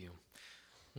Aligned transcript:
you. 0.00 0.10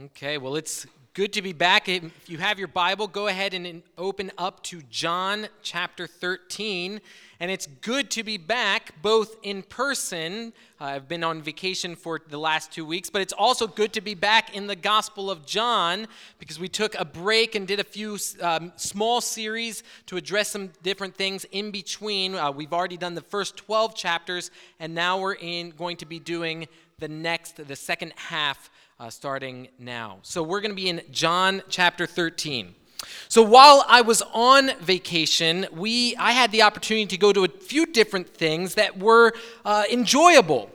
Okay, 0.05 0.37
well, 0.37 0.55
it's 0.55 0.85
good 1.13 1.33
to 1.33 1.41
be 1.41 1.53
back. 1.53 1.89
If 1.89 2.29
you 2.29 2.37
have 2.37 2.59
your 2.59 2.67
Bible, 2.67 3.07
go 3.07 3.27
ahead 3.27 3.53
and 3.53 3.83
open 3.97 4.31
up 4.37 4.63
to 4.63 4.81
John 4.89 5.47
chapter 5.63 6.07
13. 6.07 7.01
And 7.39 7.51
it's 7.51 7.65
good 7.65 8.11
to 8.11 8.23
be 8.23 8.37
back 8.37 9.01
both 9.01 9.35
in 9.41 9.63
person. 9.63 10.53
I've 10.79 11.07
been 11.07 11.23
on 11.23 11.41
vacation 11.41 11.95
for 11.95 12.21
the 12.25 12.37
last 12.37 12.71
two 12.71 12.85
weeks, 12.85 13.09
but 13.09 13.21
it's 13.21 13.33
also 13.33 13.67
good 13.67 13.91
to 13.93 14.01
be 14.01 14.13
back 14.13 14.55
in 14.55 14.67
the 14.67 14.75
Gospel 14.75 15.31
of 15.31 15.45
John 15.45 16.07
because 16.37 16.59
we 16.59 16.67
took 16.67 16.93
a 16.99 17.03
break 17.03 17.55
and 17.55 17.67
did 17.67 17.79
a 17.79 17.83
few 17.83 18.17
um, 18.41 18.71
small 18.75 19.19
series 19.19 19.83
to 20.05 20.17
address 20.17 20.49
some 20.49 20.69
different 20.83 21.15
things 21.15 21.45
in 21.51 21.71
between. 21.71 22.35
Uh, 22.35 22.51
we've 22.51 22.73
already 22.73 22.97
done 22.97 23.15
the 23.15 23.21
first 23.21 23.57
12 23.57 23.95
chapters, 23.95 24.51
and 24.79 24.93
now 24.93 25.19
we're 25.19 25.33
in, 25.33 25.71
going 25.71 25.97
to 25.97 26.05
be 26.05 26.19
doing 26.19 26.67
the 26.99 27.09
next, 27.09 27.67
the 27.67 27.75
second 27.75 28.13
half 28.15 28.69
uh, 29.01 29.09
starting 29.09 29.67
now. 29.79 30.19
So 30.21 30.43
we're 30.43 30.61
going 30.61 30.71
to 30.71 30.75
be 30.75 30.87
in 30.87 31.01
John 31.09 31.63
chapter 31.69 32.05
13. 32.05 32.75
So 33.29 33.41
while 33.41 33.83
I 33.87 34.01
was 34.01 34.21
on 34.31 34.77
vacation, 34.79 35.65
we 35.71 36.15
I 36.17 36.33
had 36.33 36.51
the 36.51 36.61
opportunity 36.61 37.07
to 37.07 37.17
go 37.17 37.33
to 37.33 37.43
a 37.43 37.47
few 37.47 37.87
different 37.87 38.29
things 38.29 38.75
that 38.75 38.99
were 38.99 39.33
uh, 39.65 39.85
enjoyable. 39.91 40.69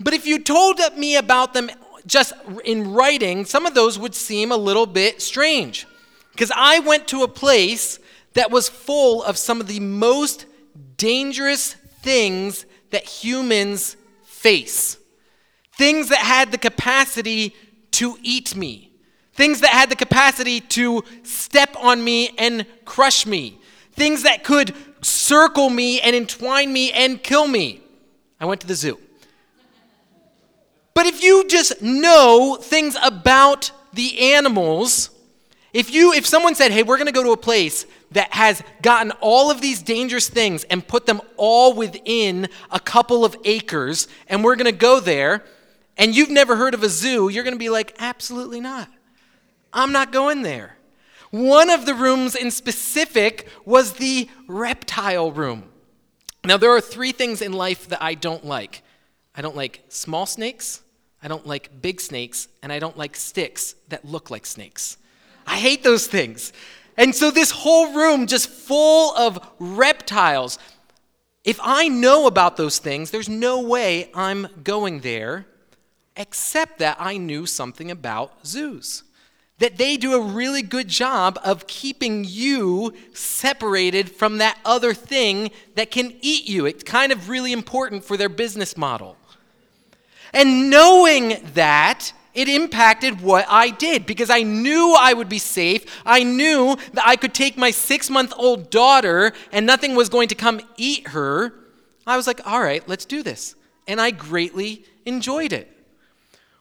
But 0.00 0.14
if 0.14 0.26
you 0.26 0.38
told 0.38 0.80
me 0.96 1.16
about 1.16 1.52
them 1.52 1.70
just 2.06 2.32
in 2.64 2.94
writing, 2.94 3.44
some 3.44 3.66
of 3.66 3.74
those 3.74 3.98
would 3.98 4.14
seem 4.14 4.50
a 4.50 4.56
little 4.56 4.86
bit 4.86 5.20
strange. 5.20 5.86
Because 6.32 6.50
I 6.56 6.78
went 6.78 7.06
to 7.08 7.22
a 7.22 7.28
place 7.28 7.98
that 8.32 8.50
was 8.50 8.70
full 8.70 9.22
of 9.22 9.36
some 9.36 9.60
of 9.60 9.66
the 9.66 9.80
most 9.80 10.46
dangerous 10.96 11.74
things 12.02 12.64
that 12.90 13.04
humans 13.04 13.96
face 14.22 14.96
things 15.78 16.08
that 16.08 16.18
had 16.18 16.50
the 16.50 16.58
capacity 16.58 17.54
to 17.92 18.18
eat 18.22 18.54
me, 18.56 18.90
things 19.32 19.60
that 19.60 19.70
had 19.70 19.88
the 19.88 19.96
capacity 19.96 20.60
to 20.60 21.02
step 21.22 21.74
on 21.78 22.02
me 22.02 22.30
and 22.36 22.66
crush 22.84 23.24
me, 23.24 23.58
things 23.92 24.24
that 24.24 24.42
could 24.42 24.74
circle 25.00 25.70
me 25.70 26.00
and 26.00 26.14
entwine 26.14 26.72
me 26.72 26.90
and 26.90 27.22
kill 27.22 27.46
me. 27.46 27.80
I 28.40 28.44
went 28.44 28.60
to 28.60 28.66
the 28.66 28.74
zoo. 28.74 28.98
But 30.94 31.06
if 31.06 31.22
you 31.22 31.46
just 31.46 31.80
know 31.80 32.58
things 32.60 32.96
about 33.00 33.70
the 33.92 34.32
animals, 34.34 35.10
if 35.72 35.92
you 35.94 36.12
if 36.12 36.26
someone 36.26 36.56
said, 36.56 36.72
"Hey, 36.72 36.82
we're 36.82 36.96
going 36.96 37.06
to 37.06 37.12
go 37.12 37.22
to 37.22 37.30
a 37.30 37.36
place 37.36 37.86
that 38.10 38.32
has 38.32 38.62
gotten 38.82 39.12
all 39.20 39.48
of 39.48 39.60
these 39.60 39.80
dangerous 39.80 40.28
things 40.28 40.64
and 40.64 40.86
put 40.86 41.06
them 41.06 41.20
all 41.36 41.72
within 41.72 42.48
a 42.72 42.80
couple 42.80 43.24
of 43.24 43.36
acres 43.44 44.08
and 44.26 44.42
we're 44.42 44.56
going 44.56 44.64
to 44.64 44.72
go 44.72 44.98
there," 44.98 45.44
and 45.98 46.14
you've 46.14 46.30
never 46.30 46.56
heard 46.56 46.74
of 46.74 46.84
a 46.84 46.88
zoo, 46.88 47.28
you're 47.28 47.44
going 47.44 47.54
to 47.54 47.58
be 47.58 47.68
like, 47.68 47.94
absolutely 47.98 48.60
not. 48.60 48.88
I'm 49.72 49.92
not 49.92 50.12
going 50.12 50.42
there. 50.42 50.76
One 51.30 51.68
of 51.68 51.84
the 51.84 51.94
rooms 51.94 52.34
in 52.34 52.50
specific 52.50 53.48
was 53.64 53.94
the 53.94 54.30
reptile 54.46 55.32
room. 55.32 55.64
Now, 56.44 56.56
there 56.56 56.70
are 56.70 56.80
three 56.80 57.12
things 57.12 57.42
in 57.42 57.52
life 57.52 57.88
that 57.88 58.02
I 58.02 58.14
don't 58.14 58.44
like 58.44 58.82
I 59.34 59.40
don't 59.40 59.54
like 59.54 59.84
small 59.88 60.26
snakes, 60.26 60.82
I 61.22 61.28
don't 61.28 61.46
like 61.46 61.80
big 61.80 62.00
snakes, 62.00 62.48
and 62.60 62.72
I 62.72 62.80
don't 62.80 62.98
like 62.98 63.14
sticks 63.14 63.76
that 63.88 64.04
look 64.04 64.30
like 64.30 64.44
snakes. 64.44 64.96
I 65.46 65.56
hate 65.56 65.84
those 65.84 66.08
things. 66.08 66.52
And 66.96 67.14
so, 67.14 67.30
this 67.30 67.52
whole 67.52 67.92
room 67.92 68.26
just 68.26 68.48
full 68.48 69.14
of 69.16 69.38
reptiles. 69.60 70.58
If 71.44 71.60
I 71.62 71.86
know 71.86 72.26
about 72.26 72.56
those 72.56 72.78
things, 72.78 73.12
there's 73.12 73.28
no 73.28 73.60
way 73.60 74.10
I'm 74.12 74.48
going 74.64 75.00
there 75.00 75.46
except 76.18 76.80
that 76.80 76.96
I 76.98 77.16
knew 77.16 77.46
something 77.46 77.90
about 77.90 78.44
zoos. 78.46 79.04
That 79.60 79.78
they 79.78 79.96
do 79.96 80.14
a 80.14 80.20
really 80.20 80.62
good 80.62 80.88
job 80.88 81.38
of 81.42 81.66
keeping 81.66 82.24
you 82.24 82.92
separated 83.14 84.10
from 84.10 84.38
that 84.38 84.58
other 84.64 84.92
thing 84.92 85.50
that 85.76 85.90
can 85.90 86.14
eat 86.20 86.48
you. 86.48 86.66
It's 86.66 86.84
kind 86.84 87.12
of 87.12 87.28
really 87.28 87.52
important 87.52 88.04
for 88.04 88.16
their 88.16 88.28
business 88.28 88.76
model. 88.76 89.16
And 90.32 90.70
knowing 90.70 91.38
that, 91.54 92.12
it 92.34 92.48
impacted 92.48 93.20
what 93.20 93.46
I 93.48 93.70
did 93.70 94.06
because 94.06 94.30
I 94.30 94.42
knew 94.42 94.94
I 94.96 95.12
would 95.12 95.28
be 95.28 95.38
safe. 95.38 96.02
I 96.04 96.22
knew 96.22 96.76
that 96.92 97.06
I 97.06 97.16
could 97.16 97.34
take 97.34 97.56
my 97.56 97.70
six 97.70 98.10
month 98.10 98.32
old 98.36 98.70
daughter 98.70 99.32
and 99.50 99.66
nothing 99.66 99.96
was 99.96 100.08
going 100.08 100.28
to 100.28 100.34
come 100.34 100.60
eat 100.76 101.08
her. 101.08 101.52
I 102.06 102.16
was 102.16 102.26
like, 102.26 102.46
all 102.46 102.60
right, 102.60 102.86
let's 102.88 103.04
do 103.04 103.22
this. 103.22 103.54
And 103.88 104.00
I 104.00 104.12
greatly 104.12 104.84
enjoyed 105.04 105.52
it. 105.52 105.77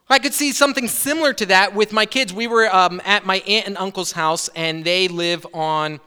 I 0.09 0.19
could 0.19 0.33
see 0.33 0.53
something 0.53 0.87
similar 0.87 1.33
to 1.33 1.45
that 1.47 1.75
with 1.75 1.91
my 1.91 2.05
kids. 2.05 2.33
We 2.33 2.47
were 2.47 2.73
um, 2.73 3.01
at 3.03 3.25
my 3.25 3.37
aunt 3.39 3.67
and 3.67 3.77
uncle's 3.77 4.13
house, 4.13 4.49
and 4.55 4.85
they 4.85 5.09
live 5.09 5.45
on 5.53 5.99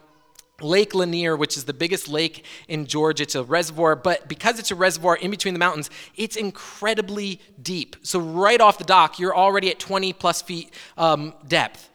Lake 0.62 0.94
Lanier, 0.94 1.36
which 1.36 1.58
is 1.58 1.64
the 1.64 1.74
biggest 1.74 2.08
lake 2.08 2.46
in 2.66 2.86
Georgia. 2.86 3.24
It's 3.24 3.34
a 3.34 3.42
reservoir, 3.42 3.96
but 3.96 4.26
because 4.26 4.58
it's 4.58 4.70
a 4.70 4.74
reservoir 4.74 5.16
in 5.16 5.30
between 5.30 5.52
the 5.52 5.60
mountains, 5.60 5.90
it's 6.16 6.36
incredibly 6.36 7.40
deep. 7.62 7.96
So, 8.02 8.20
right 8.20 8.60
off 8.60 8.78
the 8.78 8.84
dock, 8.84 9.18
you're 9.18 9.36
already 9.36 9.70
at 9.70 9.78
20 9.78 10.14
plus 10.14 10.40
feet 10.40 10.72
um, 10.96 11.34
depth. 11.46 11.90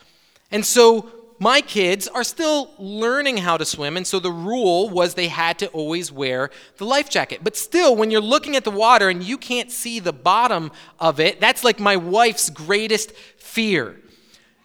And 0.51 0.63
so, 0.63 1.09
my 1.39 1.59
kids 1.59 2.07
are 2.07 2.23
still 2.23 2.71
learning 2.77 3.37
how 3.37 3.57
to 3.57 3.65
swim, 3.65 3.97
and 3.97 4.07
so 4.07 4.19
the 4.19 4.31
rule 4.31 4.89
was 4.89 5.13
they 5.13 5.27
had 5.27 5.59
to 5.59 5.67
always 5.67 6.11
wear 6.11 6.49
the 6.77 6.85
life 6.85 7.09
jacket. 7.09 7.41
But 7.43 7.57
still, 7.57 7.95
when 7.95 8.09
you're 8.09 8.21
looking 8.21 8.55
at 8.55 8.63
the 8.63 8.71
water 8.71 9.09
and 9.09 9.21
you 9.21 9.37
can't 9.37 9.69
see 9.69 9.99
the 9.99 10.13
bottom 10.13 10.71
of 10.99 11.19
it, 11.19 11.41
that's 11.41 11.63
like 11.63 11.79
my 11.79 11.97
wife's 11.97 12.49
greatest 12.49 13.11
fear. 13.37 13.99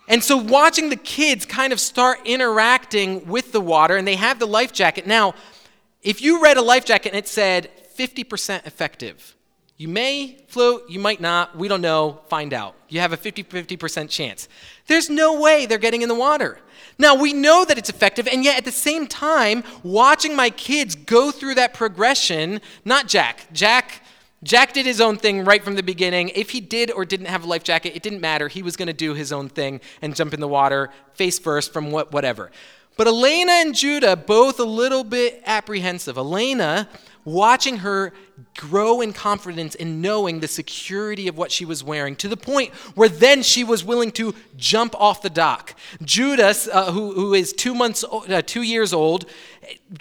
And 0.06 0.22
so, 0.22 0.36
watching 0.36 0.90
the 0.90 0.96
kids 0.96 1.44
kind 1.44 1.72
of 1.72 1.80
start 1.80 2.20
interacting 2.24 3.26
with 3.26 3.52
the 3.52 3.60
water, 3.60 3.96
and 3.96 4.06
they 4.06 4.16
have 4.16 4.38
the 4.38 4.46
life 4.46 4.72
jacket. 4.72 5.06
Now, 5.06 5.34
if 6.02 6.22
you 6.22 6.42
read 6.42 6.56
a 6.56 6.62
life 6.62 6.84
jacket 6.84 7.10
and 7.10 7.18
it 7.18 7.28
said 7.28 7.70
50% 7.96 8.66
effective, 8.66 9.36
you 9.80 9.88
may 9.88 10.36
float, 10.46 10.90
you 10.90 11.00
might 11.00 11.22
not, 11.22 11.56
we 11.56 11.66
don't 11.66 11.80
know, 11.80 12.20
find 12.28 12.52
out. 12.52 12.74
You 12.90 13.00
have 13.00 13.14
a 13.14 13.16
50 13.16 13.44
50% 13.44 14.10
chance. 14.10 14.46
There's 14.88 15.08
no 15.08 15.40
way 15.40 15.64
they're 15.64 15.78
getting 15.78 16.02
in 16.02 16.10
the 16.10 16.14
water. 16.14 16.60
Now, 16.98 17.14
we 17.14 17.32
know 17.32 17.64
that 17.64 17.78
it's 17.78 17.88
effective, 17.88 18.28
and 18.28 18.44
yet 18.44 18.58
at 18.58 18.66
the 18.66 18.72
same 18.72 19.06
time, 19.06 19.64
watching 19.82 20.36
my 20.36 20.50
kids 20.50 20.94
go 20.94 21.30
through 21.30 21.54
that 21.54 21.72
progression, 21.72 22.60
not 22.84 23.08
Jack. 23.08 23.46
Jack. 23.54 24.04
Jack 24.42 24.74
did 24.74 24.84
his 24.84 25.00
own 25.00 25.16
thing 25.16 25.46
right 25.46 25.64
from 25.64 25.76
the 25.76 25.82
beginning. 25.82 26.28
If 26.34 26.50
he 26.50 26.60
did 26.60 26.90
or 26.90 27.06
didn't 27.06 27.26
have 27.28 27.44
a 27.44 27.46
life 27.46 27.64
jacket, 27.64 27.96
it 27.96 28.02
didn't 28.02 28.20
matter. 28.20 28.48
He 28.48 28.62
was 28.62 28.76
going 28.76 28.88
to 28.88 28.92
do 28.92 29.14
his 29.14 29.32
own 29.32 29.48
thing 29.48 29.80
and 30.02 30.14
jump 30.14 30.34
in 30.34 30.40
the 30.40 30.48
water 30.48 30.90
face 31.14 31.38
first 31.38 31.72
from 31.72 31.90
what, 31.90 32.12
whatever. 32.12 32.50
But 32.98 33.06
Elena 33.06 33.52
and 33.52 33.74
Judah, 33.74 34.14
both 34.14 34.60
a 34.60 34.64
little 34.64 35.04
bit 35.04 35.42
apprehensive. 35.46 36.18
Elena 36.18 36.86
watching 37.24 37.78
her 37.78 38.12
grow 38.56 39.00
in 39.00 39.12
confidence 39.12 39.74
in 39.74 40.00
knowing 40.00 40.40
the 40.40 40.48
security 40.48 41.28
of 41.28 41.36
what 41.36 41.52
she 41.52 41.64
was 41.64 41.84
wearing 41.84 42.16
to 42.16 42.28
the 42.28 42.36
point 42.36 42.72
where 42.94 43.08
then 43.08 43.42
she 43.42 43.64
was 43.64 43.84
willing 43.84 44.10
to 44.10 44.34
jump 44.56 44.94
off 45.00 45.22
the 45.22 45.30
dock. 45.30 45.74
Judah, 46.02 46.54
uh, 46.72 46.92
who, 46.92 47.12
who 47.12 47.34
is 47.34 47.52
two 47.52 47.74
months, 47.74 48.04
uh, 48.04 48.42
two 48.44 48.62
years 48.62 48.92
old, 48.92 49.26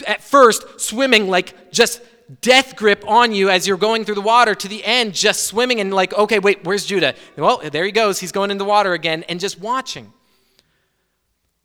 at 0.07 0.21
first 0.21 0.79
swimming 0.79 1.27
like 1.27 1.71
just 1.71 2.01
death 2.41 2.75
grip 2.75 3.03
on 3.07 3.31
you 3.33 3.49
as 3.49 3.67
you're 3.67 3.77
going 3.77 4.05
through 4.05 4.15
the 4.15 4.21
water 4.21 4.53
to 4.53 4.67
the 4.67 4.83
end, 4.85 5.13
just 5.13 5.45
swimming 5.45 5.79
and 5.79 5.93
like, 5.93 6.13
okay, 6.13 6.39
wait, 6.39 6.63
where's 6.63 6.85
Judah? 6.85 7.15
Well, 7.35 7.61
there 7.71 7.85
he 7.85 7.91
goes. 7.91 8.19
He's 8.19 8.31
going 8.31 8.51
in 8.51 8.57
the 8.57 8.65
water 8.65 8.93
again 8.93 9.23
and 9.23 9.39
just 9.39 9.59
watching. 9.59 10.13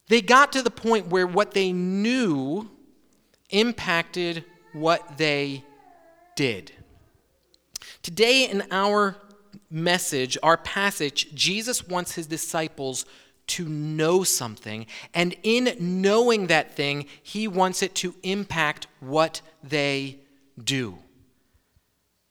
They 0.09 0.21
got 0.21 0.53
to 0.53 0.63
the 0.63 0.71
point 0.71 1.09
where 1.09 1.27
what 1.27 1.53
they 1.53 1.73
knew 1.73 2.71
impacted 3.51 4.45
what 4.75 5.17
they 5.17 5.65
did. 6.37 6.73
Today, 8.03 8.45
in 8.49 8.65
our 8.71 9.17
message, 9.71 10.37
our 10.43 10.57
passage, 10.59 11.35
Jesus 11.35 11.89
wants 11.89 12.15
his 12.15 12.27
disciples 12.27 13.07
to 13.47 13.69
know 13.69 14.25
something, 14.25 14.87
and 15.13 15.37
in 15.43 15.77
knowing 15.79 16.47
that 16.47 16.75
thing, 16.75 17.07
he 17.23 17.47
wants 17.47 17.83
it 17.83 17.95
to 17.97 18.15
impact 18.23 18.87
what 19.01 19.43
they 19.63 20.19
do. 20.63 20.99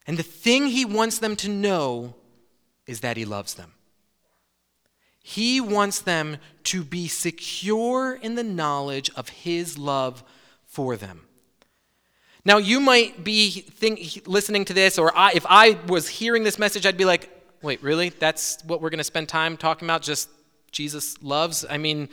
And 0.06 0.18
the 0.18 0.22
thing 0.22 0.66
he 0.66 0.84
wants 0.84 1.18
them 1.18 1.36
to 1.36 1.48
know 1.48 2.14
is 2.86 3.00
that 3.00 3.16
he 3.16 3.24
loves 3.24 3.54
them. 3.54 3.72
He 5.22 5.60
wants 5.60 6.00
them 6.00 6.36
to 6.64 6.84
be 6.84 7.08
secure 7.08 8.14
in 8.14 8.34
the 8.34 8.44
knowledge 8.44 9.10
of 9.16 9.30
his 9.30 9.78
love 9.78 10.22
for 10.66 10.96
them. 10.96 11.23
Now, 12.44 12.58
you 12.58 12.78
might 12.78 13.24
be 13.24 13.50
think, 13.50 14.24
listening 14.26 14.66
to 14.66 14.74
this, 14.74 14.98
or 14.98 15.16
I, 15.16 15.32
if 15.32 15.46
I 15.48 15.78
was 15.88 16.08
hearing 16.08 16.44
this 16.44 16.58
message, 16.58 16.84
I'd 16.84 16.96
be 16.96 17.06
like, 17.06 17.30
wait, 17.62 17.82
really? 17.82 18.10
That's 18.10 18.62
what 18.64 18.82
we're 18.82 18.90
going 18.90 18.98
to 18.98 19.04
spend 19.04 19.28
time 19.28 19.56
talking 19.56 19.86
about? 19.86 20.02
Just 20.02 20.28
Jesus 20.70 21.22
loves? 21.22 21.64
I 21.68 21.78
mean, 21.78 22.10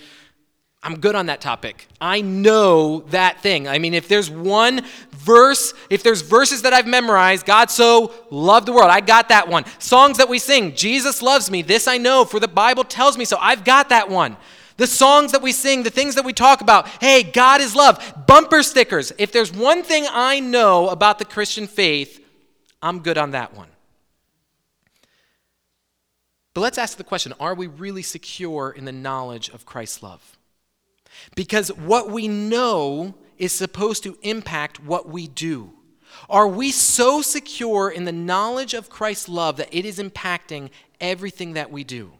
I'm 0.83 0.99
good 0.99 1.15
on 1.15 1.27
that 1.27 1.41
topic. 1.41 1.87
I 1.99 2.21
know 2.21 3.01
that 3.09 3.41
thing. 3.41 3.67
I 3.67 3.77
mean, 3.77 3.93
if 3.93 4.07
there's 4.07 4.29
one 4.29 4.81
verse, 5.11 5.73
if 5.89 6.01
there's 6.01 6.21
verses 6.21 6.63
that 6.63 6.73
I've 6.73 6.87
memorized, 6.87 7.45
God 7.45 7.69
so 7.69 8.13
loved 8.31 8.67
the 8.67 8.73
world, 8.73 8.89
I 8.89 9.01
got 9.01 9.29
that 9.29 9.47
one. 9.47 9.65
Songs 9.77 10.17
that 10.17 10.29
we 10.29 10.39
sing, 10.39 10.73
Jesus 10.73 11.21
loves 11.21 11.51
me, 11.51 11.61
this 11.61 11.87
I 11.87 11.97
know, 11.97 12.25
for 12.25 12.39
the 12.39 12.47
Bible 12.47 12.83
tells 12.83 13.17
me 13.17 13.25
so. 13.25 13.37
I've 13.39 13.63
got 13.63 13.89
that 13.89 14.09
one. 14.09 14.37
The 14.81 14.87
songs 14.87 15.31
that 15.33 15.43
we 15.43 15.51
sing, 15.51 15.83
the 15.83 15.91
things 15.91 16.15
that 16.15 16.25
we 16.25 16.33
talk 16.33 16.59
about, 16.59 16.87
hey, 16.87 17.21
God 17.21 17.61
is 17.61 17.75
love. 17.75 18.25
Bumper 18.25 18.63
stickers. 18.63 19.13
If 19.19 19.31
there's 19.31 19.53
one 19.53 19.83
thing 19.83 20.07
I 20.09 20.39
know 20.39 20.89
about 20.89 21.19
the 21.19 21.25
Christian 21.25 21.67
faith, 21.67 22.19
I'm 22.81 23.03
good 23.03 23.15
on 23.15 23.29
that 23.29 23.55
one. 23.55 23.67
But 26.55 26.61
let's 26.61 26.79
ask 26.79 26.97
the 26.97 27.03
question 27.03 27.31
are 27.39 27.53
we 27.53 27.67
really 27.67 28.01
secure 28.01 28.71
in 28.71 28.85
the 28.85 28.91
knowledge 28.91 29.49
of 29.49 29.67
Christ's 29.67 30.01
love? 30.01 30.39
Because 31.35 31.71
what 31.73 32.09
we 32.09 32.27
know 32.27 33.13
is 33.37 33.51
supposed 33.51 34.01
to 34.01 34.17
impact 34.23 34.83
what 34.83 35.07
we 35.07 35.27
do. 35.27 35.73
Are 36.27 36.47
we 36.47 36.71
so 36.71 37.21
secure 37.21 37.91
in 37.91 38.05
the 38.05 38.11
knowledge 38.11 38.73
of 38.73 38.89
Christ's 38.89 39.29
love 39.29 39.57
that 39.57 39.69
it 39.71 39.85
is 39.85 39.99
impacting 39.99 40.71
everything 40.99 41.53
that 41.53 41.69
we 41.69 41.83
do? 41.83 42.13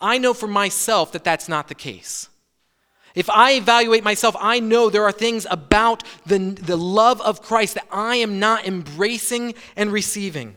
I 0.00 0.18
know 0.18 0.34
for 0.34 0.46
myself 0.46 1.12
that 1.12 1.24
that's 1.24 1.48
not 1.48 1.68
the 1.68 1.74
case. 1.74 2.28
If 3.14 3.28
I 3.28 3.52
evaluate 3.52 4.04
myself, 4.04 4.36
I 4.38 4.60
know 4.60 4.88
there 4.88 5.04
are 5.04 5.12
things 5.12 5.46
about 5.50 6.04
the, 6.26 6.38
the 6.38 6.76
love 6.76 7.20
of 7.20 7.42
Christ 7.42 7.74
that 7.74 7.86
I 7.90 8.16
am 8.16 8.38
not 8.38 8.66
embracing 8.66 9.54
and 9.76 9.90
receiving. 9.90 10.54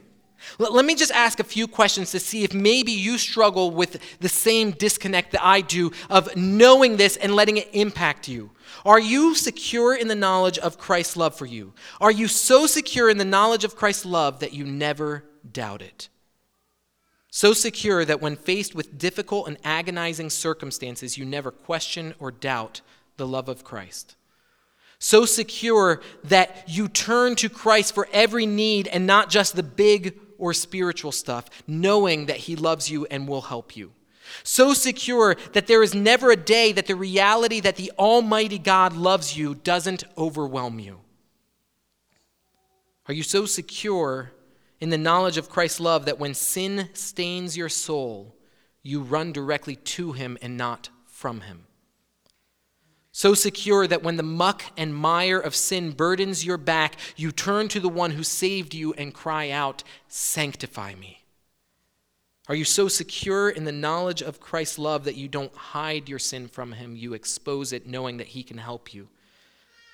Let, 0.60 0.72
let 0.72 0.86
me 0.86 0.94
just 0.96 1.12
ask 1.12 1.40
a 1.40 1.44
few 1.44 1.68
questions 1.68 2.12
to 2.12 2.20
see 2.20 2.44
if 2.44 2.54
maybe 2.54 2.92
you 2.92 3.18
struggle 3.18 3.72
with 3.72 4.00
the 4.20 4.30
same 4.30 4.72
disconnect 4.72 5.32
that 5.32 5.44
I 5.44 5.62
do 5.62 5.92
of 6.10 6.36
knowing 6.36 6.98
this 6.98 7.18
and 7.18 7.36
letting 7.36 7.58
it 7.58 7.70
impact 7.74 8.28
you. 8.28 8.52
Are 8.86 9.00
you 9.00 9.36
secure 9.36 9.96
in 9.96 10.08
the 10.08 10.16
knowledge 10.16 10.60
of 10.60 10.78
Christ's 10.78 11.18
love 11.18 11.36
for 11.36 11.46
you? 11.46 11.74
Are 12.00 12.12
you 12.12 12.28
so 12.28 12.68
secure 12.68 13.10
in 13.10 13.18
the 13.18 13.26
knowledge 13.26 13.64
of 13.64 13.76
Christ's 13.76 14.06
love 14.06 14.40
that 14.40 14.54
you 14.54 14.64
never 14.64 15.24
doubt 15.52 15.82
it? 15.82 16.10
So 17.36 17.54
secure 17.54 18.06
that 18.06 18.22
when 18.22 18.36
faced 18.36 18.76
with 18.76 19.00
difficult 19.00 19.48
and 19.48 19.58
agonizing 19.64 20.30
circumstances, 20.30 21.18
you 21.18 21.26
never 21.26 21.50
question 21.50 22.14
or 22.20 22.30
doubt 22.30 22.82
the 23.18 23.26
love 23.26 23.50
of 23.50 23.64
Christ. 23.64 24.16
So 25.00 25.26
secure 25.26 26.00
that 26.26 26.66
you 26.68 26.88
turn 26.88 27.36
to 27.38 27.50
Christ 27.50 27.96
for 27.96 28.08
every 28.14 28.46
need 28.46 28.88
and 28.88 29.08
not 29.08 29.32
just 29.32 29.56
the 29.56 29.64
big 29.64 30.20
or 30.38 30.54
spiritual 30.54 31.12
stuff, 31.12 31.50
knowing 31.66 32.28
that 32.28 32.38
He 32.38 32.56
loves 32.56 32.92
you 32.92 33.08
and 33.08 33.28
will 33.28 33.42
help 33.42 33.76
you. 33.76 33.94
So 34.44 34.76
secure 34.76 35.36
that 35.54 35.66
there 35.66 35.82
is 35.82 35.96
never 35.96 36.30
a 36.30 36.36
day 36.36 36.72
that 36.74 36.86
the 36.86 36.96
reality 36.96 37.60
that 37.62 37.78
the 37.78 37.92
Almighty 37.98 38.60
God 38.60 38.94
loves 38.94 39.36
you 39.36 39.56
doesn't 39.56 40.04
overwhelm 40.20 40.78
you. 40.78 41.00
Are 43.08 43.14
you 43.16 43.24
so 43.24 43.48
secure 43.48 44.34
in 44.84 44.90
the 44.90 44.98
knowledge 44.98 45.38
of 45.38 45.48
Christ's 45.48 45.80
love 45.80 46.04
that 46.04 46.20
when 46.20 46.34
sin 46.34 46.90
stains 46.92 47.56
your 47.56 47.70
soul, 47.70 48.36
you 48.82 49.00
run 49.00 49.32
directly 49.32 49.78
to 49.78 50.12
Him 50.12 50.38
and 50.42 50.58
not 50.58 50.90
from 51.06 51.40
Him? 51.40 51.68
So 53.14 53.34
secure 53.34 53.88
that 53.88 54.04
when 54.04 54.18
the 54.18 54.24
muck 54.24 54.62
and 54.76 54.94
mire 54.94 55.40
of 55.40 55.56
sin 55.56 55.92
burdens 55.92 56.46
your 56.46 56.58
back, 56.58 56.98
you 57.16 57.32
turn 57.32 57.70
to 57.70 57.80
the 57.80 57.88
one 57.88 58.12
who 58.12 58.24
saved 58.24 58.74
you 58.74 58.92
and 58.96 59.14
cry 59.14 59.50
out, 59.52 59.86
Sanctify 60.10 60.96
me. 60.96 61.24
Are 62.50 62.56
you 62.56 62.66
so 62.66 62.90
secure 62.90 63.50
in 63.50 63.64
the 63.64 63.72
knowledge 63.72 64.22
of 64.22 64.42
Christ's 64.42 64.78
love 64.78 65.06
that 65.06 65.16
you 65.16 65.30
don't 65.30 65.56
hide 65.56 66.10
your 66.10 66.20
sin 66.20 66.50
from 66.50 66.74
him? 66.74 66.98
You 66.98 67.14
expose 67.14 67.72
it 67.72 67.88
knowing 67.88 68.18
that 68.18 68.28
he 68.28 68.44
can 68.44 68.58
help 68.58 68.94
you. 68.94 69.08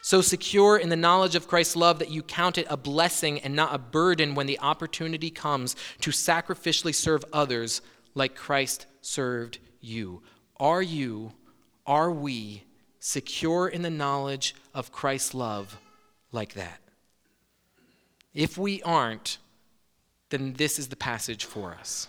So 0.02 0.22
secure 0.22 0.78
in 0.78 0.90
the 0.90 0.96
knowledge 0.96 1.36
of 1.36 1.48
Christ's 1.48 1.76
love 1.76 2.00
that 2.00 2.10
you 2.10 2.24
count 2.24 2.58
it 2.58 2.68
a 2.70 2.78
blessing 2.78 3.40
and 3.40 3.56
not 3.56 3.76
a 3.76 3.78
burden 3.78 4.34
when 4.34 4.48
the 4.48 4.60
opportunity 4.60 5.30
comes 5.30 5.76
to 6.02 6.12
sacrificially 6.12 6.96
serve 6.96 7.26
others 7.34 7.82
like 8.16 8.36
Christ 8.36 8.86
served 9.02 9.60
you. 9.82 10.24
Are 10.58 10.82
you, 10.82 11.34
are 11.86 12.12
we, 12.12 12.64
secure 13.00 13.68
in 13.68 13.82
the 13.82 13.90
knowledge 13.90 14.56
of 14.74 14.92
Christ's 14.92 15.34
love 15.34 15.78
like 16.32 16.54
that? 16.54 16.80
If 18.34 18.58
we 18.58 18.82
aren't, 18.84 19.38
then 20.30 20.54
this 20.54 20.80
is 20.80 20.88
the 20.88 20.96
passage 20.96 21.46
for 21.46 21.74
us. 21.74 22.08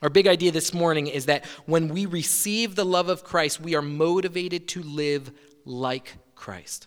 Our 0.00 0.10
big 0.10 0.28
idea 0.28 0.52
this 0.52 0.72
morning 0.72 1.08
is 1.08 1.26
that 1.26 1.44
when 1.66 1.88
we 1.88 2.06
receive 2.06 2.76
the 2.76 2.84
love 2.84 3.08
of 3.08 3.24
Christ, 3.24 3.60
we 3.60 3.74
are 3.74 3.82
motivated 3.82 4.68
to 4.68 4.82
live 4.82 5.32
like 5.64 6.14
Christ. 6.38 6.86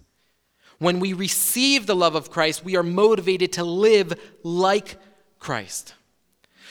When 0.80 1.00
we 1.00 1.13
receive 1.13 1.86
the 1.86 1.95
love 1.95 2.15
of 2.15 2.31
Christ, 2.31 2.65
we 2.65 2.75
are 2.75 2.83
motivated 2.83 3.53
to 3.53 3.63
live 3.63 4.19
like 4.42 4.98
Christ. 5.39 5.94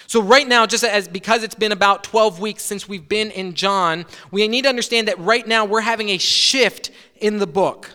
So 0.09 0.21
right 0.21 0.49
now, 0.49 0.67
just 0.67 0.83
as 0.83 1.07
because 1.07 1.45
it's 1.45 1.55
been 1.55 1.71
about 1.71 2.03
12 2.03 2.41
weeks 2.41 2.65
since 2.65 2.89
we've 2.89 3.09
been 3.09 3.31
in 3.31 3.55
John, 3.55 4.07
we 4.33 4.49
need 4.49 4.63
to 4.63 4.69
understand 4.69 5.07
that 5.07 5.21
right 5.21 5.47
now 5.47 5.65
we're 5.65 5.83
having 5.83 6.09
a 6.09 6.19
shift 6.19 6.91
in 7.21 7.39
the 7.39 7.47
book. 7.47 7.91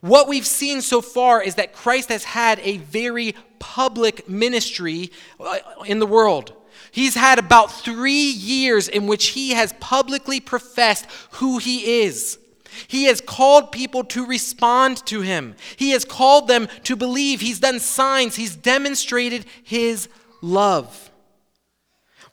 What 0.00 0.26
we've 0.26 0.46
seen 0.46 0.82
so 0.82 1.00
far 1.00 1.40
is 1.40 1.54
that 1.54 1.72
Christ 1.72 2.08
has 2.08 2.24
had 2.24 2.58
a 2.60 2.78
very 2.78 3.36
public 3.60 4.28
ministry 4.28 5.12
uh, 5.38 5.58
in 5.86 6.00
the 6.00 6.06
world. 6.06 6.52
He's 6.90 7.14
had 7.14 7.38
about 7.38 7.70
three 7.70 8.30
years 8.30 8.88
in 8.88 9.06
which 9.06 9.28
he 9.28 9.50
has 9.50 9.72
publicly 9.78 10.40
professed 10.40 11.06
who 11.32 11.58
he 11.58 12.02
is. 12.02 12.38
He 12.88 13.04
has 13.04 13.20
called 13.20 13.72
people 13.72 14.04
to 14.04 14.26
respond 14.26 15.04
to 15.06 15.20
him. 15.20 15.54
He 15.76 15.90
has 15.90 16.04
called 16.04 16.48
them 16.48 16.68
to 16.84 16.96
believe. 16.96 17.40
He's 17.40 17.60
done 17.60 17.80
signs. 17.80 18.36
He's 18.36 18.56
demonstrated 18.56 19.46
his 19.62 20.08
love. 20.40 21.10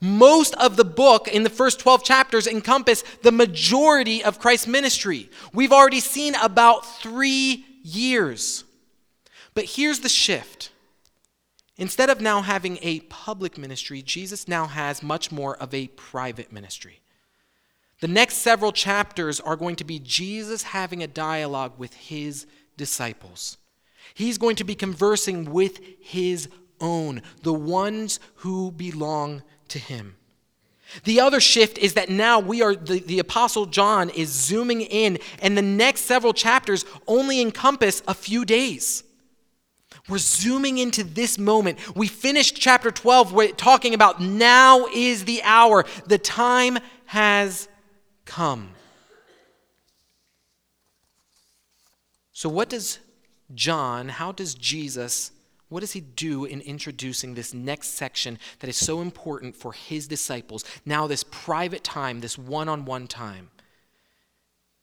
Most 0.01 0.55
of 0.55 0.77
the 0.77 0.85
book 0.85 1.27
in 1.27 1.43
the 1.43 1.49
first 1.49 1.79
12 1.79 2.03
chapters 2.03 2.47
encompass 2.47 3.03
the 3.21 3.31
majority 3.31 4.23
of 4.23 4.39
Christ's 4.39 4.65
ministry. 4.67 5.29
We've 5.53 5.71
already 5.71 5.99
seen 5.99 6.33
about 6.35 6.85
three 6.99 7.65
years. 7.83 8.63
But 9.53 9.65
here's 9.65 9.99
the 9.99 10.09
shift. 10.09 10.71
Instead 11.77 12.09
of 12.09 12.19
now 12.19 12.41
having 12.41 12.79
a 12.81 13.01
public 13.01 13.57
ministry, 13.57 14.01
Jesus 14.01 14.47
now 14.47 14.65
has 14.65 15.03
much 15.03 15.31
more 15.31 15.55
of 15.57 15.73
a 15.73 15.87
private 15.89 16.51
ministry. 16.51 17.00
The 18.01 18.07
next 18.07 18.38
several 18.38 18.71
chapters 18.71 19.39
are 19.39 19.56
going 19.56 19.75
to 19.77 19.83
be 19.83 20.00
Jesus 20.00 20.63
having 20.63 21.01
a 21.01 21.07
dialogue 21.07 21.74
with 21.77 21.94
his 21.94 22.48
disciples. 22.75 23.57
He's 24.15 24.39
going 24.39 24.56
to 24.57 24.63
be 24.63 24.75
conversing 24.75 25.45
with 25.45 25.80
his 26.00 26.50
own, 26.80 27.21
the 27.44 27.53
ones 27.53 28.19
who 28.38 28.71
belong 28.71 29.44
to 29.69 29.77
him. 29.77 30.15
The 31.03 31.21
other 31.21 31.39
shift 31.39 31.78
is 31.78 31.94
that 31.94 32.09
now 32.09 32.40
we 32.40 32.61
are, 32.61 32.75
the, 32.75 32.99
the 32.99 33.19
Apostle 33.19 33.68
John 33.68 34.09
is 34.09 34.30
zooming 34.30 34.81
in, 34.81 35.19
and 35.42 35.56
the 35.56 35.61
next 35.61 36.02
several 36.02 36.33
chapters 36.33 36.83
only 37.07 37.40
encompass 37.40 38.02
a 38.07 38.16
few 38.16 38.45
days. 38.45 39.04
We're 40.09 40.18
zooming 40.18 40.80
into 40.80 41.04
this 41.04 41.37
moment. 41.37 41.95
We 41.95 42.07
finished 42.07 42.56
chapter 42.56 42.90
12 42.90 43.56
talking 43.56 43.94
about 43.94 44.19
now 44.19 44.87
is 44.87 45.25
the 45.25 45.44
hour, 45.44 45.85
the 46.07 46.18
time 46.18 46.80
has 47.06 47.69
come. 48.31 48.69
So, 52.31 52.47
what 52.47 52.69
does 52.69 53.00
John, 53.54 54.07
how 54.09 54.31
does 54.31 54.54
Jesus 54.56 55.31
what 55.71 55.80
does 55.80 55.94
he 55.94 56.02
do 56.02 56.44
in 56.44 56.59
introducing 56.59 57.33
this 57.33 57.54
next 57.54 57.92
section 57.92 58.38
that 58.59 58.69
is 58.69 58.76
so 58.76 59.00
important 59.00 59.56
for 59.56 59.71
his 59.71 60.06
disciples? 60.06 60.66
Now, 60.85 61.07
this 61.07 61.23
private 61.23 61.81
time, 61.81 62.19
this 62.19 62.38
one 62.38 62.68
on 62.68 62.83
one 62.83 63.07
time. 63.07 63.52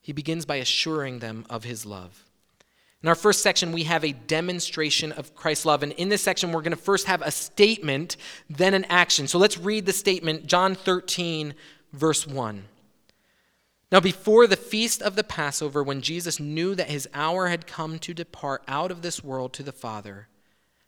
He 0.01 0.13
begins 0.13 0.47
by 0.47 0.55
assuring 0.55 1.19
them 1.19 1.45
of 1.47 1.63
his 1.63 1.85
love. 1.85 2.25
In 3.03 3.07
our 3.07 3.13
first 3.13 3.43
section, 3.43 3.71
we 3.71 3.83
have 3.83 4.03
a 4.03 4.13
demonstration 4.13 5.11
of 5.11 5.35
Christ's 5.35 5.67
love. 5.67 5.83
And 5.83 5.91
in 5.91 6.09
this 6.09 6.23
section, 6.23 6.51
we're 6.51 6.63
going 6.63 6.71
to 6.71 6.75
first 6.75 7.05
have 7.05 7.21
a 7.21 7.29
statement, 7.29 8.17
then 8.49 8.73
an 8.73 8.85
action. 8.85 9.27
So 9.27 9.37
let's 9.37 9.59
read 9.59 9.85
the 9.85 9.93
statement, 9.93 10.47
John 10.47 10.73
13, 10.73 11.53
verse 11.93 12.25
1. 12.25 12.63
Now, 13.91 13.99
before 13.99 14.45
the 14.45 14.55
feast 14.55 15.01
of 15.01 15.15
the 15.15 15.23
Passover, 15.23 15.81
when 15.81 16.01
Jesus 16.01 16.39
knew 16.39 16.75
that 16.75 16.89
his 16.89 17.09
hour 17.13 17.47
had 17.47 17.65
come 17.65 17.97
to 17.99 18.13
depart 18.13 18.63
out 18.67 18.91
of 18.91 19.01
this 19.01 19.23
world 19.23 19.51
to 19.53 19.63
the 19.63 19.71
Father, 19.71 20.27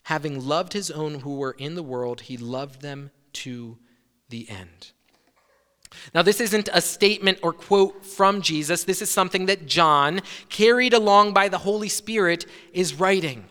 having 0.03 0.45
loved 0.45 0.73
his 0.73 0.91
own 0.91 1.21
who 1.21 1.37
were 1.37 1.55
in 1.57 1.73
the 1.73 1.83
world, 1.83 2.21
he 2.21 2.37
loved 2.37 2.81
them 2.81 3.09
to 3.33 3.79
the 4.29 4.47
end. 4.49 4.91
Now, 6.13 6.21
this 6.21 6.39
isn't 6.39 6.69
a 6.71 6.81
statement 6.81 7.39
or 7.41 7.53
quote 7.53 8.05
from 8.05 8.41
Jesus. 8.41 8.83
This 8.83 9.01
is 9.01 9.09
something 9.09 9.47
that 9.47 9.65
John, 9.65 10.21
carried 10.49 10.93
along 10.93 11.33
by 11.33 11.49
the 11.49 11.59
Holy 11.59 11.89
Spirit, 11.89 12.45
is 12.71 12.93
writing. 12.93 13.45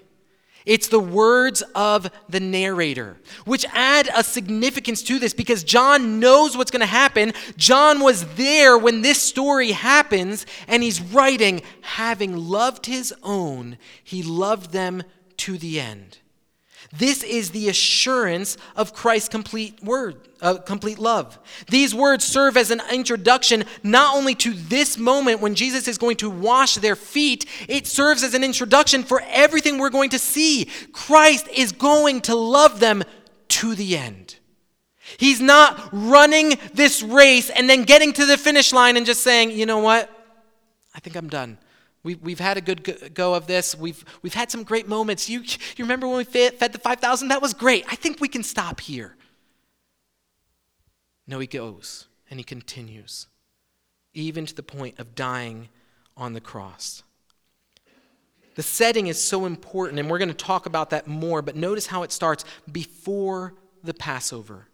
It's 0.67 0.89
the 0.89 1.01
words 1.01 1.63
of 1.75 2.11
the 2.29 2.41
narrator, 2.41 3.17
which 3.45 3.67
add 3.73 4.09
a 4.15 4.23
significance 4.23 5.03
to 5.05 5.19
this 5.19 5.35
because 5.35 5.65
John 5.65 6.21
knows 6.21 6.57
what's 6.57 6.71
going 6.71 6.81
to 6.81 6.87
happen. 6.87 7.33
John 7.57 8.01
was 8.01 8.25
there 8.35 8.79
when 8.79 9.03
this 9.03 9.21
story 9.21 9.73
happens, 9.73 10.47
and 10.69 10.83
he's 10.83 11.01
writing, 11.01 11.63
having 11.81 12.37
loved 12.37 12.87
his 12.87 13.13
own, 13.23 13.79
he 14.05 14.23
loved 14.23 14.73
them 14.73 15.03
to 15.39 15.59
the 15.59 15.81
end. 15.81 16.20
This 16.93 17.23
is 17.23 17.51
the 17.51 17.69
assurance 17.69 18.57
of 18.75 18.93
Christ's 18.93 19.29
complete 19.29 19.81
word, 19.83 20.17
uh, 20.43 20.55
complete 20.55 20.99
love. 20.99 21.39
These 21.69 21.95
words 21.95 22.25
serve 22.25 22.57
as 22.57 22.73
an 22.73 22.83
introduction 22.93 23.65
not 23.85 24.17
only 24.17 24.35
to 24.37 24.53
this 24.53 24.99
moment 24.99 25.41
when 25.41 25.55
Jesus 25.55 25.87
is 25.87 25.99
going 25.99 26.17
to 26.17 26.29
wash 26.29 26.75
their 26.75 26.97
feet, 26.97 27.47
it 27.69 27.87
serves 27.87 28.25
as 28.25 28.35
an 28.35 28.43
introduction 28.43 29.05
for 29.05 29.23
everything 29.29 29.79
we're 29.79 29.91
going 29.91 30.11
to 30.11 30.19
see. 30.19 30.69
Christ 30.93 31.47
is 31.55 31.71
going 31.71 32.23
to 32.23 32.35
love 32.35 32.81
them 32.81 33.05
to 33.49 33.77
the 33.77 33.97
end. 33.97 34.37
He's 35.17 35.41
not 35.41 35.91
running 35.93 36.59
this 36.75 37.05
race 37.05 37.51
and 37.51 37.71
then 37.71 37.85
getting 37.85 38.13
to 38.15 38.27
the 38.27 38.37
finish 38.37 38.73
line 38.73 38.97
and 38.97 39.07
just 39.07 39.23
saying, 39.23 39.53
you 39.53 39.65
know 39.65 39.79
what? 39.79 40.11
I 40.93 40.99
think 40.99 41.15
I'm 41.15 41.29
done. 41.29 41.59
We, 42.03 42.15
we've 42.15 42.41
had 42.41 42.57
a 42.57 42.61
good 42.61 43.13
go 43.15 43.35
of 43.35 43.47
this. 43.47 43.77
We've, 43.77 44.05
we've 44.23 44.35
had 44.35 44.51
some 44.51 44.63
great 44.63 44.89
moments. 44.89 45.29
You, 45.29 45.41
you 45.77 45.85
remember 45.85 46.09
when 46.09 46.17
we 46.17 46.25
fed, 46.25 46.55
fed 46.55 46.73
the 46.73 46.79
5,000? 46.79 47.29
That 47.29 47.43
was 47.43 47.53
great. 47.53 47.85
I 47.91 47.97
think 47.97 48.21
we 48.21 48.29
can 48.29 48.43
stop 48.43 48.81
here. 48.81 49.17
No, 51.27 51.39
he 51.39 51.47
goes 51.47 52.07
and 52.31 52.41
he 52.41 52.45
continues, 52.45 53.27
even 54.15 54.47
to 54.47 54.55
the 54.55 54.63
point 54.63 54.99
of 54.99 55.15
dying 55.15 55.69
on 56.17 56.33
the 56.33 56.41
cross. 56.41 57.03
The 58.55 58.63
setting 58.63 59.07
is 59.07 59.23
so 59.23 59.47
important, 59.47 59.99
and 59.99 60.11
we're 60.11 60.19
going 60.19 60.29
to 60.29 60.35
talk 60.35 60.67
about 60.67 60.91
that 60.91 61.07
more, 61.07 61.41
but 61.41 61.55
notice 61.55 61.87
how 61.87 62.03
it 62.03 62.13
starts 62.13 62.45
before 62.71 63.55
the 63.83 63.95
Passover. 63.95 64.67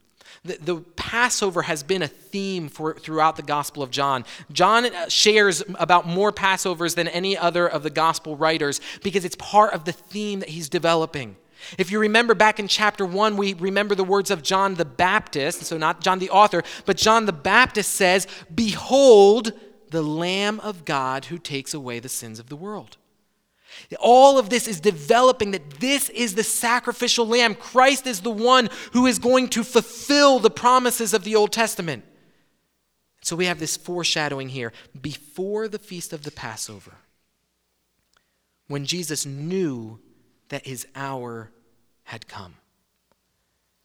The, 0.44 0.58
the, 0.60 0.76
Passover 0.96 1.62
has 1.62 1.82
been 1.82 2.02
a 2.02 2.08
theme 2.08 2.68
for, 2.68 2.94
throughout 2.94 3.36
the 3.36 3.42
Gospel 3.42 3.82
of 3.82 3.90
John. 3.90 4.24
John 4.52 4.86
uh, 4.86 5.08
shares 5.08 5.62
about 5.78 6.06
more 6.06 6.32
Passovers 6.32 6.94
than 6.94 7.08
any 7.08 7.36
other 7.36 7.66
of 7.66 7.82
the 7.82 7.90
Gospel 7.90 8.36
writers 8.36 8.80
because 9.02 9.24
it's 9.24 9.36
part 9.36 9.72
of 9.72 9.84
the 9.84 9.92
theme 9.92 10.40
that 10.40 10.48
he's 10.48 10.68
developing. 10.68 11.36
If 11.78 11.90
you 11.90 11.98
remember 11.98 12.34
back 12.34 12.60
in 12.60 12.68
chapter 12.68 13.04
1, 13.06 13.36
we 13.36 13.54
remember 13.54 13.94
the 13.94 14.04
words 14.04 14.30
of 14.30 14.42
John 14.42 14.74
the 14.74 14.84
Baptist, 14.84 15.62
so 15.64 15.78
not 15.78 16.00
John 16.00 16.18
the 16.18 16.30
author, 16.30 16.62
but 16.84 16.96
John 16.96 17.26
the 17.26 17.32
Baptist 17.32 17.92
says, 17.92 18.26
Behold 18.54 19.52
the 19.90 20.02
Lamb 20.02 20.60
of 20.60 20.84
God 20.84 21.26
who 21.26 21.38
takes 21.38 21.72
away 21.72 22.00
the 22.00 22.08
sins 22.08 22.38
of 22.38 22.48
the 22.48 22.56
world. 22.56 22.96
All 24.00 24.38
of 24.38 24.50
this 24.50 24.66
is 24.66 24.80
developing 24.80 25.50
that 25.52 25.80
this 25.80 26.08
is 26.10 26.34
the 26.34 26.42
sacrificial 26.42 27.26
lamb. 27.26 27.54
Christ 27.54 28.06
is 28.06 28.20
the 28.20 28.30
one 28.30 28.68
who 28.92 29.06
is 29.06 29.18
going 29.18 29.48
to 29.50 29.64
fulfill 29.64 30.38
the 30.38 30.50
promises 30.50 31.14
of 31.14 31.24
the 31.24 31.36
Old 31.36 31.52
Testament. 31.52 32.04
So 33.22 33.34
we 33.36 33.46
have 33.46 33.58
this 33.58 33.76
foreshadowing 33.76 34.50
here 34.50 34.72
before 35.00 35.68
the 35.68 35.78
feast 35.78 36.12
of 36.12 36.22
the 36.22 36.30
Passover, 36.30 36.94
when 38.68 38.84
Jesus 38.84 39.26
knew 39.26 39.98
that 40.48 40.66
his 40.66 40.86
hour 40.94 41.50
had 42.04 42.28
come. 42.28 42.54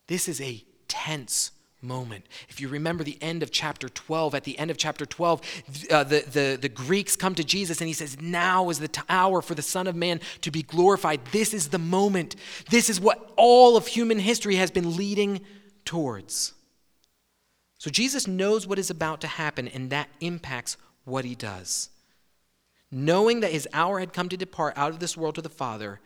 This 0.07 0.27
is 0.27 0.39
a 0.41 0.63
tense 0.87 1.51
moment. 1.81 2.25
If 2.49 2.59
you 2.61 2.67
remember 2.67 3.03
the 3.03 3.17
end 3.21 3.43
of 3.43 3.51
chapter 3.51 3.89
12, 3.89 4.35
at 4.35 4.43
the 4.43 4.57
end 4.59 4.71
of 4.71 4.77
chapter 4.77 5.05
12, 5.05 5.41
uh, 5.89 6.03
the, 6.03 6.21
the, 6.21 6.57
the 6.61 6.69
Greeks 6.69 7.15
come 7.15 7.35
to 7.35 7.43
Jesus 7.43 7.81
and 7.81 7.87
he 7.87 7.93
says, 7.93 8.21
Now 8.21 8.69
is 8.69 8.79
the 8.79 8.87
t- 8.87 9.01
hour 9.09 9.41
for 9.41 9.55
the 9.55 9.61
Son 9.61 9.87
of 9.87 9.95
Man 9.95 10.19
to 10.41 10.51
be 10.51 10.63
glorified. 10.63 11.21
This 11.31 11.53
is 11.53 11.69
the 11.69 11.79
moment. 11.79 12.35
This 12.69 12.89
is 12.89 12.99
what 12.99 13.31
all 13.35 13.77
of 13.77 13.87
human 13.87 14.19
history 14.19 14.55
has 14.55 14.71
been 14.71 14.95
leading 14.95 15.41
towards. 15.85 16.53
So 17.77 17.89
Jesus 17.89 18.27
knows 18.27 18.67
what 18.67 18.77
is 18.77 18.91
about 18.91 19.21
to 19.21 19.27
happen, 19.27 19.67
and 19.67 19.89
that 19.89 20.09
impacts 20.19 20.77
what 21.03 21.25
he 21.25 21.33
does. 21.33 21.89
Knowing 22.91 23.39
that 23.39 23.51
his 23.51 23.67
hour 23.73 23.99
had 23.99 24.13
come 24.13 24.29
to 24.29 24.37
depart 24.37 24.77
out 24.77 24.91
of 24.91 24.99
this 24.99 25.17
world 25.17 25.35
to 25.35 25.41
the 25.41 25.49
Father, 25.49 25.99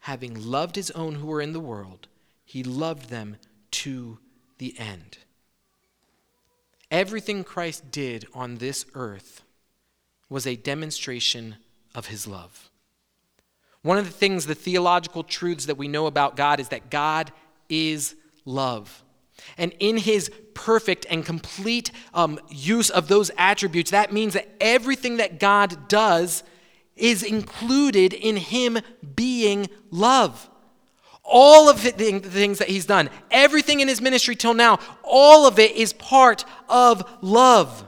having 0.00 0.34
loved 0.34 0.76
his 0.76 0.90
own 0.92 1.16
who 1.16 1.26
were 1.26 1.40
in 1.40 1.52
the 1.52 1.60
world, 1.60 2.06
he 2.44 2.62
loved 2.62 3.10
them 3.10 3.36
to 3.72 4.18
the 4.58 4.78
end. 4.78 5.18
Everything 6.90 7.44
Christ 7.44 7.90
did 7.90 8.26
on 8.32 8.56
this 8.56 8.86
earth 8.94 9.42
was 10.28 10.46
a 10.46 10.56
demonstration 10.56 11.56
of 11.94 12.06
his 12.06 12.26
love. 12.26 12.70
One 13.82 13.98
of 13.98 14.04
the 14.06 14.12
things, 14.12 14.46
the 14.46 14.54
theological 14.54 15.22
truths 15.22 15.66
that 15.66 15.78
we 15.78 15.88
know 15.88 16.06
about 16.06 16.36
God 16.36 16.60
is 16.60 16.68
that 16.70 16.90
God 16.90 17.32
is 17.68 18.16
love. 18.44 19.04
And 19.58 19.72
in 19.78 19.98
his 19.98 20.30
perfect 20.54 21.06
and 21.10 21.24
complete 21.24 21.92
um, 22.14 22.40
use 22.48 22.90
of 22.90 23.08
those 23.08 23.30
attributes, 23.36 23.90
that 23.90 24.12
means 24.12 24.34
that 24.34 24.48
everything 24.60 25.18
that 25.18 25.38
God 25.38 25.88
does 25.88 26.42
is 26.96 27.22
included 27.22 28.12
in 28.12 28.36
him 28.36 28.78
being 29.14 29.68
love. 29.90 30.48
All 31.28 31.68
of 31.68 31.82
the 31.82 31.90
things 31.90 32.58
that 32.58 32.68
he's 32.68 32.86
done, 32.86 33.10
everything 33.30 33.80
in 33.80 33.88
his 33.88 34.00
ministry 34.00 34.36
till 34.36 34.54
now, 34.54 34.78
all 35.02 35.46
of 35.46 35.58
it 35.58 35.72
is 35.72 35.92
part 35.92 36.44
of 36.68 37.18
love. 37.20 37.84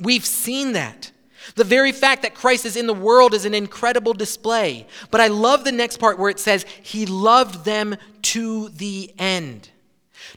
We've 0.00 0.24
seen 0.24 0.72
that. 0.72 1.12
The 1.54 1.64
very 1.64 1.92
fact 1.92 2.22
that 2.22 2.34
Christ 2.34 2.64
is 2.64 2.76
in 2.76 2.86
the 2.86 2.94
world 2.94 3.32
is 3.32 3.44
an 3.44 3.54
incredible 3.54 4.14
display. 4.14 4.86
But 5.10 5.20
I 5.20 5.28
love 5.28 5.64
the 5.64 5.72
next 5.72 5.98
part 5.98 6.18
where 6.18 6.30
it 6.30 6.40
says, 6.40 6.66
He 6.82 7.06
loved 7.06 7.64
them 7.64 7.96
to 8.22 8.70
the 8.70 9.12
end. 9.18 9.70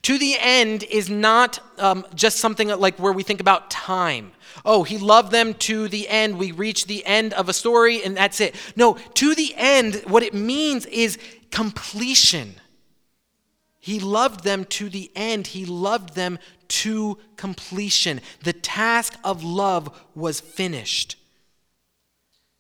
To 0.04 0.18
the 0.20 0.36
end 0.40 0.84
is 0.84 1.10
not 1.10 1.60
um, 1.80 2.06
just 2.14 2.38
something 2.38 2.68
like 2.68 3.00
where 3.00 3.12
we 3.12 3.24
think 3.24 3.40
about 3.40 3.72
time. 3.72 4.32
Oh, 4.66 4.84
he 4.84 4.98
loved 4.98 5.32
them 5.32 5.54
to 5.56 5.88
the 5.88 6.08
end. 6.08 6.38
We 6.38 6.52
reach 6.52 6.86
the 6.86 7.06
end 7.06 7.34
of 7.34 7.50
a 7.50 7.54
story 7.54 8.04
and 8.04 8.16
that's 8.16 8.40
it. 8.40 8.56
No, 8.76 8.94
to 9.16 9.36
the 9.36 9.54
end, 9.56 10.04
what 10.06 10.24
it 10.24 10.34
means 10.34 10.86
is 10.86 11.18
completion. 11.52 12.56
He 13.80 14.00
loved 14.00 14.44
them 14.44 14.66
to 14.66 14.90
the 14.90 15.12
end. 15.16 15.48
He 15.48 15.66
loved 15.66 16.16
them 16.16 16.38
to 16.68 17.18
completion. 17.38 18.22
The 18.44 18.54
task 18.54 19.14
of 19.24 19.44
love 19.44 20.06
was 20.16 20.40
finished. 20.40 21.16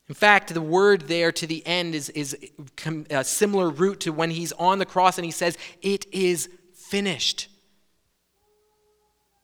In 0.07 0.15
fact, 0.15 0.53
the 0.53 0.61
word 0.61 1.03
there 1.03 1.31
to 1.31 1.45
the 1.45 1.65
end 1.67 1.93
is, 1.93 2.09
is 2.09 2.35
a 2.85 3.17
uh, 3.17 3.23
similar 3.23 3.69
root 3.69 3.99
to 4.01 4.11
when 4.11 4.31
he's 4.31 4.51
on 4.53 4.79
the 4.79 4.85
cross 4.85 5.19
and 5.19 5.25
he 5.25 5.31
says, 5.31 5.55
It 5.83 6.11
is 6.11 6.49
finished. 6.73 7.47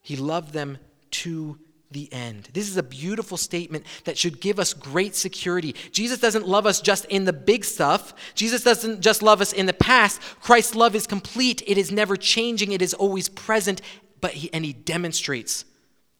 He 0.01 0.15
loved 0.15 0.53
them 0.53 0.79
to 1.11 1.59
the 1.91 2.11
end. 2.11 2.49
This 2.53 2.69
is 2.69 2.77
a 2.77 2.83
beautiful 2.83 3.37
statement 3.37 3.85
that 4.05 4.17
should 4.17 4.41
give 4.41 4.59
us 4.59 4.73
great 4.73 5.15
security. 5.15 5.75
Jesus 5.91 6.19
doesn't 6.19 6.47
love 6.47 6.65
us 6.65 6.81
just 6.81 7.05
in 7.05 7.25
the 7.25 7.33
big 7.33 7.63
stuff. 7.63 8.13
Jesus 8.33 8.63
doesn't 8.63 9.01
just 9.01 9.21
love 9.21 9.41
us 9.41 9.53
in 9.53 9.65
the 9.65 9.73
past. 9.73 10.21
Christ's 10.41 10.75
love 10.75 10.95
is 10.95 11.07
complete. 11.07 11.61
It 11.67 11.77
is 11.77 11.91
never 11.91 12.15
changing. 12.15 12.71
It 12.71 12.81
is 12.81 12.93
always 12.93 13.29
present, 13.29 13.81
but 14.21 14.31
he, 14.31 14.51
and 14.53 14.65
he 14.65 14.73
demonstrates 14.73 15.65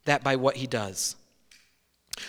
that 0.06 0.24
by 0.24 0.36
what 0.36 0.58
he 0.58 0.68
does. 0.68 1.16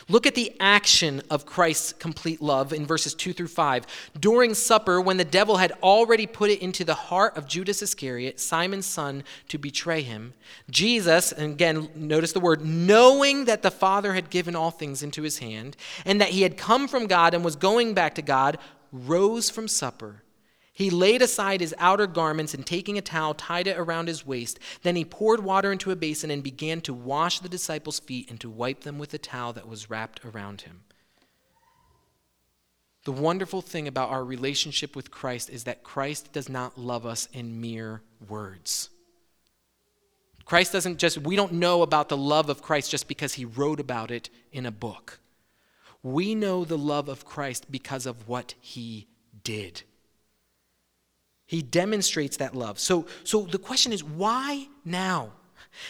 Look 0.08 0.26
at 0.26 0.34
the 0.34 0.52
action 0.60 1.22
of 1.30 1.46
Christ's 1.46 1.92
complete 1.92 2.42
love 2.42 2.72
in 2.72 2.86
verses 2.86 3.14
2 3.14 3.32
through 3.32 3.48
5. 3.48 3.86
During 4.18 4.54
supper, 4.54 5.00
when 5.00 5.16
the 5.16 5.24
devil 5.24 5.56
had 5.56 5.72
already 5.82 6.26
put 6.26 6.50
it 6.50 6.60
into 6.60 6.84
the 6.84 6.94
heart 6.94 7.36
of 7.36 7.46
Judas 7.46 7.82
Iscariot, 7.82 8.40
Simon's 8.40 8.86
son, 8.86 9.22
to 9.48 9.58
betray 9.58 10.02
him, 10.02 10.34
Jesus, 10.70 11.32
and 11.32 11.52
again, 11.52 11.88
notice 11.94 12.32
the 12.32 12.40
word, 12.40 12.64
knowing 12.64 13.44
that 13.44 13.62
the 13.62 13.70
Father 13.70 14.14
had 14.14 14.30
given 14.30 14.56
all 14.56 14.70
things 14.70 15.02
into 15.02 15.22
his 15.22 15.38
hand, 15.38 15.76
and 16.04 16.20
that 16.20 16.30
he 16.30 16.42
had 16.42 16.56
come 16.56 16.88
from 16.88 17.06
God 17.06 17.34
and 17.34 17.44
was 17.44 17.56
going 17.56 17.94
back 17.94 18.14
to 18.16 18.22
God, 18.22 18.58
rose 18.92 19.50
from 19.50 19.68
supper 19.68 20.22
he 20.76 20.90
laid 20.90 21.22
aside 21.22 21.62
his 21.62 21.74
outer 21.78 22.06
garments 22.06 22.52
and 22.52 22.66
taking 22.66 22.98
a 22.98 23.00
towel, 23.00 23.32
tied 23.32 23.66
it 23.66 23.78
around 23.78 24.08
his 24.08 24.26
waist. 24.26 24.58
Then 24.82 24.94
he 24.94 25.06
poured 25.06 25.42
water 25.42 25.72
into 25.72 25.90
a 25.90 25.96
basin 25.96 26.30
and 26.30 26.42
began 26.42 26.82
to 26.82 26.92
wash 26.92 27.38
the 27.38 27.48
disciples' 27.48 27.98
feet 27.98 28.28
and 28.28 28.38
to 28.40 28.50
wipe 28.50 28.82
them 28.82 28.98
with 28.98 29.08
the 29.08 29.16
towel 29.16 29.54
that 29.54 29.66
was 29.66 29.88
wrapped 29.88 30.22
around 30.22 30.60
him. 30.60 30.82
The 33.04 33.12
wonderful 33.12 33.62
thing 33.62 33.88
about 33.88 34.10
our 34.10 34.22
relationship 34.22 34.94
with 34.94 35.10
Christ 35.10 35.48
is 35.48 35.64
that 35.64 35.82
Christ 35.82 36.34
does 36.34 36.50
not 36.50 36.76
love 36.76 37.06
us 37.06 37.26
in 37.32 37.58
mere 37.58 38.02
words. 38.28 38.90
Christ 40.44 40.74
doesn't 40.74 40.98
just, 40.98 41.16
we 41.16 41.36
don't 41.36 41.54
know 41.54 41.80
about 41.80 42.10
the 42.10 42.18
love 42.18 42.50
of 42.50 42.60
Christ 42.60 42.90
just 42.90 43.08
because 43.08 43.32
he 43.32 43.46
wrote 43.46 43.80
about 43.80 44.10
it 44.10 44.28
in 44.52 44.66
a 44.66 44.70
book. 44.70 45.20
We 46.02 46.34
know 46.34 46.66
the 46.66 46.76
love 46.76 47.08
of 47.08 47.24
Christ 47.24 47.70
because 47.70 48.04
of 48.04 48.28
what 48.28 48.54
he 48.60 49.06
did. 49.42 49.82
He 51.46 51.62
demonstrates 51.62 52.36
that 52.38 52.54
love. 52.54 52.78
So, 52.78 53.06
so 53.24 53.42
the 53.42 53.58
question 53.58 53.92
is 53.92 54.02
why 54.02 54.66
now? 54.84 55.32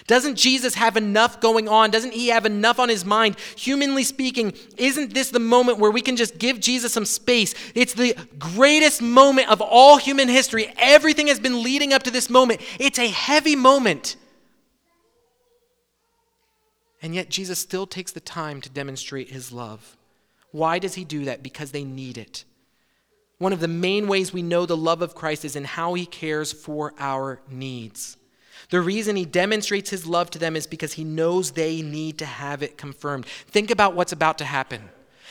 Doesn't 0.07 0.37
Jesus 0.37 0.75
have 0.75 0.97
enough 0.97 1.41
going 1.41 1.69
on? 1.69 1.91
Doesn't 1.91 2.13
he 2.13 2.29
have 2.29 2.45
enough 2.45 2.79
on 2.79 2.89
his 2.89 3.05
mind? 3.05 3.37
Humanly 3.57 4.03
speaking, 4.03 4.53
isn't 4.77 5.15
this 5.15 5.31
the 5.31 5.39
moment 5.39 5.79
where 5.79 5.91
we 5.91 6.01
can 6.01 6.17
just 6.17 6.39
give 6.39 6.61
Jesus 6.61 6.93
some 6.93 7.05
space? 7.05 7.55
It's 7.75 7.95
the 7.95 8.17
greatest 8.39 9.01
moment 9.01 9.49
of 9.49 9.61
all 9.61 9.97
human 9.97 10.29
history. 10.29 10.73
Everything 10.79 11.29
has 11.29 11.41
been 11.41 11.63
leading 11.63 11.93
up 11.93 12.03
to 12.03 12.11
this 12.11 12.29
moment. 12.29 12.61
It's 12.79 12.99
a 12.99 13.09
heavy 13.09 13.57
moment. 13.57 14.17
And 17.01 17.15
yet, 17.15 17.29
Jesus 17.29 17.59
still 17.59 17.87
takes 17.87 18.13
the 18.13 18.21
time 18.21 18.61
to 18.63 18.71
demonstrate 18.71 19.31
his 19.31 19.53
love. 19.53 19.97
Why 20.51 20.79
does 20.79 20.95
he 20.95 21.05
do 21.05 21.27
that? 21.27 21.43
Because 21.43 21.71
they 21.71 21.85
need 21.85 22.19
it. 22.19 22.45
One 23.39 23.53
of 23.53 23.61
the 23.61 23.69
main 23.69 24.09
ways 24.09 24.33
we 24.33 24.43
know 24.43 24.65
the 24.65 24.77
love 24.77 25.03
of 25.03 25.15
Christ 25.15 25.45
is 25.45 25.57
in 25.57 25.65
how 25.65 25.95
he 25.95 26.07
cares 26.07 26.53
for 26.53 26.95
our 26.99 27.41
needs. 27.51 28.17
The 28.71 28.81
reason 28.81 29.15
he 29.17 29.27
demonstrates 29.27 29.91
his 29.91 30.07
love 30.07 30.31
to 30.31 30.39
them 30.39 30.57
is 30.57 30.67
because 30.67 30.95
he 30.95 31.05
knows 31.05 31.51
they 31.51 31.83
need 31.83 32.19
to 32.19 32.27
have 32.27 32.63
it 32.63 32.79
confirmed. 32.79 33.27
Think 33.27 33.71
about 33.71 33.95
what's 33.95 34.13
about 34.13 34.39
to 34.39 34.45
happen. 34.45 34.89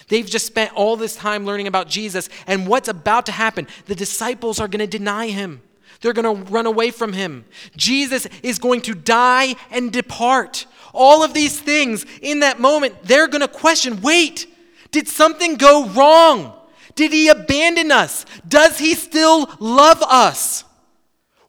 They've 0.08 0.26
just 0.26 0.46
spent 0.46 0.74
all 0.74 0.96
this 0.98 1.16
time 1.16 1.46
learning 1.46 1.68
about 1.68 1.90
Jesus, 1.90 2.30
and 2.46 2.68
what's 2.68 2.88
about 2.88 3.26
to 3.26 3.32
happen? 3.32 3.68
The 3.88 3.96
disciples 3.96 4.60
are 4.60 4.68
going 4.68 4.88
to 4.88 4.98
deny 4.98 5.28
him. 5.28 5.62
They're 6.02 6.14
going 6.14 6.46
to 6.46 6.52
run 6.52 6.68
away 6.68 6.92
from 6.92 7.14
him. 7.14 7.46
Jesus 7.76 8.28
is 8.44 8.60
going 8.60 8.82
to 8.82 8.94
die 8.94 9.56
and 9.72 9.92
depart. 9.92 10.68
All 10.94 11.24
of 11.24 11.34
these 11.34 11.60
things 11.60 12.06
in 12.22 12.42
that 12.42 12.60
moment, 12.60 12.96
they're 13.04 13.28
going 13.28 13.42
to 13.42 13.48
question 13.48 14.02
wait, 14.02 14.46
did 14.92 15.08
something 15.08 15.56
go 15.56 15.88
wrong? 15.90 16.54
Did 16.96 17.12
he 17.12 17.28
abandon 17.28 17.92
us? 17.92 18.26
Does 18.48 18.80
he 18.80 18.96
still 18.96 19.50
love 19.60 20.02
us? 20.02 20.64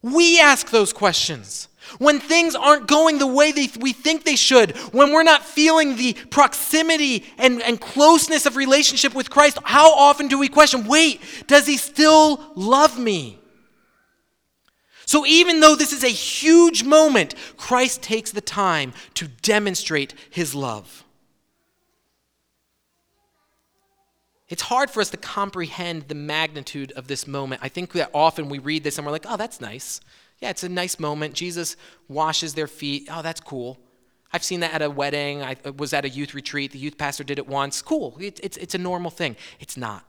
We 0.03 0.41
ask 0.41 0.71
those 0.71 0.93
questions. 0.93 1.69
When 1.99 2.19
things 2.19 2.55
aren't 2.55 2.89
going 2.89 3.19
the 3.19 3.27
way 3.27 3.53
they, 3.53 3.69
we 3.81 3.93
think 3.93 4.25
they 4.25 4.37
should, 4.37 4.77
when 4.93 5.13
we're 5.13 5.23
not 5.23 5.45
feeling 5.45 5.97
the 5.97 6.15
proximity 6.31 7.25
and, 7.39 7.63
and 7.63 7.81
closeness 7.81 8.45
of 8.45 8.57
relationship 8.57 9.15
with 9.15 9.31
Christ, 9.31 9.59
how 9.63 9.93
often 9.95 10.29
do 10.29 10.39
we 10.39 10.49
question, 10.49 10.87
wait, 10.87 11.21
does 11.47 11.67
he 11.67 11.77
still 11.77 12.41
love 12.57 12.99
me? 12.99 13.39
So, 15.07 15.25
even 15.25 15.61
though 15.61 15.77
this 15.77 15.93
is 15.93 16.03
a 16.03 16.09
huge 16.09 16.83
moment, 16.83 17.37
Christ 17.57 18.03
takes 18.03 18.33
the 18.33 18.41
time 18.41 18.93
to 19.15 19.29
demonstrate 19.29 20.15
his 20.31 20.53
love. 20.53 21.06
It's 24.49 24.63
hard 24.63 24.91
for 24.91 25.01
us 25.01 25.11
to 25.11 25.17
comprehend 25.17 26.09
the 26.09 26.15
magnitude 26.15 26.93
of 26.93 27.09
this 27.09 27.27
moment. 27.27 27.61
I 27.65 27.69
think 27.69 27.93
that 27.93 28.11
often 28.15 28.49
we 28.49 28.59
read 28.59 28.85
this 28.85 28.97
and 28.97 29.07
we're 29.07 29.13
like, 29.13 29.27
oh, 29.29 29.37
that's 29.37 29.61
nice. 29.61 30.01
Yeah, 30.41 30.51
it's 30.51 30.63
a 30.63 30.69
nice 30.69 31.01
moment. 31.01 31.35
Jesus 31.35 31.77
washes 32.09 32.55
their 32.55 32.69
feet. 32.69 33.09
Oh, 33.11 33.23
that's 33.23 33.41
cool. 33.41 33.79
I've 34.33 34.45
seen 34.45 34.61
that 34.61 34.73
at 34.73 34.83
a 34.83 34.91
wedding. 34.91 35.43
I 35.43 35.57
was 35.77 35.93
at 35.93 36.05
a 36.05 36.09
youth 36.09 36.35
retreat. 36.35 36.73
The 36.73 36.79
youth 36.79 36.99
pastor 36.99 37.25
did 37.25 37.39
it 37.39 37.49
once. 37.49 37.83
Cool. 37.83 38.17
It, 38.21 38.39
it's, 38.43 38.57
it's 38.57 38.75
a 38.75 38.79
normal 38.79 39.11
thing. 39.11 39.37
It's 39.59 39.77
not. 39.77 40.05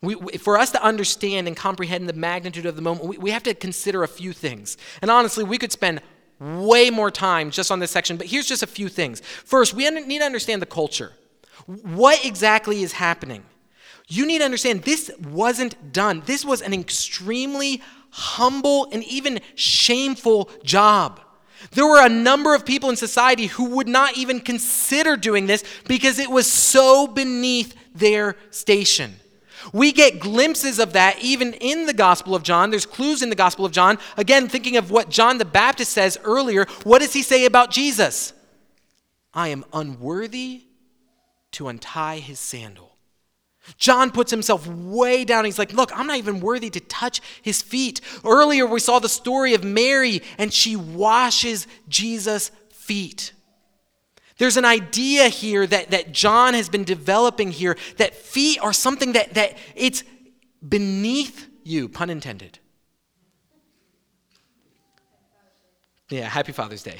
We, 0.00 0.14
we, 0.14 0.32
for 0.38 0.58
us 0.58 0.70
to 0.72 0.82
understand 0.82 1.46
and 1.48 1.56
comprehend 1.56 2.08
the 2.08 2.12
magnitude 2.12 2.66
of 2.66 2.76
the 2.76 2.82
moment, 2.82 3.06
we, 3.06 3.18
we 3.18 3.30
have 3.30 3.42
to 3.44 3.54
consider 3.54 4.02
a 4.02 4.08
few 4.08 4.32
things. 4.32 4.76
And 5.02 5.10
honestly, 5.10 5.44
we 5.44 5.58
could 5.58 5.72
spend 5.72 6.00
way 6.38 6.90
more 6.90 7.10
time 7.10 7.50
just 7.50 7.70
on 7.72 7.80
this 7.80 7.90
section, 7.90 8.16
but 8.16 8.26
here's 8.26 8.46
just 8.46 8.62
a 8.62 8.66
few 8.66 8.88
things. 8.88 9.20
First, 9.20 9.74
we 9.74 9.88
need 9.90 10.18
to 10.18 10.24
understand 10.24 10.62
the 10.62 10.66
culture. 10.66 11.12
What 11.66 12.24
exactly 12.24 12.82
is 12.82 12.92
happening? 12.92 13.44
You 14.08 14.26
need 14.26 14.38
to 14.38 14.44
understand 14.44 14.82
this 14.82 15.10
wasn't 15.20 15.92
done. 15.92 16.22
This 16.26 16.44
was 16.44 16.62
an 16.62 16.72
extremely 16.72 17.82
humble 18.10 18.88
and 18.92 19.02
even 19.04 19.40
shameful 19.54 20.50
job. 20.62 21.20
There 21.72 21.86
were 21.86 22.04
a 22.04 22.08
number 22.08 22.54
of 22.54 22.64
people 22.64 22.90
in 22.90 22.96
society 22.96 23.46
who 23.46 23.70
would 23.70 23.88
not 23.88 24.16
even 24.16 24.40
consider 24.40 25.16
doing 25.16 25.46
this 25.46 25.64
because 25.88 26.18
it 26.18 26.30
was 26.30 26.50
so 26.50 27.06
beneath 27.06 27.74
their 27.94 28.36
station. 28.50 29.16
We 29.72 29.90
get 29.90 30.20
glimpses 30.20 30.78
of 30.78 30.92
that 30.92 31.18
even 31.20 31.54
in 31.54 31.86
the 31.86 31.94
Gospel 31.94 32.36
of 32.36 32.44
John. 32.44 32.70
There's 32.70 32.86
clues 32.86 33.22
in 33.22 33.30
the 33.30 33.34
Gospel 33.34 33.64
of 33.64 33.72
John. 33.72 33.98
Again, 34.16 34.48
thinking 34.48 34.76
of 34.76 34.92
what 34.92 35.08
John 35.10 35.38
the 35.38 35.44
Baptist 35.44 35.92
says 35.92 36.18
earlier, 36.22 36.66
what 36.84 37.00
does 37.00 37.12
he 37.12 37.22
say 37.22 37.46
about 37.46 37.72
Jesus? 37.72 38.32
I 39.34 39.48
am 39.48 39.64
unworthy 39.72 40.65
to 41.56 41.68
untie 41.68 42.18
his 42.18 42.38
sandal. 42.38 42.96
John 43.78 44.10
puts 44.10 44.30
himself 44.30 44.66
way 44.66 45.24
down. 45.24 45.46
He's 45.46 45.58
like, 45.58 45.72
Look, 45.72 45.90
I'm 45.96 46.06
not 46.06 46.18
even 46.18 46.40
worthy 46.40 46.68
to 46.70 46.80
touch 46.80 47.22
his 47.40 47.62
feet. 47.62 48.02
Earlier, 48.24 48.66
we 48.66 48.78
saw 48.78 48.98
the 48.98 49.08
story 49.08 49.54
of 49.54 49.64
Mary, 49.64 50.22
and 50.36 50.52
she 50.52 50.76
washes 50.76 51.66
Jesus' 51.88 52.50
feet. 52.70 53.32
There's 54.36 54.58
an 54.58 54.66
idea 54.66 55.28
here 55.28 55.66
that, 55.66 55.92
that 55.92 56.12
John 56.12 56.52
has 56.52 56.68
been 56.68 56.84
developing 56.84 57.50
here 57.50 57.78
that 57.96 58.14
feet 58.14 58.60
are 58.60 58.74
something 58.74 59.12
that, 59.14 59.32
that 59.34 59.56
it's 59.74 60.04
beneath 60.66 61.48
you, 61.64 61.88
pun 61.88 62.10
intended. 62.10 62.58
Yeah, 66.10 66.28
happy 66.28 66.52
Father's 66.52 66.82
Day. 66.82 66.98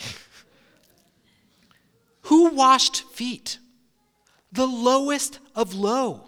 Who 2.22 2.48
washed 2.48 3.04
feet? 3.04 3.58
The 4.52 4.66
lowest 4.66 5.38
of 5.54 5.74
low. 5.74 6.26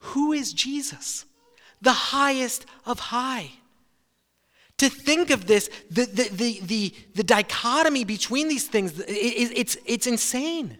Who 0.00 0.32
is 0.32 0.52
Jesus? 0.52 1.24
The 1.80 1.92
highest 1.92 2.66
of 2.84 2.98
high. 2.98 3.50
To 4.78 4.88
think 4.88 5.30
of 5.30 5.46
this, 5.46 5.70
the, 5.90 6.06
the, 6.06 6.28
the, 6.28 6.60
the, 6.62 6.94
the 7.14 7.22
dichotomy 7.22 8.04
between 8.04 8.48
these 8.48 8.66
things, 8.66 8.98
it, 8.98 9.12
it's, 9.12 9.76
it's 9.86 10.06
insane. 10.06 10.78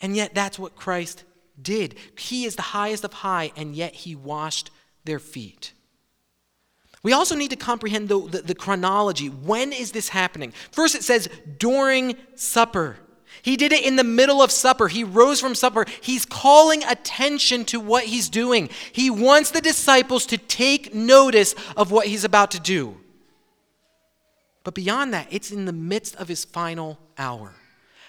And 0.00 0.16
yet, 0.16 0.34
that's 0.34 0.58
what 0.58 0.76
Christ 0.76 1.24
did. 1.60 1.96
He 2.18 2.44
is 2.44 2.56
the 2.56 2.62
highest 2.62 3.04
of 3.04 3.12
high, 3.12 3.52
and 3.56 3.74
yet 3.74 3.94
he 3.94 4.14
washed 4.14 4.70
their 5.04 5.18
feet. 5.18 5.72
We 7.02 7.12
also 7.12 7.36
need 7.36 7.50
to 7.50 7.56
comprehend 7.56 8.08
the, 8.08 8.18
the, 8.18 8.38
the, 8.40 8.54
chronology. 8.54 9.28
When 9.28 9.72
is 9.72 9.92
this 9.92 10.08
happening? 10.08 10.52
First, 10.72 10.94
it 10.94 11.04
says 11.04 11.28
during 11.58 12.16
supper. 12.34 12.96
He 13.44 13.58
did 13.58 13.74
it 13.74 13.84
in 13.84 13.96
the 13.96 14.04
middle 14.04 14.40
of 14.40 14.50
supper. 14.50 14.88
He 14.88 15.04
rose 15.04 15.38
from 15.38 15.54
supper. 15.54 15.84
He's 16.00 16.24
calling 16.24 16.82
attention 16.82 17.66
to 17.66 17.78
what 17.78 18.04
he's 18.04 18.30
doing. 18.30 18.70
He 18.90 19.10
wants 19.10 19.50
the 19.50 19.60
disciples 19.60 20.24
to 20.26 20.38
take 20.38 20.94
notice 20.94 21.54
of 21.76 21.90
what 21.90 22.06
he's 22.06 22.24
about 22.24 22.50
to 22.52 22.60
do. 22.60 22.96
But 24.64 24.74
beyond 24.74 25.12
that, 25.12 25.26
it's 25.30 25.52
in 25.52 25.66
the 25.66 25.74
midst 25.74 26.16
of 26.16 26.26
his 26.26 26.42
final 26.42 26.98
hour. 27.18 27.52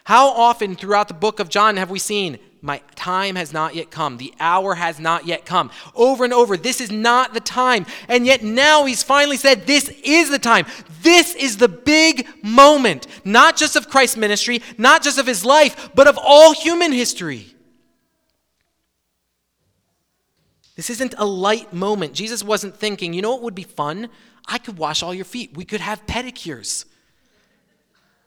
How 0.06 0.30
often 0.30 0.74
throughout 0.74 1.10
the 1.10 1.14
book 1.14 1.42
of 1.42 1.50
John 1.50 1.76
have 1.76 1.90
we 1.90 2.00
seen 2.00 2.40
my 2.66 2.82
time 2.96 3.36
has 3.36 3.54
not 3.54 3.76
yet 3.76 3.92
come. 3.92 4.18
The 4.18 4.34
hour 4.40 4.74
has 4.74 5.00
not 5.00 5.28
yet 5.28 5.46
come. 5.46 5.70
Over 5.94 6.24
and 6.24 6.34
over, 6.34 6.58
this 6.58 6.82
is 6.82 6.92
not 6.92 7.36
the 7.36 7.40
time. 7.40 7.86
And 8.08 8.26
yet 8.26 8.42
now 8.42 8.86
he's 8.86 9.04
finally 9.04 9.38
said, 9.38 9.68
This 9.68 9.88
is 10.04 10.32
the 10.32 10.40
time. 10.40 10.66
This 11.04 11.36
is 11.36 11.58
the 11.58 11.68
big 11.68 12.28
moment, 12.44 13.06
not 13.24 13.56
just 13.56 13.76
of 13.76 13.88
Christ's 13.88 14.18
ministry, 14.18 14.64
not 14.80 15.04
just 15.04 15.20
of 15.20 15.28
his 15.28 15.46
life, 15.46 15.92
but 15.94 16.08
of 16.08 16.18
all 16.18 16.54
human 16.54 16.92
history. 16.92 17.54
This 20.76 20.90
isn't 20.90 21.14
a 21.20 21.26
light 21.26 21.72
moment. 21.72 22.14
Jesus 22.14 22.44
wasn't 22.44 22.76
thinking, 22.76 23.14
you 23.14 23.22
know 23.22 23.32
what 23.32 23.44
would 23.44 23.56
be 23.56 23.62
fun? 23.62 24.10
I 24.48 24.58
could 24.58 24.80
wash 24.80 25.04
all 25.04 25.14
your 25.14 25.24
feet. 25.24 25.56
We 25.56 25.66
could 25.66 25.82
have 25.82 26.04
pedicures. 26.08 26.86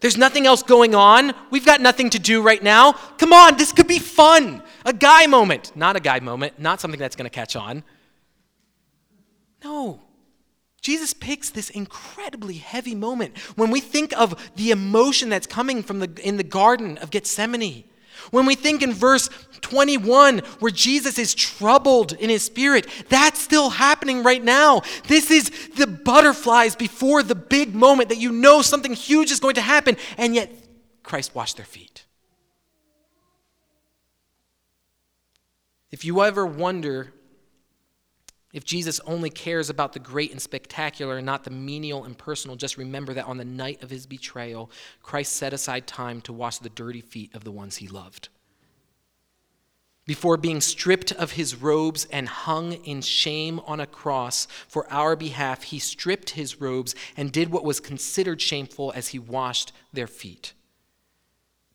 There's 0.01 0.17
nothing 0.17 0.47
else 0.47 0.63
going 0.63 0.95
on. 0.95 1.35
We've 1.51 1.67
got 1.67 1.81
nothing 1.81 2.11
to 2.11 2.19
do 2.19 2.41
right 2.41 2.63
now. 2.63 2.93
Come 2.93 3.33
on, 3.33 3.57
this 3.57 3.73
could 3.73 3.89
be 3.89 3.99
fun. 3.99 4.63
A 4.85 4.93
guy 4.93 5.27
moment. 5.27 5.73
Not 5.75 5.97
a 5.97 6.01
guy 6.01 6.21
moment, 6.21 6.59
not 6.59 6.81
something 6.81 7.01
that's 7.01 7.17
going 7.17 7.29
to 7.29 7.35
catch 7.35 7.57
on. 7.57 7.83
No. 9.65 10.01
Jesus 10.81 11.13
picks 11.13 11.51
this 11.51 11.71
incredibly 11.71 12.55
heavy 12.55 12.95
moment 12.95 13.37
when 13.57 13.71
we 13.71 13.81
think 13.81 14.17
of 14.17 14.51
the 14.55 14.71
emotion 14.71 15.29
that's 15.29 15.47
coming 15.47 15.83
from 15.83 15.99
the, 15.99 16.11
in 16.23 16.37
the 16.37 16.45
Garden 16.45 16.97
of 16.99 17.11
Gethsemane. 17.11 17.85
When 18.31 18.47
we 18.47 18.55
think 18.55 18.83
in 18.83 18.93
verse 18.93 19.29
21 19.61 20.39
where 20.61 20.71
Jesus 20.71 21.19
is 21.19 21.35
troubled 21.35 22.13
in 22.13 22.31
his 22.31 22.45
spirit, 22.45 22.87
that's 23.09 23.41
still 23.41 23.71
happening 23.71 24.23
right 24.23 24.43
now. 24.43 24.83
This 25.07 25.31
is 25.31 25.51
the 25.77 25.87
butterflies 25.87 26.77
before 26.77 27.23
the 27.23 27.35
big 27.35 27.75
moment 27.75 28.09
that 28.11 28.19
you 28.19 28.33
know 28.33 28.63
something 28.63 28.93
huge 28.93 29.31
is 29.31 29.41
going 29.41 29.55
to 29.55 29.61
happen, 29.61 29.97
and 30.17 30.35
yet 30.35 30.53
Christ 31.03 31.35
washed 31.35 31.57
their 31.57 31.67
feet. 31.67 32.05
If 35.91 36.05
you 36.05 36.23
ever 36.23 36.45
wonder 36.45 37.15
if 38.53 38.65
Jesus 38.65 38.99
only 39.07 39.29
cares 39.29 39.69
about 39.69 39.93
the 39.93 39.99
great 39.99 40.31
and 40.31 40.41
spectacular 40.41 41.19
and 41.19 41.27
not 41.27 41.45
the 41.45 41.51
menial 41.51 42.05
and 42.05 42.17
personal, 42.17 42.57
just 42.57 42.79
remember 42.79 43.13
that 43.13 43.27
on 43.27 43.37
the 43.37 43.45
night 43.45 43.83
of 43.83 43.91
his 43.91 44.07
betrayal, 44.07 44.71
Christ 45.03 45.35
set 45.35 45.53
aside 45.53 45.87
time 45.87 46.23
to 46.23 46.33
wash 46.33 46.59
the 46.59 46.71
dirty 46.71 47.03
feet 47.03 47.35
of 47.35 47.45
the 47.45 47.53
ones 47.53 47.77
he 47.77 47.89
loved. 47.89 48.31
before 50.07 50.39
being 50.39 50.61
stripped 50.63 51.13
of 51.13 51.33
his 51.33 51.55
robes 51.55 52.07
and 52.11 52.27
hung 52.31 52.73
in 52.73 53.03
shame 53.03 53.61
on 53.67 53.79
a 53.79 53.87
cross 53.87 54.49
for 54.67 54.91
our 54.91 55.15
behalf, 55.15 55.65
he 55.65 55.79
stripped 55.79 56.31
his 56.31 56.63
robes 56.63 56.95
and 57.15 57.31
did 57.31 57.51
what 57.51 57.63
was 57.63 57.79
considered 57.79 58.41
shameful 58.41 58.91
as 58.97 59.09
he 59.09 59.19
washed 59.19 59.71
their 59.93 60.07
feet. 60.07 60.55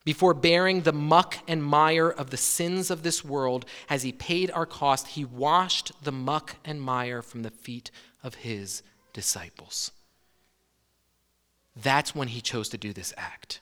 Before 0.05 0.33
bearing 0.33 0.81
the 0.81 0.91
muck 0.91 1.37
and 1.47 1.63
mire 1.63 2.09
of 2.09 2.29
the 2.29 2.37
sins 2.37 2.91
of 2.91 3.03
this 3.03 3.23
world, 3.23 3.65
as 3.89 4.03
he 4.03 4.11
paid 4.11 4.51
our 4.51 4.65
cost, 4.65 5.09
he 5.09 5.23
washed 5.23 5.91
the 6.03 6.11
muck 6.11 6.57
and 6.65 6.81
mire 6.81 7.21
from 7.21 7.43
the 7.43 7.51
feet 7.51 7.89
of 8.21 8.35
his 8.35 8.83
disciples. 9.13 9.91
That's 11.75 12.13
when 12.13 12.27
he 12.27 12.41
chose 12.41 12.69
to 12.69 12.77
do 12.77 12.91
this 12.91 13.13
act, 13.17 13.61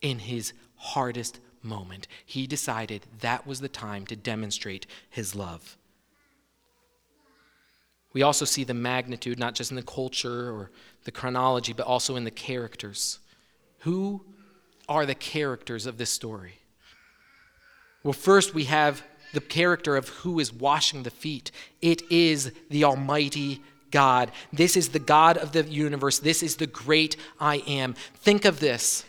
in 0.00 0.20
his 0.20 0.52
hardest 0.76 1.40
moment, 1.60 2.06
he 2.24 2.46
decided 2.46 3.06
that 3.20 3.46
was 3.46 3.60
the 3.60 3.68
time 3.68 4.06
to 4.06 4.16
demonstrate 4.16 4.86
his 5.10 5.34
love. 5.34 5.76
We 8.12 8.22
also 8.22 8.44
see 8.44 8.62
the 8.62 8.74
magnitude, 8.74 9.40
not 9.40 9.54
just 9.54 9.70
in 9.72 9.76
the 9.76 9.82
culture 9.82 10.50
or 10.52 10.70
the 11.02 11.10
chronology, 11.10 11.72
but 11.72 11.86
also 11.86 12.14
in 12.14 12.24
the 12.24 12.30
characters. 12.30 13.18
Who 13.80 14.24
are 14.88 15.06
the 15.06 15.14
characters 15.14 15.86
of 15.86 15.98
this 15.98 16.10
story? 16.10 16.54
Well, 18.02 18.12
first 18.12 18.54
we 18.54 18.64
have 18.64 19.02
the 19.32 19.40
character 19.40 19.96
of 19.96 20.08
who 20.08 20.38
is 20.38 20.52
washing 20.52 21.02
the 21.02 21.10
feet. 21.10 21.50
It 21.82 22.02
is 22.10 22.52
the 22.70 22.84
Almighty 22.84 23.62
God. 23.90 24.30
This 24.52 24.76
is 24.76 24.90
the 24.90 24.98
God 24.98 25.36
of 25.38 25.52
the 25.52 25.64
universe. 25.64 26.18
This 26.18 26.42
is 26.42 26.56
the 26.56 26.66
great 26.66 27.16
I 27.40 27.56
am. 27.66 27.94
Think 28.14 28.44
of 28.44 28.60
this. 28.60 29.04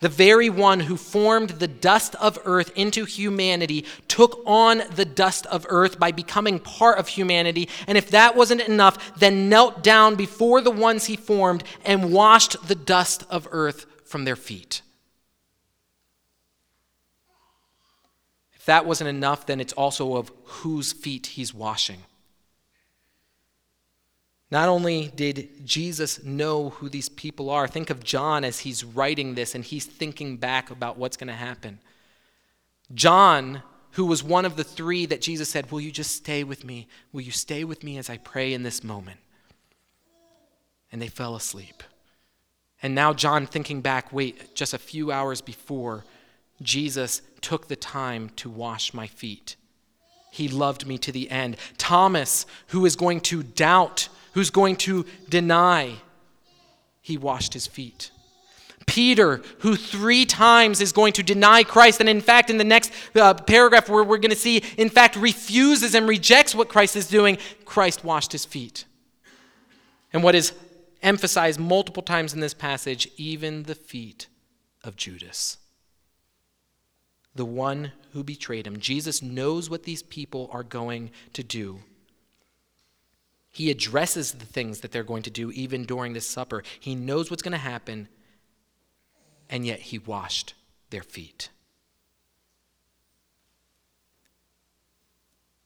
The 0.00 0.08
very 0.08 0.50
one 0.50 0.80
who 0.80 0.96
formed 0.96 1.50
the 1.50 1.68
dust 1.68 2.14
of 2.16 2.38
earth 2.44 2.72
into 2.76 3.06
humanity 3.06 3.86
took 4.06 4.42
on 4.44 4.82
the 4.94 5.06
dust 5.06 5.46
of 5.46 5.64
earth 5.68 5.98
by 5.98 6.12
becoming 6.12 6.58
part 6.58 6.98
of 6.98 7.08
humanity. 7.08 7.70
And 7.86 7.96
if 7.96 8.10
that 8.10 8.36
wasn't 8.36 8.60
enough, 8.62 9.18
then 9.18 9.48
knelt 9.48 9.82
down 9.82 10.14
before 10.16 10.60
the 10.60 10.70
ones 10.70 11.06
he 11.06 11.16
formed 11.16 11.64
and 11.86 12.12
washed 12.12 12.68
the 12.68 12.74
dust 12.74 13.24
of 13.30 13.48
earth 13.50 13.86
from 14.04 14.24
their 14.24 14.36
feet. 14.36 14.82
That 18.66 18.86
wasn't 18.86 19.08
enough, 19.08 19.46
then 19.46 19.60
it's 19.60 19.72
also 19.74 20.16
of 20.16 20.32
whose 20.44 20.92
feet 20.92 21.26
he's 21.26 21.52
washing. 21.52 22.02
Not 24.50 24.68
only 24.68 25.10
did 25.14 25.66
Jesus 25.66 26.22
know 26.22 26.70
who 26.70 26.88
these 26.88 27.08
people 27.08 27.50
are, 27.50 27.66
think 27.66 27.90
of 27.90 28.04
John 28.04 28.44
as 28.44 28.60
he's 28.60 28.84
writing 28.84 29.34
this 29.34 29.54
and 29.54 29.64
he's 29.64 29.84
thinking 29.84 30.36
back 30.36 30.70
about 30.70 30.96
what's 30.96 31.16
going 31.16 31.28
to 31.28 31.34
happen. 31.34 31.80
John, 32.94 33.62
who 33.92 34.06
was 34.06 34.22
one 34.22 34.44
of 34.44 34.56
the 34.56 34.64
three 34.64 35.06
that 35.06 35.20
Jesus 35.20 35.48
said, 35.48 35.70
Will 35.70 35.80
you 35.80 35.90
just 35.90 36.14
stay 36.14 36.44
with 36.44 36.64
me? 36.64 36.86
Will 37.12 37.22
you 37.22 37.32
stay 37.32 37.64
with 37.64 37.82
me 37.82 37.98
as 37.98 38.08
I 38.08 38.18
pray 38.18 38.52
in 38.52 38.62
this 38.62 38.84
moment? 38.84 39.18
And 40.92 41.02
they 41.02 41.08
fell 41.08 41.34
asleep. 41.34 41.82
And 42.82 42.94
now, 42.94 43.12
John, 43.12 43.46
thinking 43.46 43.80
back, 43.80 44.12
wait, 44.12 44.54
just 44.54 44.74
a 44.74 44.78
few 44.78 45.10
hours 45.10 45.40
before, 45.40 46.04
Jesus 46.64 47.22
took 47.40 47.68
the 47.68 47.76
time 47.76 48.30
to 48.36 48.50
wash 48.50 48.92
my 48.92 49.06
feet. 49.06 49.56
He 50.32 50.48
loved 50.48 50.86
me 50.86 50.98
to 50.98 51.12
the 51.12 51.30
end. 51.30 51.56
Thomas, 51.78 52.46
who 52.68 52.84
is 52.86 52.96
going 52.96 53.20
to 53.20 53.42
doubt 53.42 54.08
who's 54.34 54.50
going 54.50 54.76
to 54.76 55.06
deny, 55.28 55.94
he 57.00 57.16
washed 57.16 57.54
his 57.54 57.66
feet. 57.66 58.10
Peter, 58.86 59.40
who 59.60 59.76
three 59.76 60.26
times 60.26 60.80
is 60.80 60.92
going 60.92 61.14
to 61.14 61.22
deny 61.22 61.62
Christ, 61.62 62.00
and 62.00 62.08
in 62.08 62.20
fact, 62.20 62.50
in 62.50 62.58
the 62.58 62.64
next 62.64 62.92
uh, 63.14 63.32
paragraph, 63.32 63.88
where 63.88 64.04
we're 64.04 64.18
going 64.18 64.30
to 64.30 64.36
see, 64.36 64.62
in 64.76 64.90
fact, 64.90 65.16
refuses 65.16 65.94
and 65.94 66.06
rejects 66.06 66.54
what 66.54 66.68
Christ 66.68 66.94
is 66.96 67.08
doing, 67.08 67.38
Christ 67.64 68.04
washed 68.04 68.32
his 68.32 68.44
feet. 68.44 68.84
And 70.12 70.22
what 70.22 70.34
is 70.34 70.52
emphasized 71.02 71.58
multiple 71.58 72.02
times 72.02 72.34
in 72.34 72.40
this 72.40 72.54
passage, 72.54 73.08
even 73.16 73.62
the 73.62 73.74
feet 73.74 74.26
of 74.82 74.96
Judas, 74.96 75.56
the 77.34 77.44
one 77.44 77.92
who 78.12 78.22
betrayed 78.22 78.66
him. 78.66 78.78
Jesus 78.78 79.22
knows 79.22 79.68
what 79.68 79.82
these 79.82 80.02
people 80.02 80.48
are 80.52 80.62
going 80.62 81.10
to 81.32 81.42
do. 81.42 81.80
He 83.50 83.70
addresses 83.70 84.32
the 84.32 84.46
things 84.46 84.80
that 84.80 84.92
they're 84.92 85.04
going 85.04 85.22
to 85.24 85.30
do 85.30 85.50
even 85.52 85.84
during 85.84 86.12
this 86.12 86.28
supper. 86.28 86.62
He 86.80 86.94
knows 86.94 87.30
what's 87.30 87.42
going 87.42 87.52
to 87.52 87.58
happen, 87.58 88.08
and 89.48 89.66
yet 89.66 89.80
he 89.80 89.98
washed 89.98 90.54
their 90.90 91.02
feet. 91.02 91.50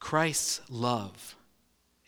Christ's 0.00 0.60
love 0.70 1.34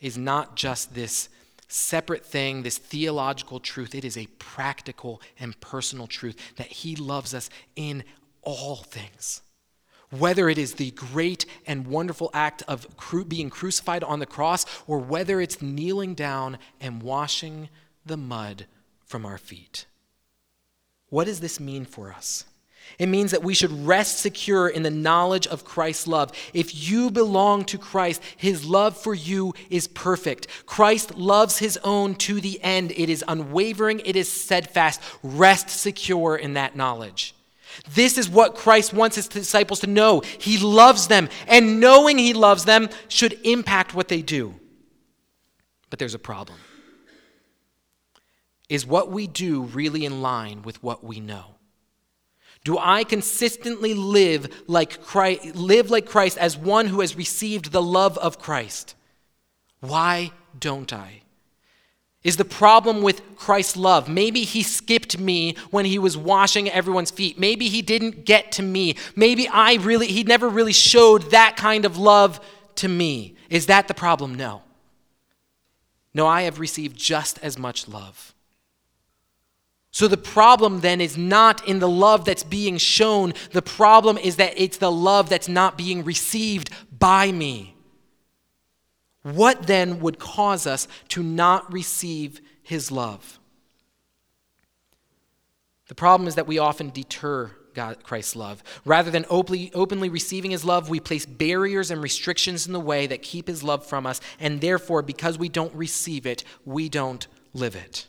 is 0.01 0.17
not 0.17 0.57
just 0.57 0.95
this 0.95 1.29
separate 1.69 2.25
thing, 2.25 2.63
this 2.63 2.79
theological 2.79 3.61
truth. 3.61 3.95
It 3.95 4.05
is 4.05 4.17
a 4.17 4.27
practical 4.39 5.21
and 5.39 5.59
personal 5.61 6.07
truth 6.07 6.57
that 6.57 6.67
he 6.67 6.97
loves 6.97 7.35
us 7.35 7.51
in 7.77 8.05
all 8.43 8.77
things 8.77 9.43
whether 10.11 10.49
it 10.49 10.59
is 10.59 10.75
the 10.75 10.91
great 10.93 11.47
and 11.67 11.87
wonderful 11.87 12.31
act 12.35 12.63
of 12.67 12.97
cru- 12.97 13.25
being 13.25 13.51
crucified 13.51 14.05
on 14.05 14.19
the 14.19 14.27
cross, 14.27 14.67
or 14.87 14.99
whether 14.99 15.41
it's 15.41 15.63
kneeling 15.63 16.15
down 16.15 16.59
and 16.81 17.03
washing 17.03 17.69
the 18.05 18.17
mud 18.17 18.67
from 19.05 19.25
our 19.25 19.39
feet. 19.39 19.87
What 21.09 21.25
does 21.25 21.41
this 21.41 21.61
mean 21.61 21.85
for 21.85 22.13
us? 22.13 22.45
It 22.99 23.07
means 23.07 23.31
that 23.31 23.45
we 23.45 23.55
should 23.55 23.87
rest 23.87 24.19
secure 24.19 24.69
in 24.69 24.83
the 24.83 24.91
knowledge 24.91 25.47
of 25.47 25.65
Christ's 25.65 26.07
love. 26.07 26.33
If 26.53 26.91
you 26.91 27.11
belong 27.11 27.65
to 27.67 27.79
Christ, 27.79 28.23
his 28.37 28.65
love 28.67 28.97
for 28.97 29.15
you 29.15 29.55
is 29.69 29.87
perfect. 29.87 30.49
Christ 30.67 31.17
loves 31.17 31.59
his 31.59 31.79
own 31.85 32.15
to 32.17 32.41
the 32.41 32.61
end. 32.63 32.93
It 32.93 33.09
is 33.09 33.25
unwavering, 33.29 34.01
it 34.05 34.17
is 34.17 34.31
steadfast. 34.31 35.01
Rest 35.23 35.71
secure 35.71 36.37
in 36.37 36.55
that 36.55 36.75
knowledge. 36.75 37.35
This 37.89 38.19
is 38.19 38.29
what 38.29 38.55
Christ 38.55 38.93
wants 38.93 39.17
his 39.17 39.29
disciples 39.29 39.81
to 39.81 39.87
know. 39.87 40.21
He 40.39 40.59
loves 40.59 41.09
them, 41.09 41.29
and 41.47 41.81
knowing 41.81 42.19
he 42.19 42.35
loves 42.35 42.65
them 42.65 42.89
should 43.09 43.39
impact 43.45 43.95
what 43.95 44.09
they 44.09 44.23
do. 44.23 44.55
But 45.89 45.99
there's 45.99 46.15
a 46.15 46.19
problem. 46.19 46.59
Is 48.69 48.87
what 48.87 49.11
we 49.11 49.27
do 49.27 49.63
really 49.63 50.05
in 50.05 50.23
line 50.23 50.63
with 50.63 50.83
what 50.83 51.03
we 51.03 51.19
know? 51.19 51.57
Do 52.63 52.79
I 52.79 53.05
consistently 53.05 53.95
live 53.95 54.65
like 54.67 55.03
Christ, 55.03 55.57
live 55.57 55.91
like 55.91 56.07
Christ 56.07 56.37
as 56.39 56.57
one 56.57 56.87
who 56.87 57.01
has 57.01 57.17
received 57.17 57.73
the 57.73 57.83
love 57.83 58.19
of 58.19 58.39
Christ? 58.39 58.95
Why 59.81 60.31
don't 60.59 60.93
I? 60.93 61.23
Is 62.23 62.37
the 62.37 62.45
problem 62.45 63.01
with 63.01 63.23
Christ's 63.37 63.77
love. 63.77 64.09
Maybe 64.09 64.43
he 64.43 64.63
skipped 64.63 65.19
me 65.19 65.57
when 65.71 65.87
he 65.87 65.99
was 65.99 66.17
washing 66.17 66.69
everyone's 66.69 67.11
feet. 67.11 67.39
Maybe 67.39 67.69
he 67.69 67.81
didn't 67.81 68.27
get 68.27 68.53
to 68.53 68.63
me. 68.63 68.97
Maybe 69.17 69.49
I 69.49 69.75
really 69.75 70.07
he 70.07 70.23
never 70.23 70.49
really 70.49 70.75
showed 70.75 71.31
that 71.31 71.57
kind 71.57 71.85
of 71.85 71.97
love 71.97 72.41
to 72.77 72.89
me. 72.89 73.37
Is 73.49 73.67
that 73.67 73.89
the 73.89 73.95
problem? 73.95 74.35
No. 74.35 74.63
No, 76.13 76.27
I 76.27 76.43
have 76.43 76.59
received 76.59 76.97
just 76.97 77.39
as 77.43 77.59
much 77.59 77.89
love. 77.89 78.35
So 79.93 80.07
the 80.07 80.17
problem 80.17 80.81
then 80.81 81.01
is 81.01 81.17
not 81.17 81.67
in 81.67 81.79
the 81.79 81.89
love 81.89 82.25
that's 82.25 82.45
being 82.45 82.79
shown. 82.79 83.33
The 83.53 83.63
problem 83.63 84.19
is 84.19 84.37
that 84.37 84.55
it's 84.57 84.77
the 84.77 84.93
love 84.93 85.29
that's 85.29 85.49
not 85.49 85.77
being 85.77 86.05
received 86.05 86.71
by 86.97 87.33
me. 87.33 87.75
What 89.23 89.67
then 89.67 90.01
would 90.01 90.19
cause 90.19 90.67
us 90.67 90.89
to 91.09 91.23
not 91.23 91.73
receive 91.73 92.41
his 92.63 92.91
love? 92.91 93.39
The 95.89 95.95
problem 95.95 96.29
is 96.29 96.37
that 96.37 96.47
we 96.47 96.59
often 96.59 96.91
deter 96.91 97.51
God, 97.75 98.03
Christ's 98.03 98.37
love. 98.37 98.63
Rather 98.85 99.11
than 99.11 99.27
openly, 99.31 99.71
openly 99.75 100.09
receiving 100.09 100.51
his 100.51 100.65
love, 100.65 100.89
we 100.89 101.01
place 101.01 101.27
barriers 101.27 101.91
and 101.91 102.03
restrictions 102.03 102.67
in 102.67 102.73
the 102.73 102.81
way 102.81 103.07
that 103.07 103.23
keep 103.23 103.47
his 103.47 103.63
love 103.63 103.87
from 103.87 104.07
us, 104.07 104.21
and 104.39 104.61
therefore, 104.61 105.03
because 105.03 105.39
we 105.39 105.49
don't 105.49 105.75
receive 105.75 106.27
it, 106.27 106.45
we 106.65 106.89
don't 106.89 107.27
live 107.53 107.77
it. 107.77 108.07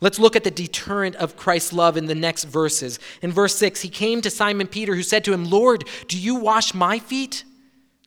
Let's 0.00 0.18
look 0.18 0.34
at 0.34 0.44
the 0.44 0.50
deterrent 0.50 1.16
of 1.16 1.36
Christ's 1.36 1.72
love 1.72 1.96
in 1.96 2.06
the 2.06 2.14
next 2.14 2.44
verses. 2.44 2.98
In 3.20 3.32
verse 3.32 3.54
6, 3.56 3.82
he 3.82 3.90
came 3.90 4.22
to 4.22 4.30
Simon 4.30 4.66
Peter, 4.66 4.94
who 4.94 5.02
said 5.02 5.24
to 5.24 5.32
him, 5.32 5.50
Lord, 5.50 5.84
do 6.08 6.18
you 6.18 6.36
wash 6.36 6.72
my 6.74 6.98
feet? 6.98 7.44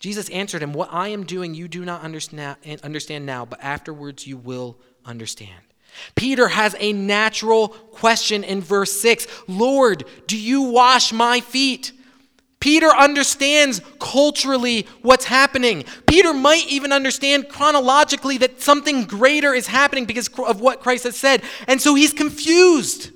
Jesus 0.04 0.28
answered 0.32 0.62
him, 0.62 0.74
What 0.74 0.90
I 0.92 1.08
am 1.08 1.24
doing 1.24 1.54
you 1.54 1.70
do 1.70 1.86
not 1.86 2.02
understand 2.02 3.26
now, 3.26 3.46
but 3.46 3.64
afterwards 3.64 4.28
you 4.28 4.36
will 4.36 4.78
understand. 5.06 5.62
Peter 6.14 6.50
has 6.50 6.76
a 6.78 6.92
natural 6.92 7.70
question 7.70 8.44
in 8.44 8.60
verse 8.60 8.92
6 9.00 9.26
Lord, 9.48 10.04
do 10.28 10.38
you 10.38 10.64
wash 10.64 11.14
my 11.14 11.40
feet? 11.40 11.94
Peter 12.60 12.90
understands 12.90 13.80
culturally 13.98 14.88
what's 15.04 15.24
happening. 15.24 15.86
Peter 16.06 16.34
might 16.34 16.68
even 16.68 16.92
understand 16.92 17.48
chronologically 17.48 18.38
that 18.40 18.60
something 18.60 19.06
greater 19.06 19.54
is 19.54 19.68
happening 19.68 20.04
because 20.04 20.28
of 20.38 20.60
what 20.60 20.82
Christ 20.82 21.06
has 21.06 21.16
said. 21.16 21.44
And 21.66 21.82
so 21.82 21.96
he's 21.96 22.12
confused. 22.12 23.10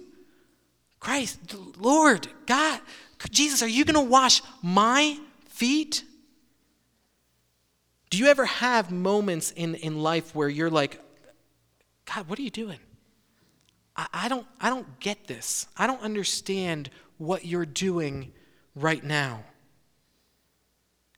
Christ, 1.01 1.53
Lord, 1.77 2.29
God, 2.45 2.79
Jesus, 3.29 3.61
are 3.61 3.67
you 3.67 3.83
going 3.83 4.05
to 4.05 4.09
wash 4.09 4.41
my 4.61 5.19
feet? 5.49 6.05
Do 8.09 8.17
you 8.17 8.27
ever 8.27 8.45
have 8.45 8.91
moments 8.91 9.51
in, 9.51 9.75
in 9.75 10.01
life 10.01 10.33
where 10.33 10.49
you're 10.49 10.69
like, 10.69 11.01
God, 12.05 12.29
what 12.29 12.39
are 12.39 12.43
you 12.43 12.49
doing? 12.49 12.79
I, 13.95 14.07
I, 14.13 14.27
don't, 14.29 14.47
I 14.61 14.69
don't 14.69 14.99
get 14.99 15.27
this. 15.27 15.67
I 15.77 15.87
don't 15.87 16.01
understand 16.01 16.89
what 17.17 17.45
you're 17.45 17.65
doing 17.65 18.31
right 18.75 19.03
now. 19.03 19.43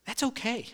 That's 0.06 0.23
okay. 0.23 0.65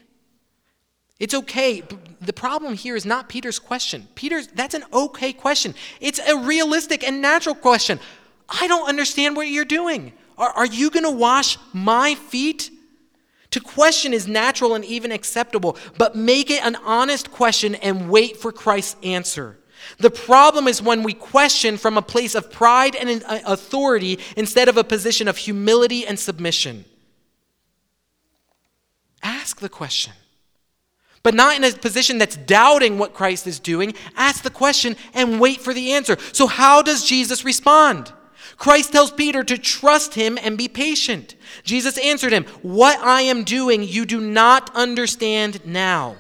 It's 1.20 1.34
okay. 1.34 1.82
The 2.22 2.34
problem 2.34 2.76
here 2.76 2.96
is 2.96 3.06
not 3.06 3.30
Peter's 3.30 3.60
question. 3.60 4.08
Peter's 4.16 4.48
that's 4.48 4.74
an 4.74 4.84
okay 4.94 5.32
question. 5.34 5.74
It's 6.02 6.20
a 6.20 6.38
realistic 6.38 7.04
and 7.04 7.22
natural 7.22 7.56
question. 7.56 8.00
I 8.50 8.68
don't 8.68 8.88
understand 8.88 9.36
what 9.36 9.48
you're 9.48 9.66
doing. 9.66 10.14
Are, 10.38 10.50
are 10.50 10.66
you 10.66 10.90
going 10.90 11.04
to 11.06 11.12
wash 11.12 11.58
my 11.74 12.16
feet? 12.16 12.70
To 13.52 13.60
question 13.60 14.14
is 14.14 14.28
natural 14.28 14.74
and 14.74 14.84
even 14.86 15.12
acceptable, 15.12 15.78
but 15.98 16.16
make 16.16 16.50
it 16.50 16.64
an 16.64 16.76
honest 16.78 17.32
question 17.32 17.76
and 17.76 18.10
wait 18.10 18.38
for 18.38 18.52
Christ's 18.52 18.96
answer. 19.04 19.58
The 19.98 20.10
problem 20.10 20.68
is 20.68 20.82
when 20.82 21.04
we 21.04 21.14
question 21.14 21.78
from 21.78 21.98
a 21.98 22.02
place 22.02 22.36
of 22.36 22.52
pride 22.52 22.96
and 22.96 23.24
uh, 23.24 23.40
authority 23.46 24.20
instead 24.36 24.68
of 24.68 24.78
a 24.78 24.84
position 24.84 25.28
of 25.28 25.38
humility 25.38 26.06
and 26.06 26.20
submission. 26.20 26.86
Ask 29.22 29.60
the 29.60 29.70
question 29.70 30.14
but 31.26 31.34
not 31.34 31.56
in 31.56 31.64
a 31.64 31.72
position 31.72 32.20
that's 32.20 32.38
doubting 32.38 33.00
what 33.00 33.16
Christ 33.16 33.48
is 33.48 33.60
doing. 33.60 33.96
Ask 34.16 34.44
the 34.44 34.52
question 34.52 34.96
and 35.16 35.40
wait 35.40 35.60
for 35.60 35.74
the 35.74 35.94
answer. 35.94 36.18
So, 36.34 36.46
how 36.46 36.84
does 36.84 37.04
Jesus 37.04 37.44
respond? 37.44 38.14
Christ 38.58 38.92
tells 38.92 39.12
Peter 39.12 39.44
to 39.44 39.58
trust 39.58 40.16
him 40.16 40.38
and 40.42 40.58
be 40.58 40.68
patient. 40.68 41.36
Jesus 41.64 41.98
answered 41.98 42.32
him, 42.32 42.46
What 42.62 43.00
I 43.00 43.22
am 43.22 43.44
doing 43.44 43.84
you 43.84 44.06
do 44.06 44.22
not 44.22 44.74
understand 44.76 45.66
now, 45.66 46.16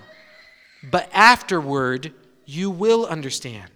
but 0.83 1.09
afterward 1.13 2.13
you 2.45 2.69
will 2.69 3.05
understand. 3.05 3.71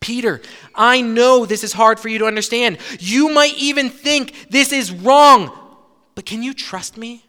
Peter, 0.00 0.40
I 0.74 1.02
know 1.02 1.44
this 1.44 1.62
is 1.62 1.74
hard 1.74 2.00
for 2.00 2.08
you 2.08 2.18
to 2.18 2.26
understand. 2.26 2.78
You 2.98 3.28
might 3.28 3.54
even 3.58 3.90
think 3.90 4.48
this 4.48 4.72
is 4.72 4.90
wrong, 4.90 5.50
but 6.14 6.24
can 6.24 6.42
you 6.42 6.54
trust 6.54 6.96
me? 6.96 7.26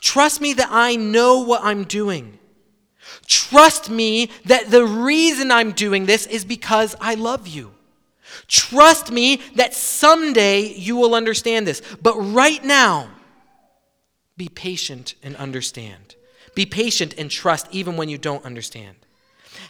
Trust 0.00 0.40
me 0.40 0.54
that 0.54 0.68
I 0.70 0.96
know 0.96 1.40
what 1.40 1.62
I'm 1.62 1.84
doing. 1.84 2.38
Trust 3.26 3.90
me 3.90 4.30
that 4.46 4.70
the 4.70 4.84
reason 4.84 5.50
I'm 5.50 5.72
doing 5.72 6.06
this 6.06 6.26
is 6.26 6.44
because 6.44 6.96
I 7.00 7.14
love 7.14 7.46
you. 7.46 7.72
Trust 8.46 9.10
me 9.10 9.40
that 9.54 9.74
someday 9.74 10.72
you 10.72 10.96
will 10.96 11.14
understand 11.14 11.66
this. 11.66 11.82
But 12.02 12.14
right 12.16 12.62
now, 12.64 13.10
be 14.36 14.48
patient 14.48 15.14
and 15.22 15.36
understand. 15.36 16.14
Be 16.54 16.66
patient 16.66 17.14
and 17.18 17.30
trust 17.30 17.66
even 17.70 17.96
when 17.96 18.08
you 18.08 18.18
don't 18.18 18.44
understand. 18.44 18.96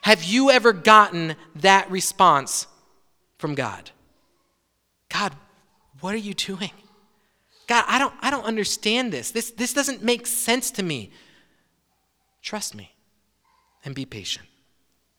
Have 0.02 0.24
you 0.24 0.50
ever 0.50 0.72
gotten 0.72 1.36
that 1.56 1.90
response 1.90 2.66
from 3.38 3.54
God? 3.54 3.90
God, 5.08 5.34
what 6.00 6.14
are 6.14 6.18
you 6.18 6.34
doing? 6.34 6.70
God, 7.66 7.84
I 7.86 7.98
don't, 7.98 8.14
I 8.20 8.30
don't 8.30 8.44
understand 8.44 9.12
this. 9.12 9.30
this. 9.30 9.50
This 9.50 9.72
doesn't 9.72 10.02
make 10.02 10.26
sense 10.26 10.70
to 10.72 10.82
me. 10.82 11.10
Trust 12.42 12.74
me 12.74 12.94
and 13.84 13.94
be 13.94 14.04
patient. 14.04 14.46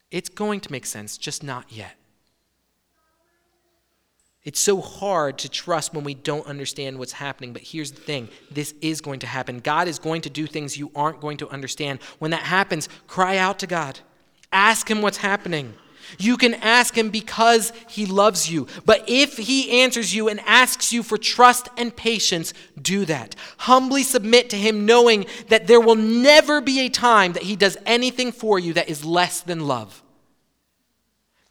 It's 0.10 0.30
going 0.30 0.60
to 0.62 0.72
make 0.72 0.86
sense, 0.86 1.18
just 1.18 1.44
not 1.44 1.72
yet. 1.72 1.96
It's 4.44 4.60
so 4.60 4.82
hard 4.82 5.38
to 5.40 5.50
trust 5.50 5.94
when 5.94 6.04
we 6.04 6.16
don't 6.16 6.48
understand 6.48 6.98
what's 6.98 7.12
happening, 7.12 7.54
but 7.54 7.62
here's 7.62 7.92
the 7.92 8.02
thing 8.02 8.28
this 8.50 8.74
is 8.82 9.00
going 9.00 9.20
to 9.20 9.28
happen. 9.28 9.60
God 9.60 9.88
is 9.88 10.00
going 10.00 10.22
to 10.22 10.32
do 10.32 10.48
things 10.48 10.78
you 10.78 10.92
aren't 10.96 11.22
going 11.22 11.38
to 11.38 11.50
understand. 11.50 12.00
When 12.18 12.32
that 12.32 12.42
happens, 12.42 12.90
cry 13.08 13.38
out 13.38 13.60
to 13.60 13.68
God, 13.68 14.00
ask 14.52 14.90
Him 14.90 15.04
what's 15.04 15.18
happening. 15.18 15.76
You 16.18 16.38
can 16.38 16.56
ask 16.56 16.96
him 16.96 17.10
because 17.10 17.72
he 17.88 18.06
loves 18.06 18.50
you. 18.50 18.68
But 18.86 19.06
if 19.08 19.38
he 19.38 19.82
answers 19.82 20.14
you 20.14 20.30
and 20.30 20.40
asks 20.42 20.92
you 20.92 21.04
for 21.04 21.18
trust 21.18 21.70
and 21.78 21.96
patience, 21.96 22.54
do 22.82 23.06
that. 23.06 23.36
Humbly 23.60 24.04
submit 24.04 24.50
to 24.50 24.58
him, 24.58 24.86
knowing 24.86 25.26
that 25.50 25.68
there 25.68 25.80
will 25.80 25.96
never 25.96 26.62
be 26.62 26.82
a 26.82 26.90
time 26.90 27.34
that 27.34 27.44
he 27.44 27.56
does 27.56 27.78
anything 27.86 28.32
for 28.32 28.60
you 28.60 28.74
that 28.74 28.90
is 28.90 29.06
less 29.06 29.42
than 29.42 29.68
love. 29.68 30.01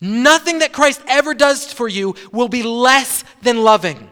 Nothing 0.00 0.60
that 0.60 0.72
Christ 0.72 1.02
ever 1.06 1.34
does 1.34 1.72
for 1.72 1.88
you 1.88 2.14
will 2.32 2.48
be 2.48 2.62
less 2.62 3.24
than 3.42 3.62
loving. 3.62 4.10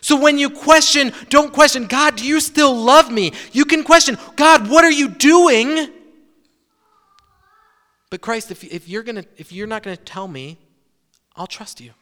So 0.00 0.18
when 0.18 0.38
you 0.38 0.50
question, 0.50 1.12
don't 1.28 1.52
question, 1.52 1.86
God, 1.86 2.16
do 2.16 2.26
you 2.26 2.40
still 2.40 2.74
love 2.74 3.10
me? 3.10 3.32
You 3.52 3.64
can 3.64 3.82
question, 3.82 4.16
God, 4.36 4.70
what 4.70 4.84
are 4.84 4.90
you 4.90 5.08
doing? 5.08 5.90
But 8.08 8.20
Christ, 8.20 8.50
if, 8.50 8.64
if, 8.64 8.88
you're, 8.88 9.02
gonna, 9.02 9.24
if 9.36 9.52
you're 9.52 9.66
not 9.66 9.82
going 9.82 9.96
to 9.96 10.02
tell 10.02 10.28
me, 10.28 10.58
I'll 11.36 11.46
trust 11.46 11.80
you. 11.80 11.92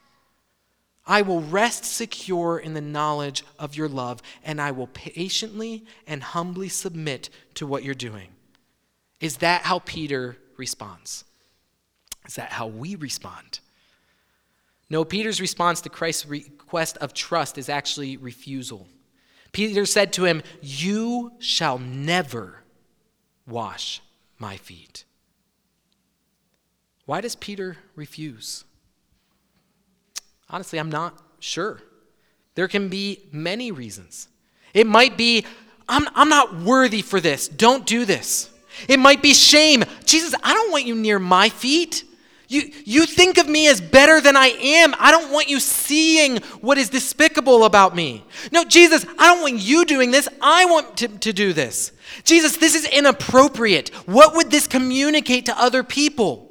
I 1.06 1.22
will 1.22 1.40
rest 1.40 1.84
secure 1.86 2.58
in 2.58 2.74
the 2.74 2.82
knowledge 2.82 3.42
of 3.58 3.74
your 3.74 3.88
love, 3.88 4.20
and 4.44 4.60
I 4.60 4.72
will 4.72 4.88
patiently 4.88 5.86
and 6.06 6.22
humbly 6.22 6.68
submit 6.68 7.30
to 7.54 7.66
what 7.66 7.82
you're 7.82 7.94
doing. 7.94 8.28
Is 9.18 9.38
that 9.38 9.62
how 9.62 9.80
Peter 9.80 10.36
responds? 10.58 11.24
Is 12.28 12.34
that 12.34 12.52
how 12.52 12.66
we 12.66 12.94
respond? 12.94 13.60
No, 14.90 15.04
Peter's 15.04 15.40
response 15.40 15.80
to 15.80 15.88
Christ's 15.88 16.26
request 16.26 16.98
of 16.98 17.14
trust 17.14 17.58
is 17.58 17.68
actually 17.68 18.16
refusal. 18.16 18.86
Peter 19.52 19.86
said 19.86 20.12
to 20.12 20.24
him, 20.24 20.42
You 20.60 21.32
shall 21.38 21.78
never 21.78 22.62
wash 23.46 24.02
my 24.38 24.56
feet. 24.56 25.04
Why 27.06 27.22
does 27.22 27.34
Peter 27.34 27.78
refuse? 27.96 28.64
Honestly, 30.50 30.78
I'm 30.78 30.90
not 30.90 31.18
sure. 31.40 31.80
There 32.54 32.68
can 32.68 32.88
be 32.88 33.22
many 33.32 33.72
reasons. 33.72 34.28
It 34.74 34.86
might 34.86 35.16
be, 35.16 35.46
I'm, 35.88 36.06
I'm 36.14 36.28
not 36.28 36.60
worthy 36.60 37.02
for 37.02 37.20
this. 37.20 37.48
Don't 37.48 37.86
do 37.86 38.04
this. 38.04 38.50
It 38.86 38.98
might 38.98 39.22
be 39.22 39.32
shame. 39.32 39.84
Jesus, 40.04 40.34
I 40.42 40.52
don't 40.52 40.70
want 40.70 40.84
you 40.84 40.94
near 40.94 41.18
my 41.18 41.48
feet. 41.48 42.04
You, 42.48 42.72
you 42.86 43.04
think 43.04 43.36
of 43.36 43.46
me 43.46 43.68
as 43.68 43.78
better 43.78 44.22
than 44.22 44.34
I 44.34 44.46
am. 44.46 44.94
I 44.98 45.10
don't 45.10 45.30
want 45.30 45.50
you 45.50 45.60
seeing 45.60 46.38
what 46.62 46.78
is 46.78 46.88
despicable 46.88 47.64
about 47.64 47.94
me. 47.94 48.24
No, 48.50 48.64
Jesus, 48.64 49.04
I 49.18 49.26
don't 49.26 49.42
want 49.42 49.60
you 49.60 49.84
doing 49.84 50.10
this. 50.10 50.28
I 50.40 50.64
want 50.64 50.96
to, 50.98 51.08
to 51.08 51.32
do 51.34 51.52
this. 51.52 51.92
Jesus, 52.24 52.56
this 52.56 52.74
is 52.74 52.86
inappropriate. 52.86 53.90
What 54.06 54.34
would 54.34 54.50
this 54.50 54.66
communicate 54.66 55.44
to 55.46 55.60
other 55.60 55.82
people? 55.82 56.48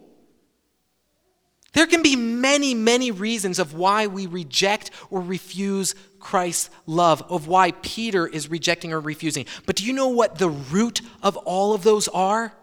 There 1.74 1.88
can 1.88 2.04
be 2.04 2.16
many, 2.16 2.76
many 2.76 3.10
reasons 3.10 3.58
of 3.58 3.74
why 3.74 4.06
we 4.06 4.28
reject 4.28 4.92
or 5.10 5.20
refuse 5.20 5.96
Christ's 6.20 6.70
love, 6.86 7.24
of 7.28 7.48
why 7.48 7.72
Peter 7.72 8.28
is 8.28 8.50
rejecting 8.50 8.94
or 8.94 9.00
refusing. 9.00 9.48
But 9.66 9.78
do 9.78 9.86
you 9.86 9.94
know 9.94 10.10
what 10.10 10.38
the 10.38 10.50
root 10.50 11.02
of 11.24 11.38
all 11.38 11.74
of 11.74 11.82
those 11.82 12.08
are? 12.08 12.54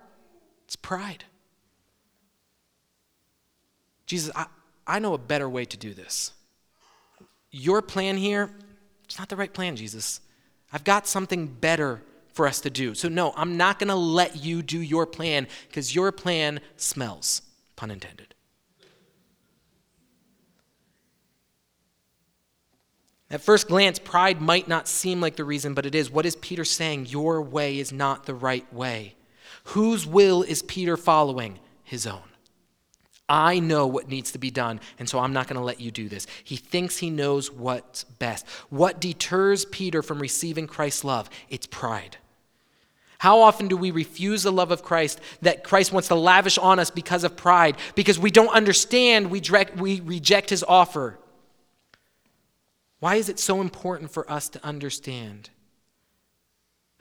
It's 0.66 0.76
pride. 0.76 1.24
Jesus, 4.06 4.30
I, 4.34 4.46
I 4.86 4.98
know 4.98 5.14
a 5.14 5.18
better 5.18 5.48
way 5.48 5.64
to 5.64 5.76
do 5.76 5.94
this. 5.94 6.32
Your 7.50 7.82
plan 7.82 8.16
here, 8.16 8.50
it's 9.04 9.18
not 9.18 9.28
the 9.28 9.36
right 9.36 9.52
plan, 9.52 9.76
Jesus. 9.76 10.20
I've 10.72 10.84
got 10.84 11.06
something 11.06 11.46
better 11.46 12.02
for 12.32 12.46
us 12.46 12.60
to 12.62 12.70
do. 12.70 12.94
So, 12.94 13.08
no, 13.08 13.32
I'm 13.36 13.56
not 13.56 13.78
going 13.78 13.88
to 13.88 13.94
let 13.94 14.44
you 14.44 14.60
do 14.60 14.80
your 14.80 15.06
plan 15.06 15.46
because 15.68 15.94
your 15.94 16.10
plan 16.10 16.60
smells, 16.76 17.42
pun 17.76 17.90
intended. 17.90 18.34
At 23.30 23.40
first 23.40 23.68
glance, 23.68 23.98
pride 23.98 24.40
might 24.40 24.68
not 24.68 24.86
seem 24.86 25.20
like 25.20 25.36
the 25.36 25.44
reason, 25.44 25.74
but 25.74 25.86
it 25.86 25.94
is. 25.94 26.10
What 26.10 26.26
is 26.26 26.36
Peter 26.36 26.64
saying? 26.64 27.06
Your 27.06 27.40
way 27.40 27.78
is 27.78 27.92
not 27.92 28.26
the 28.26 28.34
right 28.34 28.70
way. 28.72 29.14
Whose 29.64 30.06
will 30.06 30.42
is 30.42 30.62
Peter 30.62 30.96
following? 30.96 31.58
His 31.82 32.06
own. 32.06 32.22
I 33.28 33.58
know 33.58 33.86
what 33.86 34.08
needs 34.08 34.32
to 34.32 34.38
be 34.38 34.50
done, 34.50 34.80
and 34.98 35.08
so 35.08 35.18
I'm 35.18 35.32
not 35.32 35.46
going 35.46 35.58
to 35.58 35.64
let 35.64 35.80
you 35.80 35.90
do 35.90 36.08
this. 36.08 36.26
He 36.42 36.56
thinks 36.56 36.98
he 36.98 37.08
knows 37.08 37.50
what's 37.50 38.04
best. 38.04 38.46
What 38.68 39.00
deters 39.00 39.64
Peter 39.64 40.02
from 40.02 40.20
receiving 40.20 40.66
Christ's 40.66 41.04
love? 41.04 41.30
It's 41.48 41.66
pride. 41.66 42.18
How 43.18 43.40
often 43.40 43.68
do 43.68 43.76
we 43.78 43.90
refuse 43.90 44.42
the 44.42 44.52
love 44.52 44.70
of 44.70 44.82
Christ 44.82 45.18
that 45.40 45.64
Christ 45.64 45.92
wants 45.92 46.08
to 46.08 46.14
lavish 46.14 46.58
on 46.58 46.78
us 46.78 46.90
because 46.90 47.24
of 47.24 47.36
pride? 47.36 47.76
Because 47.94 48.18
we 48.18 48.30
don't 48.30 48.54
understand, 48.54 49.30
we, 49.30 49.40
we 49.76 50.00
reject 50.00 50.50
his 50.50 50.62
offer. 50.62 51.18
Why 53.00 53.14
is 53.14 53.30
it 53.30 53.38
so 53.38 53.62
important 53.62 54.10
for 54.10 54.30
us 54.30 54.50
to 54.50 54.64
understand? 54.64 55.48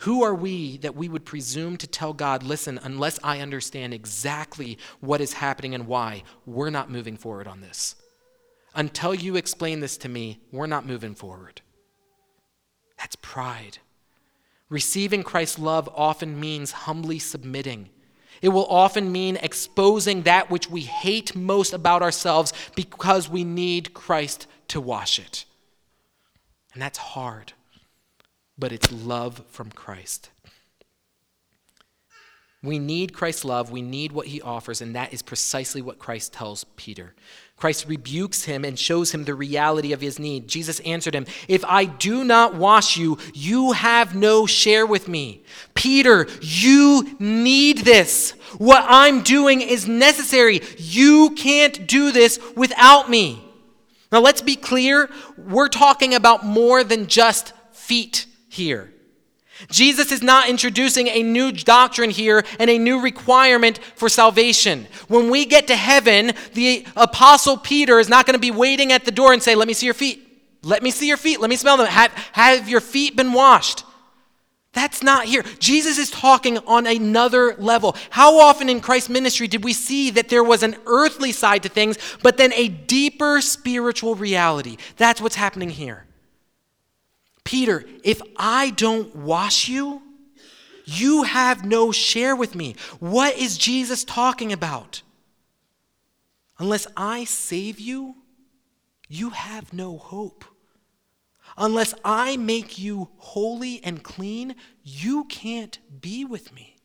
Who 0.04 0.22
are 0.24 0.36
we 0.36 0.76
that 0.80 0.98
we 0.98 1.08
would 1.08 1.24
presume 1.24 1.78
to 1.78 1.88
tell 1.88 2.12
God, 2.12 2.44
listen, 2.44 2.78
unless 2.84 3.22
I 3.24 3.39
understand 3.39 3.94
exactly 3.94 4.78
what 5.00 5.22
is 5.22 5.32
happening 5.32 5.74
and 5.74 5.88
why, 5.88 6.24
we're 6.46 6.72
not 6.72 6.92
moving 6.92 7.16
forward 7.16 7.48
on 7.48 7.62
this? 7.62 7.96
Until 8.76 9.16
you 9.16 9.38
explain 9.38 9.80
this 9.80 9.96
to 10.00 10.10
me, 10.10 10.42
we're 10.52 10.68
not 10.68 10.86
moving 10.86 11.16
forward. 11.16 11.62
That's 12.98 13.16
pride. 13.16 13.78
Receiving 14.68 15.24
Christ's 15.24 15.58
love 15.58 15.89
often 15.96 16.38
means 16.38 16.72
humbly 16.74 17.18
submitting. 17.18 17.89
It 18.42 18.50
will 18.50 18.68
often 18.68 19.10
mean 19.10 19.38
exposing 19.38 20.24
that 20.24 20.50
which 20.50 20.70
we 20.70 20.82
hate 20.82 21.34
most 21.34 21.72
about 21.72 22.02
ourselves 22.02 22.52
because 22.76 23.30
we 23.30 23.46
need 23.46 23.94
Christ 23.94 24.48
to 24.68 24.82
wash 24.82 25.18
it. 25.18 25.46
And 26.74 26.82
that's 26.82 26.98
hard, 26.98 27.54
but 28.58 28.72
it's 28.72 28.92
love 28.92 29.44
from 29.50 29.72
Christ. 29.72 30.30
We 32.63 32.80
need 32.80 33.13
Christ's 33.13 33.44
love. 33.44 33.72
We 33.72 33.82
need 33.82 34.13
what 34.13 34.28
he 34.28 34.42
offers, 34.42 34.80
and 34.80 34.96
that 34.96 35.13
is 35.13 35.22
precisely 35.22 35.82
what 35.82 36.00
Christ 36.00 36.32
tells 36.32 36.63
Peter. 36.78 37.13
Christ 37.58 37.88
rebukes 37.89 38.46
him 38.46 38.63
and 38.63 38.80
shows 38.80 39.12
him 39.12 39.26
the 39.26 39.36
reality 39.36 39.92
of 39.92 40.00
his 40.00 40.18
need. 40.18 40.48
Jesus 40.48 40.80
answered 40.82 41.13
him, 41.13 41.26
If 41.50 41.66
I 41.66 41.84
do 41.84 42.24
not 42.24 42.56
wash 42.56 42.96
you, 42.96 43.18
you 43.34 43.74
have 43.74 44.16
no 44.16 44.46
share 44.46 44.86
with 44.86 45.10
me. 45.10 45.44
Peter, 45.74 46.26
you 46.42 47.18
need 47.20 47.80
this. 47.80 48.32
What 48.58 48.86
I'm 48.88 49.24
doing 49.24 49.60
is 49.60 49.86
necessary. 49.86 50.62
You 50.78 51.32
can't 51.32 51.86
do 51.86 52.13
this 52.13 52.39
without 52.56 53.10
me. 53.10 53.44
Now, 54.10 54.22
let's 54.22 54.42
be 54.42 54.56
clear. 54.56 55.10
We're 55.38 55.70
talking 55.70 56.13
about 56.13 56.46
more 56.46 56.84
than 56.84 57.08
just 57.08 57.52
feet 57.74 58.26
here. 58.54 58.92
Jesus 59.70 60.12
is 60.12 60.24
not 60.24 60.50
introducing 60.50 61.08
a 61.08 61.22
new 61.22 61.52
doctrine 61.52 62.10
here 62.10 62.44
and 62.60 62.70
a 62.70 62.78
new 62.78 63.00
requirement 63.00 63.78
for 63.96 64.10
salvation. 64.10 64.88
When 65.08 65.30
we 65.30 65.46
get 65.46 65.68
to 65.68 65.76
heaven, 65.76 66.34
the 66.54 66.86
apostle 66.96 67.58
Peter 67.58 68.00
is 68.00 68.10
not 68.10 68.26
going 68.26 68.34
to 68.34 68.39
be 68.39 68.52
waiting 68.52 68.92
at 68.92 69.06
the 69.06 69.12
door 69.12 69.32
and 69.32 69.44
say, 69.44 69.54
"Let 69.56 69.68
me 69.68 69.74
see 69.74 69.86
your 69.86 69.94
feet. 69.94 70.20
Let 70.63 70.82
me 70.82 70.92
see 70.92 71.08
your 71.08 71.18
feet. 71.18 71.39
Let 71.39 71.50
me 71.50 71.56
smell 71.56 71.78
them. 71.78 71.88
Have, 71.88 72.12
have 72.32 72.68
your 72.68 72.82
feet 72.82 73.16
been 73.16 73.34
washed?" 73.34 73.84
That's 74.74 75.04
not 75.04 75.26
here. 75.26 75.44
Jesus 75.60 76.00
is 76.00 76.10
talking 76.10 76.58
on 76.58 76.88
another 76.88 77.56
level. 77.60 77.96
How 78.10 78.39
often 78.39 78.70
in 78.70 78.82
Christ's 78.82 79.10
ministry 79.10 79.48
did 79.48 79.63
we 79.63 79.72
see 79.72 80.10
that 80.10 80.30
there 80.30 80.44
was 80.44 80.63
an 80.63 80.78
earthly 80.88 81.32
side 81.32 81.62
to 81.62 81.70
things, 81.70 81.98
but 82.24 82.38
then 82.38 82.52
a 82.54 82.70
deeper 82.70 83.39
spiritual 83.39 84.16
reality? 84.16 84.78
That's 84.98 85.22
what's 85.22 85.36
happening 85.36 85.70
here. 85.70 86.08
Peter, 87.43 87.84
if 88.03 88.21
I 88.38 88.71
don't 88.71 89.15
wash 89.15 89.67
you, 89.67 90.01
you 90.86 91.23
have 91.23 91.65
no 91.65 91.91
share 91.91 92.36
with 92.36 92.56
me. 92.56 92.75
What 92.99 93.38
is 93.38 93.58
Jesus 93.58 94.03
talking 94.03 94.51
about? 94.51 95.01
Unless 96.60 96.88
I 96.95 97.23
save 97.23 97.79
you, 97.79 98.15
you 99.08 99.32
have 99.32 99.73
no 99.73 99.97
hope. 99.97 100.45
Unless 101.58 101.93
I 102.03 102.38
make 102.38 102.79
you 102.79 103.10
holy 103.17 103.84
and 103.84 104.03
clean, 104.03 104.56
you 104.84 105.25
can't 105.25 105.79
be 106.01 106.25
with 106.25 106.53
me. 106.53 106.77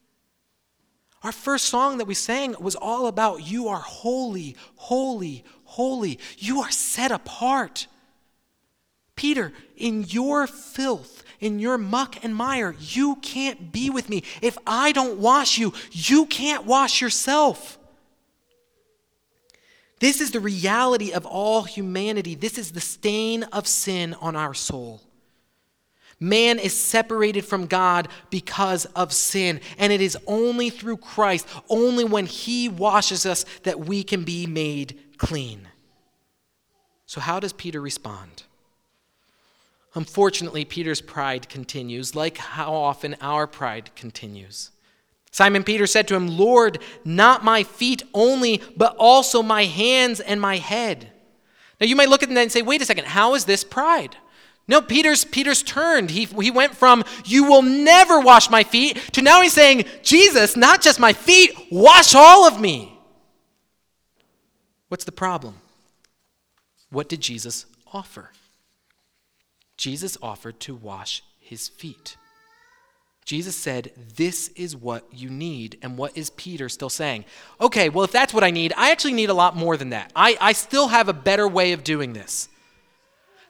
Our 1.22 1.32
first 1.32 1.64
song 1.64 1.98
that 1.98 2.06
we 2.06 2.14
sang 2.14 2.54
was 2.60 2.76
all 2.76 3.06
about 3.06 3.46
you 3.46 3.68
are 3.68 3.80
holy, 3.80 4.56
holy, 4.76 5.44
holy. 5.64 6.18
You 6.36 6.60
are 6.60 6.70
set 6.70 7.10
apart. 7.10 7.86
Peter, 9.18 9.52
in 9.76 10.04
your 10.04 10.46
filth, 10.46 11.24
in 11.40 11.58
your 11.58 11.76
muck 11.76 12.24
and 12.24 12.32
mire, 12.32 12.76
you 12.78 13.16
can't 13.16 13.72
be 13.72 13.90
with 13.90 14.08
me. 14.08 14.22
If 14.40 14.56
I 14.64 14.92
don't 14.92 15.18
wash 15.18 15.58
you, 15.58 15.74
you 15.90 16.24
can't 16.26 16.64
wash 16.64 17.00
yourself. 17.00 17.80
This 19.98 20.20
is 20.20 20.30
the 20.30 20.38
reality 20.38 21.10
of 21.10 21.26
all 21.26 21.64
humanity. 21.64 22.36
This 22.36 22.58
is 22.58 22.70
the 22.70 22.80
stain 22.80 23.42
of 23.42 23.66
sin 23.66 24.14
on 24.20 24.36
our 24.36 24.54
soul. 24.54 25.02
Man 26.20 26.60
is 26.60 26.80
separated 26.80 27.44
from 27.44 27.66
God 27.66 28.06
because 28.30 28.84
of 28.86 29.12
sin, 29.12 29.60
and 29.78 29.92
it 29.92 30.00
is 30.00 30.16
only 30.28 30.70
through 30.70 30.98
Christ, 30.98 31.44
only 31.68 32.04
when 32.04 32.26
He 32.26 32.68
washes 32.68 33.26
us, 33.26 33.44
that 33.64 33.80
we 33.80 34.04
can 34.04 34.22
be 34.22 34.46
made 34.46 34.96
clean. 35.16 35.66
So, 37.06 37.20
how 37.20 37.40
does 37.40 37.52
Peter 37.52 37.80
respond? 37.80 38.44
Unfortunately, 39.94 40.64
Peter's 40.64 41.00
pride 41.00 41.48
continues, 41.48 42.14
like 42.14 42.38
how 42.38 42.72
often 42.72 43.16
our 43.20 43.46
pride 43.46 43.90
continues. 43.96 44.70
Simon 45.30 45.64
Peter 45.64 45.86
said 45.86 46.08
to 46.08 46.14
him, 46.14 46.28
Lord, 46.28 46.78
not 47.04 47.44
my 47.44 47.62
feet 47.62 48.02
only, 48.14 48.62
but 48.76 48.96
also 48.98 49.42
my 49.42 49.64
hands 49.64 50.20
and 50.20 50.40
my 50.40 50.56
head. 50.56 51.10
Now 51.80 51.86
you 51.86 51.96
might 51.96 52.08
look 52.08 52.22
at 52.22 52.28
that 52.28 52.38
and 52.38 52.52
say, 52.52 52.62
wait 52.62 52.82
a 52.82 52.84
second, 52.84 53.06
how 53.06 53.34
is 53.34 53.44
this 53.44 53.64
pride? 53.64 54.16
No, 54.66 54.82
Peter's 54.82 55.24
Peter's 55.24 55.62
turned. 55.62 56.10
He, 56.10 56.26
he 56.26 56.50
went 56.50 56.76
from 56.76 57.02
you 57.24 57.44
will 57.44 57.62
never 57.62 58.20
wash 58.20 58.50
my 58.50 58.64
feet 58.64 58.98
to 59.12 59.22
now 59.22 59.40
he's 59.40 59.54
saying, 59.54 59.84
Jesus, 60.02 60.56
not 60.56 60.82
just 60.82 61.00
my 61.00 61.14
feet, 61.14 61.52
wash 61.70 62.14
all 62.14 62.46
of 62.46 62.60
me. 62.60 62.98
What's 64.88 65.04
the 65.04 65.12
problem? 65.12 65.54
What 66.90 67.08
did 67.08 67.20
Jesus 67.20 67.64
offer? 67.92 68.30
Jesus 69.78 70.18
offered 70.20 70.60
to 70.60 70.74
wash 70.74 71.22
his 71.40 71.68
feet. 71.68 72.18
Jesus 73.24 73.56
said, 73.56 73.92
This 74.16 74.48
is 74.48 74.76
what 74.76 75.06
you 75.12 75.30
need. 75.30 75.78
And 75.82 75.96
what 75.96 76.16
is 76.16 76.30
Peter 76.30 76.68
still 76.68 76.90
saying? 76.90 77.24
Okay, 77.60 77.88
well, 77.88 78.04
if 78.04 78.12
that's 78.12 78.34
what 78.34 78.42
I 78.42 78.50
need, 78.50 78.72
I 78.76 78.90
actually 78.90 79.12
need 79.12 79.30
a 79.30 79.34
lot 79.34 79.56
more 79.56 79.76
than 79.76 79.90
that. 79.90 80.12
I, 80.16 80.36
I 80.40 80.52
still 80.52 80.88
have 80.88 81.08
a 81.08 81.12
better 81.12 81.46
way 81.46 81.72
of 81.72 81.84
doing 81.84 82.12
this. 82.12 82.48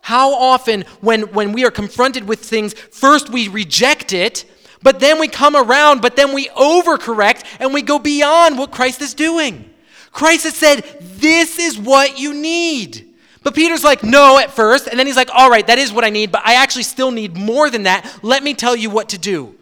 How 0.02 0.34
often, 0.34 0.82
when, 1.00 1.32
when 1.32 1.52
we 1.52 1.64
are 1.64 1.70
confronted 1.70 2.28
with 2.28 2.40
things, 2.40 2.74
first 2.74 3.30
we 3.30 3.48
reject 3.48 4.12
it, 4.12 4.44
but 4.82 5.00
then 5.00 5.18
we 5.18 5.28
come 5.28 5.56
around, 5.56 6.02
but 6.02 6.14
then 6.14 6.34
we 6.34 6.48
overcorrect 6.48 7.44
and 7.58 7.72
we 7.72 7.82
go 7.82 7.98
beyond 7.98 8.58
what 8.58 8.70
Christ 8.70 9.00
is 9.00 9.14
doing. 9.14 9.70
Christ 10.12 10.44
has 10.44 10.56
said, 10.56 10.80
This 11.00 11.58
is 11.58 11.78
what 11.78 12.18
you 12.18 12.34
need. 12.34 13.07
But 13.48 13.54
Peter's 13.54 13.82
like, 13.82 14.02
no, 14.04 14.38
at 14.38 14.50
first. 14.50 14.88
And 14.88 14.98
then 14.98 15.06
he's 15.06 15.16
like, 15.16 15.30
all 15.32 15.48
right, 15.48 15.66
that 15.68 15.78
is 15.78 15.90
what 15.90 16.04
I 16.04 16.10
need, 16.10 16.30
but 16.30 16.42
I 16.44 16.56
actually 16.56 16.82
still 16.82 17.10
need 17.10 17.34
more 17.34 17.70
than 17.70 17.84
that. 17.84 18.18
Let 18.22 18.42
me 18.42 18.52
tell 18.52 18.76
you 18.76 18.90
what 18.90 19.08
to 19.08 19.16
do. 19.16 19.56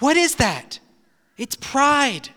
What 0.00 0.18
is 0.18 0.34
that? 0.34 0.80
It's 1.38 1.56
pride. 1.56 2.28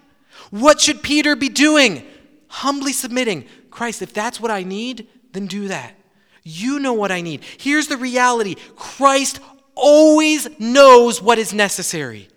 What 0.51 0.79
should 0.79 1.03
Peter 1.03 1.35
be 1.35 1.49
doing? 1.49 2.07
Humbly 2.47 2.93
submitting. 2.93 3.43
Christ, 3.69 4.01
if 4.01 4.13
that's 4.13 4.39
what 4.39 4.51
I 4.51 4.63
need, 4.63 5.09
then 5.33 5.47
do 5.47 5.67
that. 5.67 5.95
You 6.43 6.79
know 6.79 6.93
what 6.93 7.11
I 7.11 7.19
need. 7.19 7.43
Here's 7.57 7.87
the 7.87 7.97
reality 7.97 8.55
Christ 8.77 9.41
always 9.75 10.47
knows 10.61 11.21
what 11.21 11.39
is 11.39 11.53
necessary. 11.53 12.29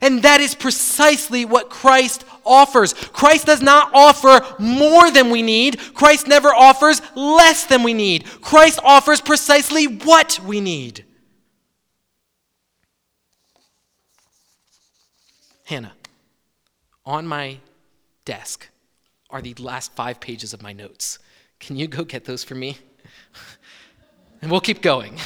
And 0.00 0.22
that 0.22 0.40
is 0.40 0.54
precisely 0.54 1.44
what 1.44 1.70
Christ 1.70 2.24
offers. 2.44 2.92
Christ 2.92 3.46
does 3.46 3.62
not 3.62 3.90
offer 3.94 4.40
more 4.58 5.10
than 5.10 5.30
we 5.30 5.42
need. 5.42 5.78
Christ 5.94 6.26
never 6.26 6.48
offers 6.48 7.00
less 7.14 7.64
than 7.64 7.82
we 7.82 7.94
need. 7.94 8.24
Christ 8.40 8.78
offers 8.84 9.20
precisely 9.20 9.86
what 9.86 10.38
we 10.44 10.60
need. 10.60 11.04
Hannah, 15.64 15.94
on 17.04 17.26
my 17.26 17.58
desk 18.24 18.68
are 19.30 19.42
the 19.42 19.54
last 19.54 19.92
five 19.94 20.20
pages 20.20 20.54
of 20.54 20.62
my 20.62 20.72
notes. 20.72 21.18
Can 21.58 21.76
you 21.76 21.88
go 21.88 22.04
get 22.04 22.24
those 22.24 22.44
for 22.44 22.54
me? 22.54 22.78
and 24.42 24.50
we'll 24.50 24.60
keep 24.60 24.80
going. 24.80 25.16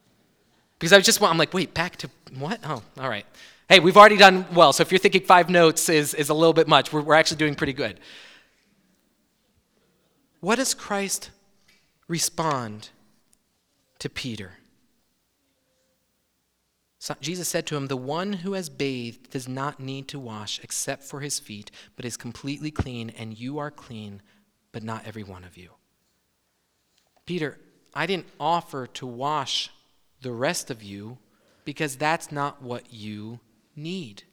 because 0.78 0.92
I 0.92 1.00
just 1.00 1.20
want, 1.20 1.32
I'm 1.32 1.38
like, 1.38 1.52
wait, 1.52 1.74
back 1.74 1.96
to 1.96 2.10
what? 2.38 2.60
Oh, 2.64 2.82
all 2.98 3.08
right. 3.08 3.26
Hey, 3.72 3.80
we've 3.80 3.96
already 3.96 4.18
done 4.18 4.44
well, 4.52 4.74
so 4.74 4.82
if 4.82 4.92
you're 4.92 4.98
thinking 4.98 5.22
five 5.22 5.48
notes 5.48 5.88
is, 5.88 6.12
is 6.12 6.28
a 6.28 6.34
little 6.34 6.52
bit 6.52 6.68
much, 6.68 6.92
we're, 6.92 7.00
we're 7.00 7.14
actually 7.14 7.38
doing 7.38 7.54
pretty 7.54 7.72
good. 7.72 7.98
What 10.40 10.56
does 10.56 10.74
Christ 10.74 11.30
respond 12.06 12.90
to 13.98 14.10
Peter? 14.10 14.58
So 16.98 17.14
Jesus 17.22 17.48
said 17.48 17.66
to 17.68 17.76
him, 17.76 17.86
The 17.86 17.96
one 17.96 18.34
who 18.34 18.52
has 18.52 18.68
bathed 18.68 19.30
does 19.30 19.48
not 19.48 19.80
need 19.80 20.06
to 20.08 20.18
wash 20.18 20.60
except 20.62 21.02
for 21.02 21.20
his 21.20 21.38
feet, 21.38 21.70
but 21.96 22.04
is 22.04 22.18
completely 22.18 22.70
clean, 22.70 23.08
and 23.08 23.40
you 23.40 23.56
are 23.56 23.70
clean, 23.70 24.20
but 24.72 24.82
not 24.82 25.06
every 25.06 25.24
one 25.24 25.44
of 25.44 25.56
you. 25.56 25.70
Peter, 27.24 27.58
I 27.94 28.04
didn't 28.04 28.28
offer 28.38 28.86
to 28.88 29.06
wash 29.06 29.70
the 30.20 30.32
rest 30.32 30.70
of 30.70 30.82
you 30.82 31.16
because 31.64 31.96
that's 31.96 32.30
not 32.30 32.60
what 32.60 32.92
you 32.92 33.40
need. 33.76 34.24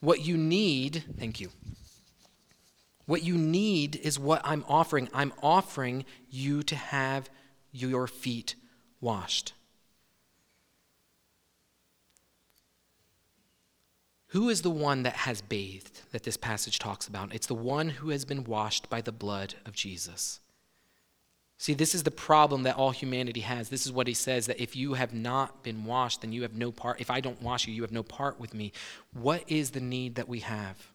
What 0.00 0.24
you 0.24 0.36
need, 0.36 1.04
thank 1.18 1.40
you. 1.40 1.50
What 3.06 3.22
you 3.22 3.36
need 3.36 3.96
is 3.96 4.18
what 4.18 4.40
I'm 4.44 4.64
offering. 4.68 5.08
I'm 5.14 5.32
offering 5.42 6.04
you 6.28 6.62
to 6.64 6.76
have 6.76 7.30
your 7.72 8.06
feet 8.06 8.56
washed. 9.00 9.52
Who 14.30 14.48
is 14.48 14.62
the 14.62 14.70
one 14.70 15.04
that 15.04 15.14
has 15.14 15.40
bathed 15.40 16.02
that 16.10 16.24
this 16.24 16.36
passage 16.36 16.78
talks 16.78 17.06
about? 17.06 17.32
It's 17.32 17.46
the 17.46 17.54
one 17.54 17.88
who 17.88 18.10
has 18.10 18.24
been 18.24 18.44
washed 18.44 18.90
by 18.90 19.00
the 19.00 19.12
blood 19.12 19.54
of 19.64 19.74
Jesus. 19.74 20.40
See, 21.58 21.72
this 21.72 21.94
is 21.94 22.02
the 22.02 22.10
problem 22.10 22.64
that 22.64 22.76
all 22.76 22.90
humanity 22.90 23.40
has. 23.40 23.70
This 23.70 23.86
is 23.86 23.92
what 23.92 24.06
he 24.06 24.14
says 24.14 24.46
that 24.46 24.60
if 24.60 24.76
you 24.76 24.94
have 24.94 25.14
not 25.14 25.62
been 25.62 25.84
washed, 25.84 26.20
then 26.20 26.32
you 26.32 26.42
have 26.42 26.54
no 26.54 26.70
part. 26.70 27.00
If 27.00 27.10
I 27.10 27.20
don't 27.20 27.40
wash 27.40 27.66
you, 27.66 27.72
you 27.72 27.82
have 27.82 27.92
no 27.92 28.02
part 28.02 28.38
with 28.38 28.52
me. 28.52 28.72
What 29.12 29.42
is 29.46 29.70
the 29.70 29.80
need 29.80 30.16
that 30.16 30.28
we 30.28 30.40
have? 30.40 30.92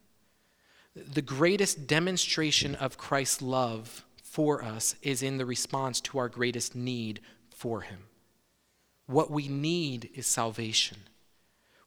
The 0.95 1.21
greatest 1.21 1.87
demonstration 1.87 2.75
of 2.75 2.97
Christ's 2.97 3.41
love 3.41 4.05
for 4.21 4.63
us 4.63 4.95
is 5.01 5.23
in 5.23 5.37
the 5.37 5.45
response 5.45 5.99
to 6.01 6.19
our 6.19 6.29
greatest 6.29 6.75
need 6.75 7.21
for 7.49 7.81
him. 7.81 8.03
What 9.07 9.31
we 9.31 9.47
need 9.47 10.09
is 10.13 10.27
salvation. 10.27 10.97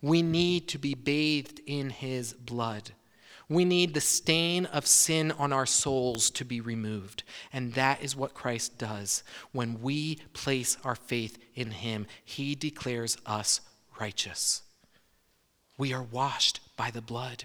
We 0.03 0.21
need 0.21 0.69
to 0.69 0.79
be 0.79 0.95
bathed 0.95 1.61
in 1.67 1.91
his 1.91 2.33
blood. 2.33 2.91
We 3.49 3.65
need 3.65 3.93
the 3.93 4.01
stain 4.01 4.67
of 4.67 4.87
sin 4.87 5.33
on 5.33 5.53
our 5.53 5.67
souls 5.67 6.31
to 6.31 6.45
be 6.45 6.61
removed. 6.61 7.23
And 7.53 7.75
that 7.75 8.03
is 8.03 8.17
what 8.17 8.35
Christ 8.35 8.79
does. 8.79 9.23
When 9.53 9.83
we 9.83 10.17
place 10.33 10.79
our 10.85 10.97
faith 10.97 11.39
in 11.55 11.71
him, 11.73 12.07
he 12.25 12.55
declares 12.55 13.19
us 13.27 13.61
righteous. 14.01 14.63
We 15.77 15.93
are 15.93 16.03
washed 16.03 16.61
by 16.77 16.91
the 16.91 17.03
blood. 17.03 17.45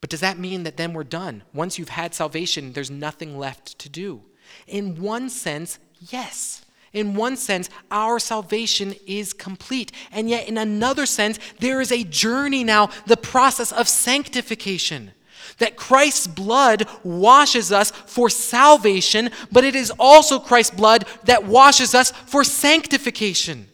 But 0.00 0.10
does 0.10 0.20
that 0.20 0.38
mean 0.38 0.62
that 0.64 0.76
then 0.76 0.94
we're 0.94 1.04
done? 1.04 1.42
Once 1.52 1.78
you've 1.78 1.90
had 1.90 2.14
salvation, 2.14 2.72
there's 2.72 2.90
nothing 2.90 3.38
left 3.38 3.78
to 3.78 3.88
do? 3.88 4.22
In 4.66 5.00
one 5.00 5.28
sense, 5.28 5.78
yes. 6.00 6.64
In 6.92 7.14
one 7.14 7.36
sense, 7.36 7.70
our 7.90 8.18
salvation 8.18 8.94
is 9.06 9.32
complete. 9.32 9.92
And 10.10 10.28
yet, 10.28 10.48
in 10.48 10.58
another 10.58 11.06
sense, 11.06 11.38
there 11.60 11.80
is 11.80 11.92
a 11.92 12.04
journey 12.04 12.64
now, 12.64 12.90
the 13.06 13.16
process 13.16 13.70
of 13.70 13.88
sanctification. 13.88 15.12
That 15.58 15.76
Christ's 15.76 16.26
blood 16.26 16.88
washes 17.04 17.70
us 17.70 17.90
for 17.90 18.28
salvation, 18.28 19.30
but 19.52 19.64
it 19.64 19.76
is 19.76 19.92
also 19.98 20.38
Christ's 20.38 20.74
blood 20.74 21.04
that 21.24 21.44
washes 21.44 21.94
us 21.94 22.10
for 22.10 22.44
sanctification. 22.44 23.66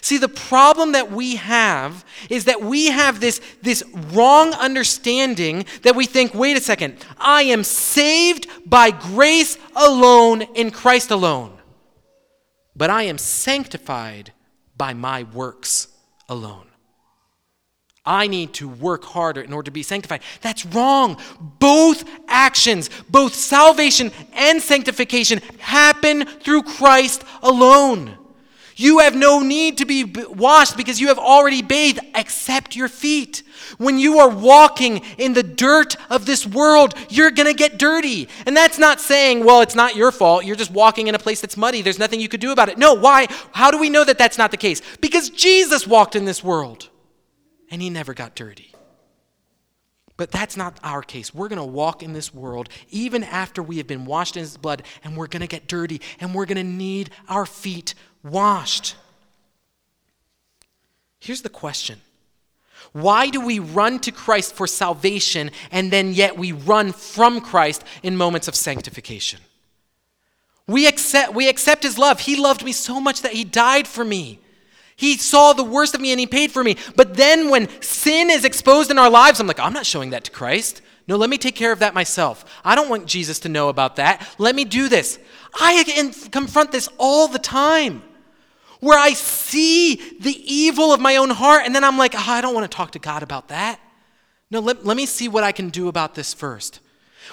See, 0.00 0.18
the 0.18 0.28
problem 0.28 0.92
that 0.92 1.10
we 1.10 1.36
have 1.36 2.04
is 2.28 2.44
that 2.44 2.60
we 2.60 2.86
have 2.86 3.20
this, 3.20 3.40
this 3.62 3.82
wrong 4.12 4.52
understanding 4.54 5.64
that 5.82 5.96
we 5.96 6.06
think, 6.06 6.34
wait 6.34 6.56
a 6.56 6.60
second, 6.60 6.98
I 7.18 7.44
am 7.44 7.64
saved 7.64 8.46
by 8.66 8.90
grace 8.90 9.56
alone 9.74 10.42
in 10.42 10.70
Christ 10.70 11.10
alone, 11.10 11.57
but 12.78 12.90
I 12.90 13.02
am 13.02 13.18
sanctified 13.18 14.32
by 14.76 14.94
my 14.94 15.24
works 15.24 15.88
alone. 16.28 16.66
I 18.04 18.26
need 18.26 18.54
to 18.54 18.68
work 18.68 19.04
harder 19.04 19.42
in 19.42 19.52
order 19.52 19.66
to 19.66 19.70
be 19.70 19.82
sanctified. 19.82 20.22
That's 20.40 20.64
wrong. 20.64 21.20
Both 21.58 22.08
actions, 22.26 22.88
both 23.10 23.34
salvation 23.34 24.12
and 24.32 24.62
sanctification, 24.62 25.40
happen 25.58 26.24
through 26.24 26.62
Christ 26.62 27.22
alone. 27.42 28.17
You 28.80 29.00
have 29.00 29.16
no 29.16 29.40
need 29.40 29.78
to 29.78 29.84
be 29.84 30.04
washed 30.04 30.76
because 30.76 31.00
you 31.00 31.08
have 31.08 31.18
already 31.18 31.62
bathed, 31.62 31.98
except 32.14 32.76
your 32.76 32.86
feet. 32.86 33.42
When 33.76 33.98
you 33.98 34.20
are 34.20 34.28
walking 34.28 34.98
in 35.18 35.32
the 35.32 35.42
dirt 35.42 35.96
of 36.08 36.26
this 36.26 36.46
world, 36.46 36.94
you're 37.08 37.32
going 37.32 37.48
to 37.48 37.54
get 37.54 37.76
dirty. 37.76 38.28
And 38.46 38.56
that's 38.56 38.78
not 38.78 39.00
saying, 39.00 39.44
well, 39.44 39.62
it's 39.62 39.74
not 39.74 39.96
your 39.96 40.12
fault. 40.12 40.44
You're 40.44 40.54
just 40.54 40.70
walking 40.70 41.08
in 41.08 41.16
a 41.16 41.18
place 41.18 41.40
that's 41.40 41.56
muddy. 41.56 41.82
There's 41.82 41.98
nothing 41.98 42.20
you 42.20 42.28
could 42.28 42.40
do 42.40 42.52
about 42.52 42.68
it. 42.68 42.78
No, 42.78 42.94
why? 42.94 43.26
How 43.50 43.72
do 43.72 43.78
we 43.78 43.90
know 43.90 44.04
that 44.04 44.16
that's 44.16 44.38
not 44.38 44.52
the 44.52 44.56
case? 44.56 44.80
Because 45.00 45.28
Jesus 45.28 45.84
walked 45.84 46.14
in 46.14 46.24
this 46.24 46.44
world 46.44 46.88
and 47.72 47.82
he 47.82 47.90
never 47.90 48.14
got 48.14 48.36
dirty. 48.36 48.72
But 50.16 50.32
that's 50.32 50.56
not 50.56 50.78
our 50.82 51.02
case. 51.02 51.32
We're 51.32 51.48
going 51.48 51.60
to 51.60 51.64
walk 51.64 52.02
in 52.02 52.12
this 52.12 52.34
world 52.34 52.68
even 52.90 53.22
after 53.22 53.62
we 53.62 53.76
have 53.78 53.86
been 53.86 54.04
washed 54.04 54.36
in 54.36 54.40
his 54.40 54.56
blood, 54.56 54.82
and 55.04 55.16
we're 55.16 55.28
going 55.28 55.42
to 55.42 55.46
get 55.46 55.68
dirty, 55.68 56.00
and 56.18 56.34
we're 56.34 56.44
going 56.44 56.56
to 56.56 56.64
need 56.64 57.10
our 57.28 57.46
feet 57.46 57.94
washed. 58.22 58.96
Here's 61.18 61.42
the 61.42 61.48
question 61.48 62.00
Why 62.92 63.28
do 63.28 63.44
we 63.44 63.58
run 63.58 63.98
to 64.00 64.12
Christ 64.12 64.54
for 64.54 64.66
salvation 64.66 65.50
and 65.70 65.90
then 65.90 66.12
yet 66.12 66.38
we 66.38 66.52
run 66.52 66.92
from 66.92 67.40
Christ 67.40 67.84
in 68.02 68.16
moments 68.16 68.48
of 68.48 68.54
sanctification? 68.54 69.40
We 70.66 70.86
accept, 70.86 71.34
we 71.34 71.48
accept 71.48 71.82
his 71.82 71.98
love. 71.98 72.20
He 72.20 72.36
loved 72.36 72.62
me 72.62 72.72
so 72.72 73.00
much 73.00 73.22
that 73.22 73.32
he 73.32 73.42
died 73.42 73.88
for 73.88 74.04
me. 74.04 74.38
He 74.96 75.16
saw 75.16 75.52
the 75.52 75.64
worst 75.64 75.94
of 75.94 76.00
me 76.00 76.10
and 76.10 76.20
he 76.20 76.26
paid 76.26 76.50
for 76.50 76.62
me. 76.62 76.76
But 76.94 77.14
then 77.14 77.50
when 77.50 77.68
sin 77.80 78.30
is 78.30 78.44
exposed 78.44 78.90
in 78.90 78.98
our 78.98 79.08
lives, 79.08 79.40
I'm 79.40 79.46
like, 79.46 79.60
I'm 79.60 79.72
not 79.72 79.86
showing 79.86 80.10
that 80.10 80.24
to 80.24 80.30
Christ. 80.30 80.82
No, 81.06 81.16
let 81.16 81.30
me 81.30 81.38
take 81.38 81.54
care 81.54 81.72
of 81.72 81.78
that 81.78 81.94
myself. 81.94 82.44
I 82.64 82.74
don't 82.74 82.90
want 82.90 83.06
Jesus 83.06 83.38
to 83.40 83.48
know 83.48 83.70
about 83.70 83.96
that. 83.96 84.28
Let 84.36 84.54
me 84.54 84.64
do 84.64 84.90
this. 84.90 85.18
I 85.54 86.12
confront 86.30 86.72
this 86.72 86.88
all 86.98 87.28
the 87.28 87.38
time 87.38 88.02
where 88.80 88.98
I 88.98 89.12
see 89.12 89.96
the 90.20 90.36
evil 90.44 90.92
of 90.92 91.00
my 91.00 91.16
own 91.16 91.30
heart, 91.30 91.62
and 91.66 91.74
then 91.74 91.84
I'm 91.84 91.98
like, 91.98 92.14
oh, 92.14 92.24
I 92.26 92.40
don't 92.40 92.54
want 92.54 92.70
to 92.70 92.74
talk 92.76 92.92
to 92.92 92.98
God 92.98 93.22
about 93.22 93.48
that. 93.48 93.80
No, 94.50 94.60
let, 94.60 94.84
let 94.84 94.96
me 94.96 95.04
see 95.04 95.28
what 95.28 95.44
I 95.44 95.52
can 95.52 95.68
do 95.68 95.88
about 95.88 96.14
this 96.14 96.32
first. 96.32 96.80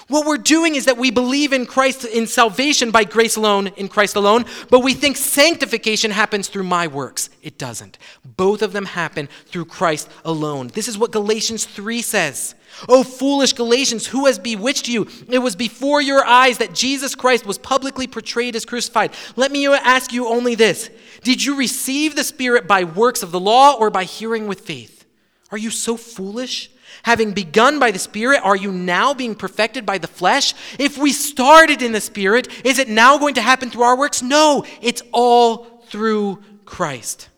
What 0.07 0.25
we're 0.25 0.37
doing 0.37 0.75
is 0.75 0.85
that 0.85 0.97
we 0.97 1.11
believe 1.11 1.53
in 1.53 1.65
Christ 1.65 2.05
in 2.05 2.27
salvation 2.27 2.91
by 2.91 3.03
grace 3.03 3.35
alone, 3.35 3.67
in 3.75 3.87
Christ 3.87 4.15
alone, 4.15 4.45
but 4.69 4.81
we 4.81 4.93
think 4.93 5.17
sanctification 5.17 6.11
happens 6.11 6.47
through 6.47 6.63
my 6.63 6.87
works. 6.87 7.29
It 7.41 7.57
doesn't. 7.57 7.97
Both 8.23 8.61
of 8.61 8.73
them 8.73 8.85
happen 8.85 9.27
through 9.47 9.65
Christ 9.65 10.09
alone. 10.23 10.67
This 10.67 10.87
is 10.87 10.97
what 10.97 11.11
Galatians 11.11 11.65
3 11.65 12.01
says. 12.01 12.55
Oh, 12.89 13.03
foolish 13.03 13.53
Galatians, 13.53 14.07
who 14.07 14.25
has 14.25 14.37
bewitched 14.37 14.87
you? 14.87 15.07
It 15.29 15.39
was 15.39 15.55
before 15.55 16.01
your 16.01 16.25
eyes 16.25 16.57
that 16.57 16.73
Jesus 16.73 17.15
Christ 17.15 17.45
was 17.45 17.57
publicly 17.57 18.05
portrayed 18.05 18.55
as 18.55 18.65
crucified. 18.65 19.13
Let 19.35 19.51
me 19.51 19.65
ask 19.67 20.11
you 20.11 20.27
only 20.27 20.55
this 20.55 20.89
Did 21.23 21.43
you 21.43 21.55
receive 21.55 22.15
the 22.15 22.23
Spirit 22.23 22.67
by 22.67 22.83
works 22.83 23.23
of 23.23 23.31
the 23.31 23.39
law 23.39 23.73
or 23.73 23.89
by 23.89 24.03
hearing 24.03 24.47
with 24.47 24.61
faith? 24.61 25.05
Are 25.51 25.57
you 25.57 25.69
so 25.69 25.95
foolish? 25.95 26.69
Having 27.03 27.33
begun 27.33 27.79
by 27.79 27.91
the 27.91 27.99
Spirit, 27.99 28.41
are 28.43 28.55
you 28.55 28.71
now 28.71 29.13
being 29.13 29.35
perfected 29.35 29.85
by 29.85 29.97
the 29.97 30.07
flesh? 30.07 30.53
If 30.79 30.97
we 30.97 31.11
started 31.11 31.81
in 31.81 31.91
the 31.91 32.01
Spirit, 32.01 32.47
is 32.65 32.79
it 32.79 32.89
now 32.89 33.17
going 33.17 33.35
to 33.35 33.41
happen 33.41 33.69
through 33.69 33.83
our 33.83 33.97
works? 33.97 34.21
No, 34.21 34.65
it's 34.81 35.03
all 35.11 35.83
through 35.87 36.41
Christ. 36.65 37.29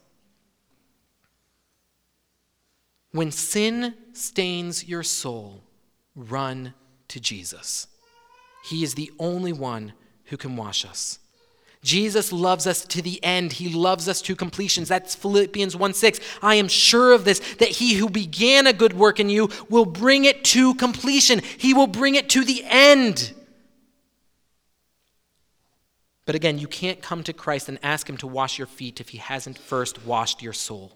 When 3.12 3.32
sin 3.32 3.96
stains 4.14 4.88
your 4.88 5.04
soul, 5.04 5.64
run 6.16 6.74
to 7.08 7.20
Jesus. 7.20 7.88
He 8.66 8.84
is 8.84 8.96
the 8.96 9.12
only 9.18 9.54
one 9.54 9.94
who 10.26 10.38
can 10.38 10.56
wash 10.56 10.86
us. 10.86 11.20
Jesus 11.88 12.34
loves 12.34 12.68
us 12.68 12.84
to 12.84 13.02
the 13.02 13.24
end. 13.24 13.54
He 13.54 13.70
loves 13.74 14.10
us 14.10 14.22
to 14.24 14.36
completions. 14.36 14.90
That's 14.90 15.16
Philippians 15.16 15.74
1 15.74 15.94
6. 15.94 16.20
I 16.42 16.56
am 16.56 16.68
sure 16.68 17.14
of 17.14 17.24
this, 17.24 17.40
that 17.60 17.70
he 17.70 17.94
who 17.94 18.10
began 18.10 18.68
a 18.68 18.74
good 18.74 18.92
work 18.92 19.22
in 19.22 19.30
you 19.30 19.50
will 19.70 19.86
bring 19.86 20.26
it 20.26 20.44
to 20.46 20.76
completion. 20.76 21.40
He 21.58 21.74
will 21.74 21.88
bring 21.88 22.16
it 22.16 22.28
to 22.32 22.44
the 22.44 22.62
end. 22.66 23.32
But 26.26 26.36
again, 26.36 26.60
you 26.60 26.68
can't 26.68 27.02
come 27.02 27.24
to 27.24 27.32
Christ 27.32 27.70
and 27.70 27.80
ask 27.82 28.10
him 28.10 28.18
to 28.18 28.28
wash 28.28 28.58
your 28.58 28.68
feet 28.68 29.00
if 29.00 29.08
he 29.10 29.20
hasn't 29.20 29.58
first 29.58 30.06
washed 30.06 30.42
your 30.42 30.52
soul. 30.52 30.92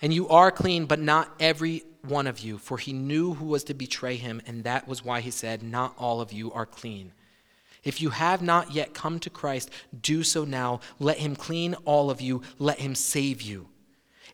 And 0.00 0.14
you 0.14 0.28
are 0.28 0.52
clean, 0.52 0.86
but 0.86 1.00
not 1.00 1.34
every 1.40 1.82
one 2.06 2.28
of 2.28 2.38
you, 2.38 2.58
for 2.58 2.78
he 2.78 2.92
knew 2.92 3.34
who 3.34 3.46
was 3.46 3.64
to 3.64 3.74
betray 3.74 4.14
him, 4.14 4.40
and 4.46 4.62
that 4.62 4.86
was 4.86 5.04
why 5.04 5.20
he 5.20 5.32
said, 5.32 5.64
Not 5.64 5.96
all 5.98 6.20
of 6.20 6.32
you 6.32 6.52
are 6.52 6.64
clean. 6.64 7.10
If 7.84 8.00
you 8.00 8.10
have 8.10 8.42
not 8.42 8.72
yet 8.72 8.94
come 8.94 9.18
to 9.20 9.30
Christ, 9.30 9.70
do 10.00 10.22
so 10.22 10.44
now. 10.44 10.80
Let 10.98 11.18
him 11.18 11.34
clean 11.34 11.74
all 11.84 12.10
of 12.10 12.20
you, 12.20 12.42
let 12.58 12.78
him 12.78 12.94
save 12.94 13.42
you. 13.42 13.68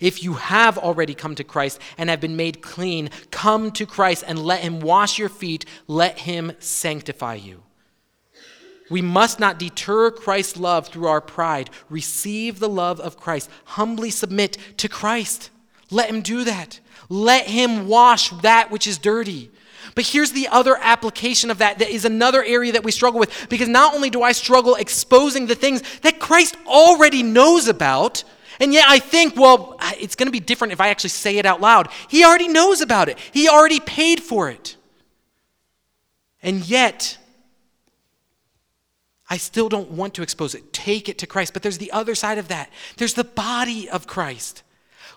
If 0.01 0.22
you 0.22 0.34
have 0.34 0.78
already 0.78 1.14
come 1.14 1.34
to 1.34 1.44
Christ 1.44 1.80
and 1.96 2.09
have 2.09 2.20
been 2.20 2.36
made 2.36 2.62
clean, 2.62 3.11
come 3.30 3.70
to 3.72 3.86
Christ 3.86 4.22
and 4.26 4.38
let 4.38 4.61
him 4.61 4.80
wash 4.80 5.18
your 5.18 5.28
feet, 5.28 5.64
let 5.86 6.20
him 6.20 6.53
sanctify 6.59 7.34
you. 7.34 7.62
We 8.90 9.03
must 9.03 9.38
not 9.38 9.59
deter 9.59 10.11
Christ's 10.11 10.57
love 10.57 10.88
through 10.88 11.09
our 11.09 11.20
pride. 11.20 11.70
Receive 11.90 12.59
the 12.59 12.68
love 12.68 13.01
of 13.01 13.18
Christ. 13.18 13.51
Humbly 13.64 14.11
submit 14.11 14.57
to 14.78 14.88
Christ. 14.88 15.51
Let 15.90 16.09
him 16.09 16.22
do 16.22 16.44
that. 16.44 16.80
Let 17.09 17.46
him 17.46 17.88
wash 17.88 18.30
that 18.30 18.70
which 18.70 18.86
is 18.86 18.99
dirty. 18.99 19.51
But 19.95 20.07
here's 20.07 20.32
the 20.32 20.49
other 20.49 20.76
application 20.80 21.51
of 21.51 21.59
that 21.59 21.78
that 21.78 21.91
is 21.91 22.05
another 22.05 22.43
area 22.43 22.72
that 22.72 22.84
we 22.84 22.93
struggle 22.93 23.20
with 23.20 23.49
because 23.49 23.68
not 23.68 23.95
only 23.95 24.11
do 24.11 24.22
I 24.22 24.32
struggle 24.32 24.74
exposing 24.74 25.47
the 25.47 25.55
things 25.55 25.82
that 26.01 26.18
Christ 26.18 26.57
already 26.66 27.22
knows 27.22 27.68
about, 27.68 28.24
and 28.61 28.72
yet 28.72 28.86
I 28.89 28.99
think, 28.99 29.36
well, 29.36 29.76
it's 29.99 30.16
going 30.16 30.26
to 30.26 30.32
be 30.32 30.41
different 30.41 30.72
if 30.72 30.80
I 30.80 30.89
actually 30.89 31.11
say 31.11 31.39
it 31.39 31.47
out 31.47 31.61
loud. 31.61 31.89
He 32.09 32.24
already 32.24 32.49
knows 32.49 32.80
about 32.80 33.09
it, 33.09 33.18
He 33.32 33.49
already 33.49 33.80
paid 33.80 34.22
for 34.22 34.51
it. 34.51 34.76
And 36.43 36.68
yet, 36.68 37.18
I 39.30 39.36
still 39.36 39.68
don't 39.68 39.91
want 39.91 40.14
to 40.14 40.22
expose 40.22 40.55
it. 40.55 40.72
Take 40.72 41.09
it 41.09 41.18
to 41.18 41.26
Christ. 41.26 41.53
But 41.53 41.62
there's 41.62 41.78
the 41.78 41.93
other 41.93 42.14
side 42.14 42.39
of 42.39 42.49
that 42.49 42.70
there's 42.97 43.14
the 43.14 43.24
body 43.24 43.89
of 43.89 44.07
Christ. 44.07 44.62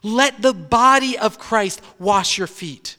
Let 0.04 0.42
the 0.42 0.54
body 0.54 1.18
of 1.18 1.38
Christ 1.38 1.82
wash 2.00 2.38
your 2.38 2.48
feet. 2.48 2.98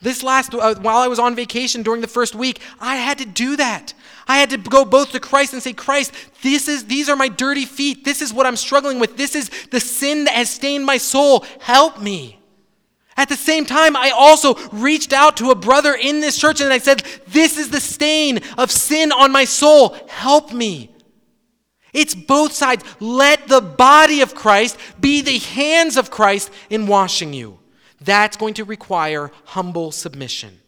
This 0.00 0.22
last, 0.22 0.54
uh, 0.54 0.76
while 0.76 0.98
I 0.98 1.08
was 1.08 1.18
on 1.18 1.34
vacation 1.34 1.82
during 1.82 2.00
the 2.00 2.06
first 2.06 2.34
week, 2.34 2.60
I 2.78 2.96
had 2.96 3.18
to 3.18 3.26
do 3.26 3.56
that. 3.56 3.94
I 4.28 4.38
had 4.38 4.50
to 4.50 4.56
go 4.56 4.84
both 4.84 5.10
to 5.12 5.20
Christ 5.20 5.52
and 5.54 5.62
say, 5.62 5.72
Christ, 5.72 6.12
this 6.42 6.68
is, 6.68 6.84
these 6.84 7.08
are 7.08 7.16
my 7.16 7.28
dirty 7.28 7.64
feet. 7.64 8.04
This 8.04 8.22
is 8.22 8.32
what 8.32 8.46
I'm 8.46 8.56
struggling 8.56 9.00
with. 9.00 9.16
This 9.16 9.34
is 9.34 9.50
the 9.70 9.80
sin 9.80 10.24
that 10.24 10.34
has 10.34 10.50
stained 10.50 10.86
my 10.86 10.98
soul. 10.98 11.44
Help 11.60 12.00
me. 12.00 12.38
At 13.16 13.28
the 13.28 13.36
same 13.36 13.66
time, 13.66 13.96
I 13.96 14.10
also 14.10 14.54
reached 14.70 15.12
out 15.12 15.38
to 15.38 15.50
a 15.50 15.56
brother 15.56 15.92
in 15.94 16.20
this 16.20 16.38
church 16.38 16.60
and 16.60 16.72
I 16.72 16.78
said, 16.78 17.02
This 17.26 17.58
is 17.58 17.70
the 17.70 17.80
stain 17.80 18.38
of 18.56 18.70
sin 18.70 19.10
on 19.10 19.32
my 19.32 19.44
soul. 19.44 19.96
Help 20.08 20.52
me. 20.52 20.94
It's 21.92 22.14
both 22.14 22.52
sides. 22.52 22.84
Let 23.00 23.48
the 23.48 23.60
body 23.60 24.20
of 24.20 24.36
Christ 24.36 24.78
be 25.00 25.22
the 25.22 25.38
hands 25.38 25.96
of 25.96 26.12
Christ 26.12 26.52
in 26.70 26.86
washing 26.86 27.32
you. 27.32 27.58
That's 28.00 28.36
going 28.36 28.54
to 28.54 28.64
require 28.64 29.30
humble 29.44 29.90
submission. 29.90 30.60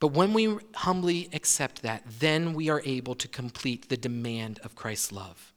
But 0.00 0.08
when 0.08 0.32
we 0.32 0.58
humbly 0.74 1.28
accept 1.32 1.82
that, 1.82 2.02
then 2.18 2.54
we 2.54 2.68
are 2.68 2.82
able 2.84 3.14
to 3.14 3.28
complete 3.28 3.88
the 3.88 3.96
demand 3.96 4.58
of 4.64 4.74
Christ's 4.74 5.12
love. 5.12 5.52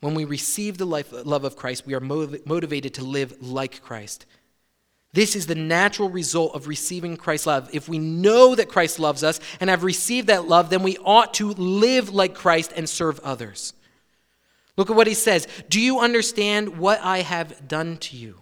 When 0.00 0.14
we 0.14 0.24
receive 0.24 0.78
the 0.78 0.86
life, 0.86 1.12
love 1.12 1.44
of 1.44 1.56
Christ, 1.56 1.86
we 1.86 1.94
are 1.94 2.00
motiv- 2.00 2.46
motivated 2.46 2.94
to 2.94 3.04
live 3.04 3.36
like 3.42 3.82
Christ. 3.82 4.24
This 5.12 5.36
is 5.36 5.46
the 5.46 5.54
natural 5.54 6.08
result 6.08 6.54
of 6.54 6.66
receiving 6.66 7.16
Christ's 7.16 7.46
love. 7.46 7.68
If 7.72 7.88
we 7.88 7.98
know 7.98 8.54
that 8.54 8.68
Christ 8.68 8.98
loves 8.98 9.22
us 9.22 9.40
and 9.60 9.70
have 9.70 9.84
received 9.84 10.28
that 10.28 10.48
love, 10.48 10.70
then 10.70 10.82
we 10.82 10.98
ought 10.98 11.34
to 11.34 11.50
live 11.50 12.10
like 12.14 12.34
Christ 12.34 12.72
and 12.74 12.88
serve 12.88 13.20
others. 13.20 13.72
Look 14.76 14.90
at 14.90 14.96
what 14.96 15.06
he 15.06 15.14
says 15.14 15.48
Do 15.68 15.80
you 15.80 16.00
understand 16.00 16.78
what 16.78 17.00
I 17.02 17.18
have 17.18 17.66
done 17.68 17.96
to 17.98 18.16
you? 18.16 18.40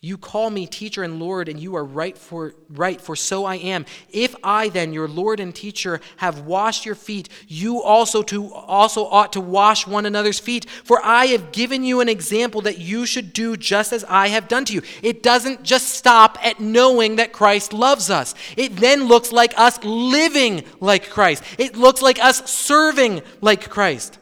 You 0.00 0.16
call 0.16 0.48
me 0.48 0.68
teacher 0.68 1.02
and 1.02 1.18
Lord, 1.18 1.48
and 1.48 1.58
you 1.58 1.74
are 1.74 1.84
right 1.84 2.16
for 2.16 2.54
right, 2.70 3.00
for 3.00 3.16
so 3.16 3.44
I 3.44 3.56
am. 3.56 3.84
If 4.10 4.36
I 4.44 4.68
then, 4.68 4.92
your 4.92 5.08
Lord 5.08 5.40
and 5.40 5.52
teacher, 5.52 6.00
have 6.18 6.42
washed 6.42 6.86
your 6.86 6.94
feet, 6.94 7.28
you 7.48 7.82
also 7.82 8.22
to 8.22 8.54
also 8.54 9.06
ought 9.06 9.32
to 9.32 9.40
wash 9.40 9.88
one 9.88 10.06
another's 10.06 10.38
feet. 10.38 10.70
For 10.70 11.04
I 11.04 11.26
have 11.26 11.50
given 11.50 11.82
you 11.82 12.00
an 12.00 12.08
example 12.08 12.60
that 12.60 12.78
you 12.78 13.06
should 13.06 13.32
do 13.32 13.56
just 13.56 13.92
as 13.92 14.04
I 14.04 14.28
have 14.28 14.46
done 14.46 14.64
to 14.66 14.74
you. 14.74 14.82
It 15.02 15.24
doesn't 15.24 15.64
just 15.64 15.88
stop 15.88 16.38
at 16.46 16.60
knowing 16.60 17.16
that 17.16 17.32
Christ 17.32 17.72
loves 17.72 18.08
us. 18.08 18.36
It 18.56 18.76
then 18.76 19.08
looks 19.08 19.32
like 19.32 19.52
us 19.58 19.82
living 19.82 20.62
like 20.78 21.10
Christ. 21.10 21.42
It 21.58 21.76
looks 21.76 22.02
like 22.02 22.22
us 22.22 22.48
serving 22.48 23.22
like 23.40 23.68
Christ. 23.68 24.20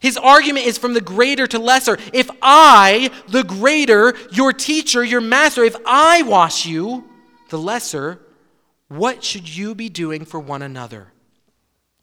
His 0.00 0.16
argument 0.16 0.66
is 0.66 0.78
from 0.78 0.94
the 0.94 1.00
greater 1.00 1.46
to 1.46 1.58
lesser. 1.58 1.98
If 2.12 2.30
I, 2.42 3.10
the 3.28 3.44
greater, 3.44 4.14
your 4.30 4.52
teacher, 4.52 5.02
your 5.02 5.20
master, 5.20 5.64
if 5.64 5.76
I 5.86 6.22
wash 6.22 6.66
you, 6.66 7.04
the 7.48 7.58
lesser, 7.58 8.20
what 8.88 9.24
should 9.24 9.48
you 9.54 9.74
be 9.74 9.88
doing 9.88 10.24
for 10.24 10.38
one 10.38 10.62
another? 10.62 11.12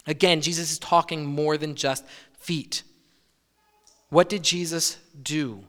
Again, 0.06 0.42
Jesus 0.42 0.72
is 0.72 0.80
talking 0.80 1.26
more 1.26 1.58
than 1.58 1.76
just 1.76 2.06
feet. 2.38 2.84
What 4.10 4.30
did 4.30 4.44
Jesus 4.44 4.98
do? 5.22 5.64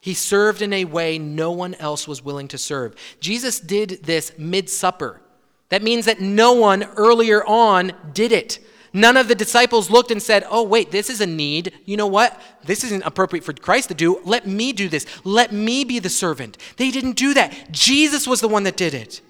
He 0.00 0.14
served 0.14 0.62
in 0.62 0.72
a 0.72 0.84
way 0.84 1.18
no 1.18 1.50
one 1.52 1.74
else 1.74 2.06
was 2.06 2.22
willing 2.22 2.48
to 2.48 2.58
serve. 2.58 2.94
Jesus 3.20 3.58
did 3.58 4.04
this 4.04 4.32
mid 4.38 4.68
supper. 4.68 5.20
That 5.68 5.82
means 5.82 6.04
that 6.04 6.20
no 6.20 6.52
one 6.52 6.84
earlier 6.96 7.44
on 7.44 7.92
did 8.12 8.30
it. 8.30 8.60
None 8.96 9.18
of 9.18 9.28
the 9.28 9.34
disciples 9.34 9.90
looked 9.90 10.10
and 10.10 10.22
said, 10.22 10.46
Oh, 10.48 10.62
wait, 10.62 10.90
this 10.90 11.10
is 11.10 11.20
a 11.20 11.26
need. 11.26 11.70
You 11.84 11.98
know 11.98 12.06
what? 12.06 12.40
This 12.64 12.82
isn't 12.82 13.02
appropriate 13.04 13.44
for 13.44 13.52
Christ 13.52 13.90
to 13.90 13.94
do. 13.94 14.22
Let 14.24 14.46
me 14.46 14.72
do 14.72 14.88
this. 14.88 15.04
Let 15.22 15.52
me 15.52 15.84
be 15.84 15.98
the 15.98 16.08
servant. 16.08 16.56
They 16.78 16.90
didn't 16.90 17.12
do 17.12 17.34
that. 17.34 17.70
Jesus 17.70 18.26
was 18.26 18.40
the 18.40 18.48
one 18.48 18.62
that 18.62 18.78
did 18.78 18.94
it. 18.94 19.20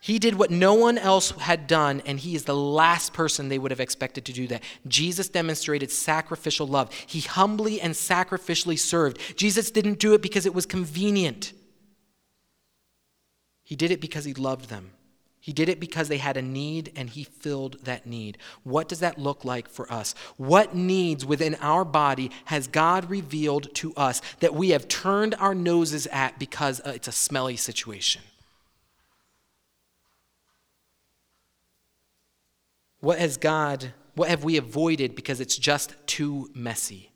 He 0.00 0.20
did 0.20 0.36
what 0.36 0.52
no 0.52 0.74
one 0.74 0.98
else 0.98 1.32
had 1.32 1.66
done, 1.66 2.00
and 2.06 2.20
he 2.20 2.36
is 2.36 2.44
the 2.44 2.54
last 2.54 3.12
person 3.12 3.48
they 3.48 3.58
would 3.58 3.72
have 3.72 3.80
expected 3.80 4.24
to 4.26 4.32
do 4.32 4.46
that. 4.46 4.62
Jesus 4.86 5.28
demonstrated 5.28 5.90
sacrificial 5.90 6.68
love. 6.68 6.92
He 6.94 7.22
humbly 7.22 7.80
and 7.80 7.92
sacrificially 7.92 8.78
served. 8.78 9.18
Jesus 9.36 9.72
didn't 9.72 9.98
do 9.98 10.14
it 10.14 10.22
because 10.22 10.46
it 10.46 10.54
was 10.54 10.64
convenient, 10.64 11.52
he 13.64 13.74
did 13.74 13.90
it 13.90 14.00
because 14.00 14.24
he 14.24 14.34
loved 14.34 14.68
them. 14.68 14.92
He 15.42 15.52
did 15.52 15.68
it 15.68 15.80
because 15.80 16.06
they 16.06 16.18
had 16.18 16.36
a 16.36 16.42
need 16.42 16.92
and 16.94 17.10
he 17.10 17.24
filled 17.24 17.84
that 17.84 18.06
need. 18.06 18.38
What 18.62 18.88
does 18.88 19.00
that 19.00 19.18
look 19.18 19.44
like 19.44 19.68
for 19.68 19.92
us? 19.92 20.14
What 20.36 20.76
needs 20.76 21.26
within 21.26 21.56
our 21.56 21.84
body 21.84 22.30
has 22.44 22.68
God 22.68 23.10
revealed 23.10 23.74
to 23.74 23.92
us 23.96 24.22
that 24.38 24.54
we 24.54 24.70
have 24.70 24.86
turned 24.86 25.34
our 25.34 25.52
noses 25.52 26.06
at 26.12 26.38
because 26.38 26.80
uh, 26.86 26.92
it's 26.94 27.08
a 27.08 27.12
smelly 27.12 27.56
situation? 27.56 28.22
What 33.00 33.18
has 33.18 33.36
God, 33.36 33.94
what 34.14 34.28
have 34.28 34.44
we 34.44 34.56
avoided 34.56 35.16
because 35.16 35.40
it's 35.40 35.58
just 35.58 35.96
too 36.06 36.50
messy? 36.54 37.10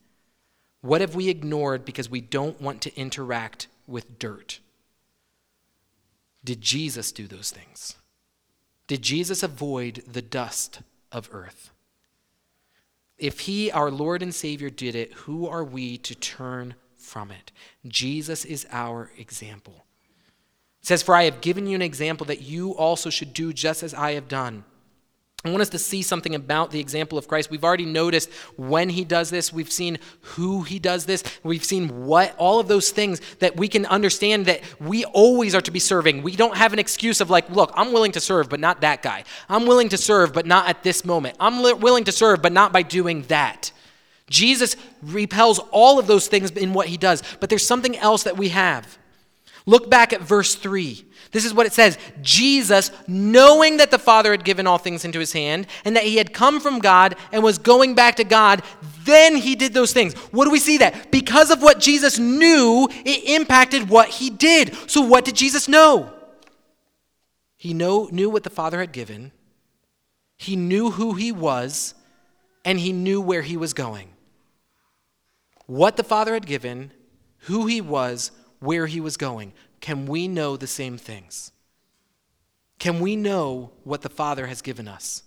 What 0.81 1.01
have 1.01 1.15
we 1.15 1.29
ignored 1.29 1.85
because 1.85 2.11
we 2.11 2.23
don't 2.23 2.61
want 2.61 2.81
to 2.83 2.97
interact 2.99 3.69
with 3.87 4.19
dirt? 4.19 4.59
Did 6.43 6.61
Jesus 6.61 7.13
do 7.13 7.29
those 7.29 7.53
things? 7.53 7.95
Did 8.87 9.03
Jesus 9.03 9.43
avoid 9.43 10.05
the 10.07 10.23
dust 10.23 10.81
of 11.11 11.29
earth? 11.33 11.71
If 13.19 13.41
he, 13.41 13.71
our 13.71 13.91
Lord 13.91 14.23
and 14.23 14.35
Savior, 14.35 14.71
did 14.71 14.95
it, 14.95 15.13
who 15.13 15.49
are 15.49 15.65
we 15.65 15.97
to 15.99 16.15
turn 16.15 16.75
from 16.97 17.31
it? 17.31 17.51
Jesus 17.87 18.45
is 18.45 18.67
our 18.71 19.11
example. 19.17 19.87
It 20.81 20.87
says, 20.87 21.03
For 21.03 21.15
I 21.15 21.25
have 21.25 21.41
given 21.41 21.67
you 21.67 21.75
an 21.75 21.83
example 21.83 22.27
that 22.27 22.43
you 22.43 22.77
also 22.77 23.11
should 23.11 23.33
do 23.33 23.53
just 23.53 23.83
as 23.83 23.95
I 23.95 24.13
have 24.13 24.29
done. 24.29 24.65
I 25.47 25.51
want 25.51 25.63
us 25.63 25.69
to 25.71 25.79
see 25.79 26.03
something 26.03 26.35
about 26.35 26.71
the 26.71 26.81
example 26.81 27.19
of 27.19 27.29
Christ. 27.29 27.51
We've 27.51 27.65
already 27.65 27.87
noticed 27.87 28.31
when 28.57 28.89
he 28.89 29.05
does 29.05 29.31
this, 29.31 29.53
we've 29.53 29.71
seen 29.71 29.99
who 30.21 30.63
he 30.63 30.79
does 30.79 31.07
this, 31.07 31.23
we've 31.43 31.65
seen 31.65 32.07
what, 32.07 32.35
all 32.37 32.59
of 32.59 32.69
those 32.69 32.91
things 32.91 33.21
that 33.39 33.57
we 33.57 33.69
can 33.69 33.87
understand 33.87 34.47
that 34.47 34.61
we 34.81 35.05
always 35.05 35.55
are 35.55 35.61
to 35.61 35.71
be 35.71 35.79
serving. 35.79 36.23
We 36.23 36.35
don't 36.35 36.57
have 36.57 36.73
an 36.73 36.79
excuse 36.79 37.21
of 37.21 37.31
like, 37.31 37.49
look, 37.51 37.73
I'm 37.75 37.93
willing 37.93 38.13
to 38.13 38.21
serve, 38.21 38.49
but 38.49 38.61
not 38.61 38.81
that 38.81 39.03
guy. 39.03 39.25
I'm 39.49 39.67
willing 39.67 39.89
to 39.91 39.99
serve, 39.99 40.33
but 40.33 40.47
not 40.47 40.69
at 40.69 40.83
this 40.83 41.05
moment. 41.05 41.37
I'm 41.39 41.63
li- 41.63 41.75
willing 41.75 42.05
to 42.05 42.13
serve, 42.13 42.43
but 42.43 42.53
not 42.53 42.73
by 42.73 42.83
doing 42.83 43.23
that. 43.23 43.71
Jesus 44.29 44.77
repels 45.03 45.61
all 45.71 46.01
of 46.01 46.09
those 46.09 46.27
things 46.27 46.51
in 46.51 46.73
what 46.73 46.89
he 46.89 46.97
does, 46.97 47.23
but 47.39 47.49
there's 47.49 47.67
something 47.67 47.97
else 47.97 48.25
that 48.25 48.37
we 48.37 48.49
have. 48.49 48.99
Look 49.65 49.89
back 49.89 50.13
at 50.13 50.21
verse 50.21 50.57
3. 50.57 51.05
This 51.33 51.45
is 51.45 51.53
what 51.53 51.67
it 51.67 51.73
says 51.73 51.99
Jesus, 52.23 52.91
knowing 53.07 53.79
that 53.79 53.91
the 53.91 53.99
Father 53.99 54.31
had 54.31 54.45
given 54.45 54.67
all 54.67 54.79
things 54.79 55.05
into 55.05 55.19
his 55.19 55.33
hand 55.33 55.67
and 55.85 55.97
that 55.97 56.05
he 56.05 56.17
had 56.17 56.33
come 56.33 56.61
from 56.61 56.79
God 56.79 57.17
and 57.33 57.43
was 57.43 57.59
going 57.59 57.95
back 57.95 58.17
to 58.17 58.25
God, 58.25 58.63
then 59.05 59.37
he 59.37 59.55
did 59.57 59.75
those 59.75 59.93
things. 59.93 60.15
What 60.33 60.45
do 60.45 60.51
we 60.51 60.59
see 60.59 60.79
that? 60.79 61.11
Because 61.11 61.51
of 61.51 61.63
what 61.63 61.81
Jesus 61.81 62.19
knew, 62.19 62.89
it 63.05 63.25
impacted 63.25 63.89
what 63.89 64.09
he 64.09 64.31
did. 64.31 64.75
So, 64.89 65.01
what 65.01 65.25
did 65.25 65.37
Jesus 65.37 65.69
know? 65.69 66.13
He 67.57 67.75
know, 67.75 68.09
knew 68.13 68.31
what 68.31 68.45
the 68.45 68.51
Father 68.51 68.81
had 68.81 68.93
given, 68.93 69.33
he 70.37 70.55
knew 70.55 70.91
who 70.91 71.15
he 71.15 71.33
was, 71.33 71.95
and 72.65 72.79
he 72.79 72.93
knew 72.93 73.21
where 73.21 73.43
he 73.43 73.57
was 73.57 73.73
going. 73.73 74.11
What 75.67 75.97
the 75.97 76.05
Father 76.05 76.35
had 76.35 76.47
given, 76.47 76.93
who 77.41 77.67
he 77.67 77.81
was, 77.81 78.31
where 78.61 78.87
he 78.87 79.01
was 79.01 79.17
going 79.17 79.53
can 79.87 80.07
we 80.07 80.27
know 80.27 80.57
the 80.57 80.67
same 80.67 80.99
things? 80.99 81.53
Can 82.81 82.99
we 82.99 83.15
know 83.15 83.71
what 83.85 84.03
the 84.03 84.09
Father 84.09 84.49
has 84.49 84.61
given 84.61 84.89
us? 84.89 85.23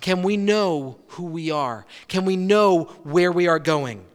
Can 0.00 0.22
we 0.22 0.36
know 0.36 1.00
who 1.08 1.24
we 1.24 1.50
are? 1.50 1.86
Can 2.06 2.24
we 2.24 2.36
know 2.36 2.84
where 3.02 3.32
we 3.32 3.48
are 3.48 3.58
going? 3.58 4.06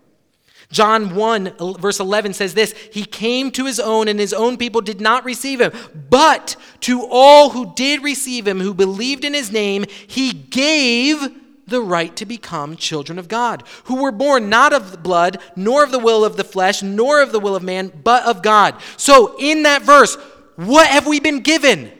John 0.71 1.13
1, 1.13 1.77
verse 1.77 1.99
11 1.99 2.31
says 2.31 2.53
this 2.53 2.71
He 2.93 3.03
came 3.03 3.51
to 3.51 3.65
his 3.65 3.81
own, 3.81 4.07
and 4.07 4.17
his 4.17 4.31
own 4.31 4.55
people 4.55 4.79
did 4.79 5.01
not 5.01 5.25
receive 5.25 5.59
him. 5.59 5.73
But 6.09 6.55
to 6.79 7.05
all 7.11 7.49
who 7.49 7.73
did 7.75 8.01
receive 8.01 8.47
him, 8.47 8.61
who 8.61 8.73
believed 8.73 9.25
in 9.25 9.33
his 9.33 9.51
name, 9.51 9.83
he 10.07 10.31
gave 10.31 11.19
the 11.67 11.81
right 11.81 12.15
to 12.15 12.25
become 12.25 12.75
children 12.75 13.17
of 13.17 13.27
God, 13.27 13.63
who 13.85 14.01
were 14.01 14.11
born 14.11 14.49
not 14.49 14.73
of 14.73 15.01
blood, 15.01 15.39
nor 15.55 15.83
of 15.83 15.91
the 15.91 15.99
will 15.99 16.23
of 16.23 16.37
the 16.37 16.43
flesh, 16.43 16.83
nor 16.83 17.21
of 17.21 17.31
the 17.31 17.39
will 17.39 17.55
of 17.55 17.63
man, 17.63 17.91
but 18.03 18.23
of 18.25 18.41
God. 18.41 18.75
So, 18.97 19.35
in 19.39 19.63
that 19.63 19.81
verse, 19.81 20.15
what 20.55 20.87
have 20.87 21.07
we 21.07 21.19
been 21.19 21.39
given? 21.39 21.91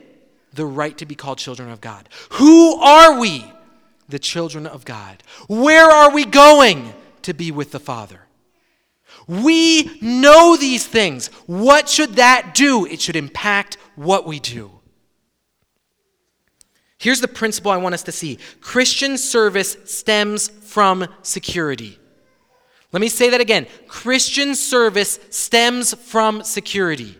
The 0.53 0.65
right 0.65 0.97
to 0.99 1.05
be 1.05 1.15
called 1.15 1.37
children 1.37 1.69
of 1.69 1.81
God. 1.81 2.07
Who 2.33 2.75
are 2.75 3.19
we? 3.19 3.45
The 4.07 4.19
children 4.19 4.67
of 4.67 4.85
God. 4.85 5.23
Where 5.47 5.89
are 5.89 6.11
we 6.11 6.25
going? 6.25 6.93
To 7.23 7.33
be 7.33 7.51
with 7.51 7.71
the 7.71 7.79
Father. 7.79 8.21
We 9.27 9.97
know 10.01 10.55
these 10.55 10.85
things. 10.85 11.27
What 11.47 11.89
should 11.89 12.17
that 12.17 12.53
do? 12.53 12.85
It 12.85 13.01
should 13.01 13.15
impact 13.15 13.77
what 13.95 14.27
we 14.27 14.39
do. 14.39 14.74
Here's 17.05 17.21
the 17.21 17.27
principle 17.27 17.69
I 17.69 17.77
want 17.77 17.93
us 17.93 18.01
to 18.01 18.11
see 18.11 18.39
Christian 18.61 19.19
service 19.19 19.77
stems 19.85 20.47
from 20.47 21.07
security. 21.21 21.99
Let 22.91 22.99
me 22.99 23.09
say 23.09 23.29
that 23.29 23.39
again 23.39 23.67
Christian 23.87 24.55
service 24.55 25.19
stems 25.29 25.93
from 25.93 26.43
security. 26.43 27.15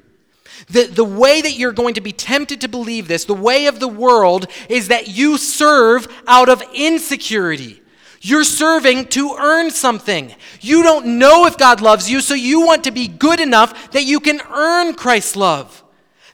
The, 0.70 0.88
the 0.88 1.04
way 1.04 1.40
that 1.40 1.60
you're 1.60 1.72
going 1.72 1.94
to 1.94 2.02
be 2.02 2.12
tempted 2.12 2.62
to 2.62 2.68
believe 2.68 3.08
this, 3.08 3.26
the 3.26 3.36
way 3.36 3.68
of 3.68 3.80
the 3.80 3.88
world, 3.88 4.48
is 4.70 4.88
that 4.88 5.08
you 5.08 5.38
serve 5.38 6.08
out 6.26 6.50
of 6.50 6.64
insecurity. 6.74 7.80
You're 8.22 8.44
serving 8.44 9.10
to 9.10 9.36
earn 9.38 9.70
something. 9.70 10.34
You 10.62 10.82
don't 10.82 11.20
know 11.20 11.46
if 11.46 11.60
God 11.60 11.80
loves 11.80 12.10
you, 12.10 12.22
so 12.22 12.34
you 12.34 12.66
want 12.66 12.86
to 12.86 12.92
be 12.92 13.08
good 13.08 13.40
enough 13.40 13.92
that 13.92 14.06
you 14.06 14.20
can 14.20 14.42
earn 14.50 14.96
Christ's 14.96 15.36
love. 15.36 15.84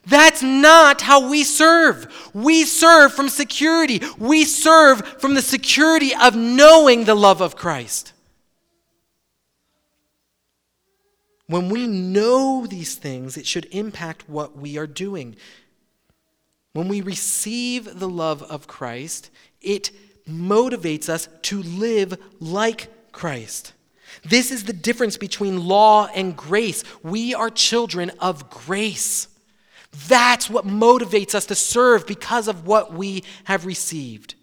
That's 0.05 0.41
not 0.41 1.01
how 1.01 1.29
we 1.29 1.43
serve. 1.43 2.31
We 2.33 2.65
serve 2.65 3.13
from 3.13 3.29
security. 3.29 4.01
We 4.17 4.45
serve 4.45 5.05
from 5.19 5.35
the 5.35 5.41
security 5.41 6.11
of 6.15 6.35
knowing 6.35 7.05
the 7.05 7.15
love 7.15 7.41
of 7.41 7.55
Christ. 7.55 8.13
When 11.47 11.69
we 11.69 11.85
know 11.85 12.65
these 12.65 12.95
things, 12.95 13.37
it 13.37 13.45
should 13.45 13.67
impact 13.71 14.29
what 14.29 14.57
we 14.57 14.77
are 14.77 14.87
doing. 14.87 15.35
When 16.73 16.87
we 16.87 17.01
receive 17.01 17.99
the 17.99 18.09
love 18.09 18.41
of 18.43 18.67
Christ, 18.67 19.29
it 19.59 19.91
motivates 20.27 21.09
us 21.09 21.27
to 21.43 21.61
live 21.61 22.17
like 22.39 23.11
Christ. 23.11 23.73
This 24.23 24.49
is 24.49 24.63
the 24.63 24.73
difference 24.73 25.17
between 25.17 25.65
law 25.65 26.07
and 26.07 26.35
grace. 26.35 26.83
We 27.03 27.33
are 27.33 27.49
children 27.49 28.11
of 28.19 28.49
grace. 28.49 29.27
That's 30.07 30.49
what 30.49 30.65
motivates 30.65 31.35
us 31.35 31.45
to 31.47 31.55
serve 31.55 32.07
because 32.07 32.47
of 32.47 32.65
what 32.65 32.93
we 32.93 33.23
have 33.43 33.65
received. 33.65 34.35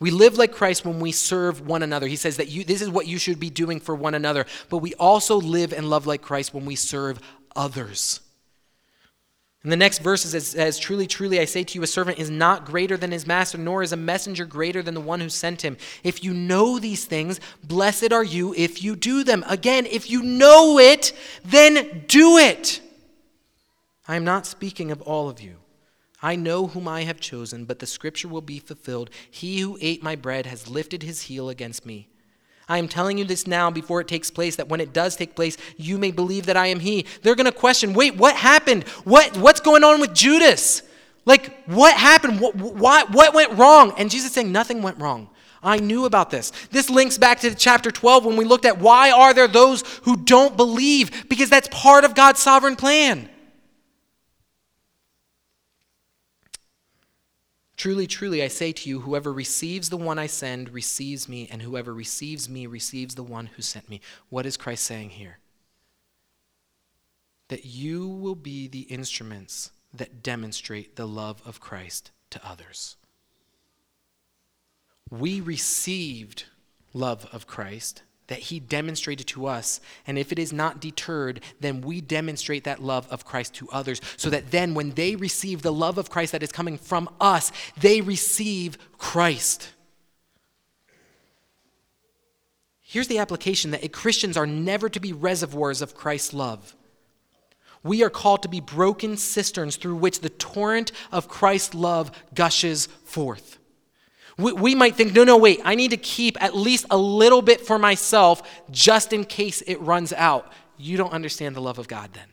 We 0.00 0.12
live 0.12 0.38
like 0.38 0.52
Christ 0.52 0.84
when 0.84 1.00
we 1.00 1.10
serve 1.10 1.66
one 1.66 1.82
another. 1.82 2.06
He 2.06 2.16
says 2.16 2.36
that 2.36 2.48
you, 2.48 2.62
this 2.62 2.82
is 2.82 2.88
what 2.88 3.08
you 3.08 3.18
should 3.18 3.40
be 3.40 3.50
doing 3.50 3.80
for 3.80 3.94
one 3.94 4.14
another. 4.14 4.46
But 4.68 4.78
we 4.78 4.94
also 4.94 5.36
live 5.36 5.72
and 5.72 5.90
love 5.90 6.06
like 6.06 6.22
Christ 6.22 6.54
when 6.54 6.64
we 6.64 6.76
serve 6.76 7.18
others. 7.56 8.20
In 9.64 9.70
the 9.70 9.76
next 9.76 9.98
verses, 9.98 10.34
it 10.34 10.42
says, 10.42 10.78
Truly, 10.78 11.08
truly, 11.08 11.40
I 11.40 11.44
say 11.44 11.64
to 11.64 11.74
you, 11.74 11.82
a 11.82 11.86
servant 11.88 12.20
is 12.20 12.30
not 12.30 12.64
greater 12.64 12.96
than 12.96 13.10
his 13.10 13.26
master, 13.26 13.58
nor 13.58 13.82
is 13.82 13.92
a 13.92 13.96
messenger 13.96 14.44
greater 14.44 14.82
than 14.82 14.94
the 14.94 15.00
one 15.00 15.18
who 15.18 15.28
sent 15.28 15.62
him. 15.62 15.76
If 16.04 16.22
you 16.22 16.32
know 16.32 16.78
these 16.78 17.04
things, 17.04 17.40
blessed 17.64 18.12
are 18.12 18.22
you 18.22 18.54
if 18.56 18.84
you 18.84 18.94
do 18.94 19.24
them. 19.24 19.44
Again, 19.48 19.84
if 19.86 20.08
you 20.08 20.22
know 20.22 20.78
it, 20.78 21.12
then 21.44 22.04
do 22.06 22.38
it. 22.38 22.80
I 24.08 24.16
am 24.16 24.24
not 24.24 24.46
speaking 24.46 24.90
of 24.90 25.02
all 25.02 25.28
of 25.28 25.40
you. 25.40 25.56
I 26.22 26.34
know 26.34 26.66
whom 26.66 26.88
I 26.88 27.02
have 27.02 27.20
chosen, 27.20 27.64
but 27.64 27.78
the 27.78 27.86
scripture 27.86 28.26
will 28.26 28.40
be 28.40 28.58
fulfilled. 28.58 29.10
He 29.30 29.60
who 29.60 29.78
ate 29.80 30.02
my 30.02 30.16
bread 30.16 30.46
has 30.46 30.68
lifted 30.68 31.02
his 31.02 31.22
heel 31.22 31.48
against 31.48 31.86
me. 31.86 32.08
I 32.68 32.78
am 32.78 32.88
telling 32.88 33.18
you 33.18 33.24
this 33.24 33.46
now 33.46 33.70
before 33.70 34.00
it 34.00 34.08
takes 34.08 34.30
place, 34.30 34.56
that 34.56 34.68
when 34.68 34.80
it 34.80 34.92
does 34.92 35.14
take 35.14 35.36
place, 35.36 35.56
you 35.76 35.96
may 35.96 36.10
believe 36.10 36.46
that 36.46 36.56
I 36.56 36.66
am 36.66 36.80
he. 36.80 37.06
They're 37.22 37.36
going 37.36 37.46
to 37.46 37.52
question 37.52 37.94
wait, 37.94 38.16
what 38.16 38.34
happened? 38.34 38.84
What, 39.04 39.36
what's 39.36 39.60
going 39.60 39.84
on 39.84 40.00
with 40.00 40.12
Judas? 40.12 40.82
Like, 41.24 41.64
what 41.66 41.94
happened? 41.94 42.40
What, 42.40 42.56
what, 42.56 43.10
what 43.12 43.34
went 43.34 43.52
wrong? 43.58 43.92
And 43.96 44.10
Jesus 44.10 44.32
saying, 44.32 44.50
nothing 44.50 44.82
went 44.82 44.98
wrong. 44.98 45.28
I 45.62 45.78
knew 45.78 46.04
about 46.04 46.30
this. 46.30 46.52
This 46.70 46.88
links 46.88 47.18
back 47.18 47.40
to 47.40 47.54
chapter 47.54 47.90
12 47.90 48.24
when 48.24 48.36
we 48.36 48.44
looked 48.44 48.64
at 48.64 48.78
why 48.78 49.10
are 49.10 49.34
there 49.34 49.48
those 49.48 49.82
who 50.02 50.16
don't 50.16 50.56
believe? 50.56 51.28
Because 51.28 51.50
that's 51.50 51.68
part 51.70 52.04
of 52.04 52.14
God's 52.14 52.40
sovereign 52.40 52.76
plan. 52.76 53.28
Truly, 57.78 58.08
truly, 58.08 58.42
I 58.42 58.48
say 58.48 58.72
to 58.72 58.88
you, 58.88 59.02
whoever 59.02 59.32
receives 59.32 59.88
the 59.88 59.96
one 59.96 60.18
I 60.18 60.26
send 60.26 60.70
receives 60.70 61.28
me, 61.28 61.48
and 61.48 61.62
whoever 61.62 61.94
receives 61.94 62.48
me 62.48 62.66
receives 62.66 63.14
the 63.14 63.22
one 63.22 63.46
who 63.46 63.62
sent 63.62 63.88
me. 63.88 64.00
What 64.30 64.46
is 64.46 64.56
Christ 64.56 64.84
saying 64.84 65.10
here? 65.10 65.38
That 67.46 67.64
you 67.64 68.08
will 68.08 68.34
be 68.34 68.66
the 68.66 68.80
instruments 68.80 69.70
that 69.94 70.24
demonstrate 70.24 70.96
the 70.96 71.06
love 71.06 71.40
of 71.46 71.60
Christ 71.60 72.10
to 72.30 72.44
others. 72.44 72.96
We 75.08 75.40
received 75.40 76.46
love 76.92 77.28
of 77.32 77.46
Christ 77.46 78.02
that 78.28 78.38
he 78.38 78.60
demonstrated 78.60 79.26
to 79.26 79.46
us. 79.46 79.80
And 80.06 80.18
if 80.18 80.32
it 80.32 80.38
is 80.38 80.52
not 80.52 80.80
deterred, 80.80 81.40
then 81.60 81.80
we 81.80 82.00
demonstrate 82.00 82.64
that 82.64 82.82
love 82.82 83.08
of 83.10 83.24
Christ 83.24 83.54
to 83.54 83.68
others, 83.70 84.00
so 84.16 84.30
that 84.30 84.50
then 84.50 84.74
when 84.74 84.90
they 84.90 85.16
receive 85.16 85.62
the 85.62 85.72
love 85.72 85.98
of 85.98 86.10
Christ 86.10 86.32
that 86.32 86.42
is 86.42 86.52
coming 86.52 86.78
from 86.78 87.08
us, 87.20 87.50
they 87.76 88.00
receive 88.00 88.78
Christ. 88.96 89.70
Here's 92.80 93.08
the 93.08 93.18
application 93.18 93.72
that 93.72 93.92
Christians 93.92 94.36
are 94.36 94.46
never 94.46 94.88
to 94.88 95.00
be 95.00 95.12
reservoirs 95.12 95.82
of 95.82 95.94
Christ's 95.94 96.32
love. 96.32 96.74
We 97.82 98.02
are 98.02 98.10
called 98.10 98.42
to 98.42 98.48
be 98.48 98.60
broken 98.60 99.16
cisterns 99.16 99.76
through 99.76 99.96
which 99.96 100.20
the 100.20 100.30
torrent 100.30 100.90
of 101.12 101.28
Christ's 101.28 101.74
love 101.74 102.10
gushes 102.34 102.86
forth. 103.04 103.57
We, 104.38 104.52
we 104.52 104.74
might 104.74 104.94
think, 104.94 105.14
no, 105.14 105.24
no, 105.24 105.36
wait, 105.36 105.60
I 105.64 105.74
need 105.74 105.90
to 105.90 105.96
keep 105.96 106.40
at 106.42 106.54
least 106.54 106.86
a 106.90 106.96
little 106.96 107.42
bit 107.42 107.60
for 107.60 107.78
myself 107.78 108.42
just 108.70 109.12
in 109.12 109.24
case 109.24 109.62
it 109.62 109.80
runs 109.80 110.12
out. 110.12 110.50
You 110.76 110.96
don't 110.96 111.12
understand 111.12 111.56
the 111.56 111.60
love 111.60 111.78
of 111.78 111.88
God 111.88 112.10
then. 112.14 112.28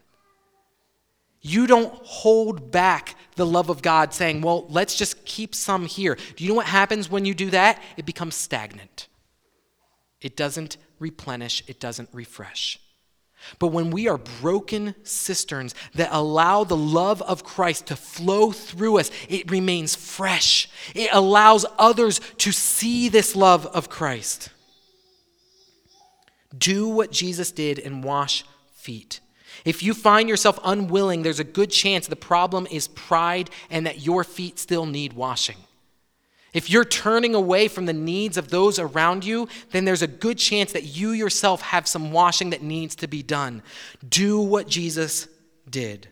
You 1.42 1.68
don't 1.68 1.94
hold 2.04 2.72
back 2.72 3.16
the 3.36 3.46
love 3.46 3.70
of 3.70 3.82
God 3.82 4.14
saying, 4.14 4.42
well, 4.42 4.66
let's 4.70 4.96
just 4.96 5.26
keep 5.26 5.54
some 5.54 5.86
here. 5.86 6.18
Do 6.36 6.44
you 6.44 6.50
know 6.50 6.56
what 6.56 6.68
happens 6.68 7.10
when 7.10 7.26
you 7.26 7.34
do 7.34 7.50
that? 7.52 7.82
It 7.98 8.06
becomes 8.06 8.36
stagnant. 8.36 9.08
It 10.22 10.36
doesn't 10.36 10.78
replenish, 11.00 11.64
it 11.68 11.80
doesn't 11.80 12.10
refresh. 12.14 12.80
But 13.60 13.68
when 13.68 13.92
we 13.92 14.08
are 14.08 14.18
broken 14.18 14.96
cisterns 15.04 15.76
that 15.94 16.10
allow 16.12 16.64
the 16.64 16.78
love 16.78 17.22
of 17.22 17.44
Christ 17.44 17.88
to 17.88 17.96
flow 17.96 18.52
through 18.52 19.00
us, 19.00 19.12
it 19.30 19.50
remains 19.50 19.96
fresh. 19.96 20.70
It 20.94 21.10
allows 21.14 21.66
others 21.78 22.20
to 22.40 22.52
see 22.52 23.10
this 23.10 23.36
love 23.36 23.66
of 23.68 23.90
Christ. 23.90 24.50
Do 26.58 26.88
what 26.88 27.12
Jesus 27.12 27.52
did 27.52 27.80
and 27.80 28.04
wash 28.04 28.44
feet. 28.74 29.20
If 29.64 29.82
you 29.82 29.94
find 29.94 30.28
yourself 30.30 30.60
unwilling, 30.64 31.24
there's 31.24 31.40
a 31.40 31.46
good 31.46 31.72
chance 31.72 32.08
the 32.08 32.16
problem 32.16 32.68
is 32.70 32.88
pride 32.90 33.50
and 33.70 33.86
that 33.86 34.02
your 34.02 34.24
feet 34.24 34.60
still 34.60 34.86
need 34.86 35.14
washing. 35.14 35.58
If 36.56 36.70
you're 36.70 36.86
turning 36.86 37.36
away 37.36 37.68
from 37.68 37.86
the 37.86 37.92
needs 37.92 38.38
of 38.38 38.50
those 38.50 38.80
around 38.80 39.26
you, 39.26 39.50
then 39.72 39.84
there's 39.84 40.02
a 40.02 40.08
good 40.08 40.38
chance 40.38 40.72
that 40.72 40.86
you 40.86 41.10
yourself 41.10 41.60
have 41.60 41.86
some 41.86 42.14
washing 42.14 42.52
that 42.52 42.62
needs 42.62 42.96
to 42.96 43.08
be 43.08 43.22
done. 43.22 43.62
Do 44.08 44.40
what 44.40 44.70
Jesus 44.70 45.28
did. 45.70 46.08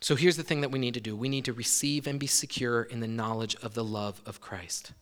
So 0.00 0.14
here's 0.14 0.36
the 0.36 0.44
thing 0.44 0.60
that 0.60 0.70
we 0.70 0.78
need 0.78 0.94
to 0.94 1.00
do 1.00 1.16
we 1.16 1.28
need 1.28 1.46
to 1.46 1.52
receive 1.52 2.06
and 2.06 2.20
be 2.20 2.28
secure 2.28 2.84
in 2.84 3.00
the 3.00 3.08
knowledge 3.08 3.56
of 3.56 3.74
the 3.74 3.82
love 3.82 4.22
of 4.24 4.40
Christ. 4.40 4.92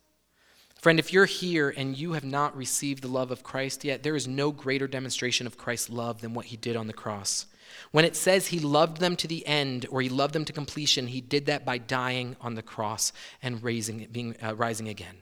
Friend, 0.76 0.98
if 0.98 1.12
you're 1.12 1.26
here 1.26 1.74
and 1.76 1.94
you 1.94 2.14
have 2.14 2.24
not 2.24 2.56
received 2.56 3.02
the 3.02 3.08
love 3.08 3.30
of 3.30 3.42
Christ 3.42 3.84
yet, 3.84 4.02
there 4.02 4.16
is 4.16 4.26
no 4.26 4.50
greater 4.50 4.88
demonstration 4.88 5.46
of 5.46 5.58
Christ's 5.58 5.90
love 5.90 6.22
than 6.22 6.32
what 6.32 6.46
he 6.46 6.56
did 6.56 6.74
on 6.74 6.86
the 6.86 6.94
cross. 6.94 7.44
When 7.90 8.04
it 8.04 8.16
says 8.16 8.48
he 8.48 8.58
loved 8.58 8.98
them 8.98 9.16
to 9.16 9.28
the 9.28 9.46
end 9.46 9.86
or 9.90 10.02
he 10.02 10.08
loved 10.08 10.34
them 10.34 10.44
to 10.44 10.52
completion, 10.52 11.08
he 11.08 11.20
did 11.20 11.46
that 11.46 11.64
by 11.64 11.78
dying 11.78 12.36
on 12.40 12.54
the 12.54 12.62
cross 12.62 13.12
and 13.42 13.62
raising, 13.62 14.06
being, 14.10 14.36
uh, 14.42 14.54
rising 14.54 14.88
again. 14.88 15.16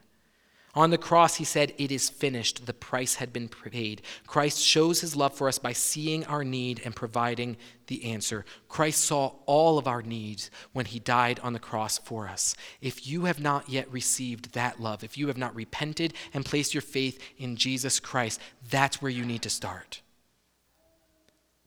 On 0.76 0.90
the 0.90 0.98
cross, 0.98 1.36
he 1.36 1.44
said, 1.44 1.72
It 1.78 1.92
is 1.92 2.10
finished. 2.10 2.66
The 2.66 2.74
price 2.74 3.16
had 3.16 3.32
been 3.32 3.48
paid. 3.48 4.02
Christ 4.26 4.60
shows 4.60 5.00
his 5.00 5.14
love 5.14 5.32
for 5.32 5.46
us 5.46 5.58
by 5.58 5.72
seeing 5.72 6.24
our 6.26 6.42
need 6.42 6.82
and 6.84 6.96
providing 6.96 7.56
the 7.86 8.04
answer. 8.12 8.44
Christ 8.68 9.04
saw 9.04 9.34
all 9.46 9.78
of 9.78 9.86
our 9.86 10.02
needs 10.02 10.50
when 10.72 10.86
he 10.86 10.98
died 10.98 11.38
on 11.40 11.52
the 11.52 11.60
cross 11.60 11.98
for 11.98 12.28
us. 12.28 12.56
If 12.80 13.06
you 13.06 13.26
have 13.26 13.38
not 13.38 13.68
yet 13.68 13.90
received 13.92 14.52
that 14.54 14.80
love, 14.80 15.04
if 15.04 15.16
you 15.16 15.28
have 15.28 15.38
not 15.38 15.54
repented 15.54 16.12
and 16.32 16.44
placed 16.44 16.74
your 16.74 16.82
faith 16.82 17.20
in 17.38 17.54
Jesus 17.54 18.00
Christ, 18.00 18.40
that's 18.68 19.00
where 19.00 19.12
you 19.12 19.24
need 19.24 19.42
to 19.42 19.50
start. 19.50 20.00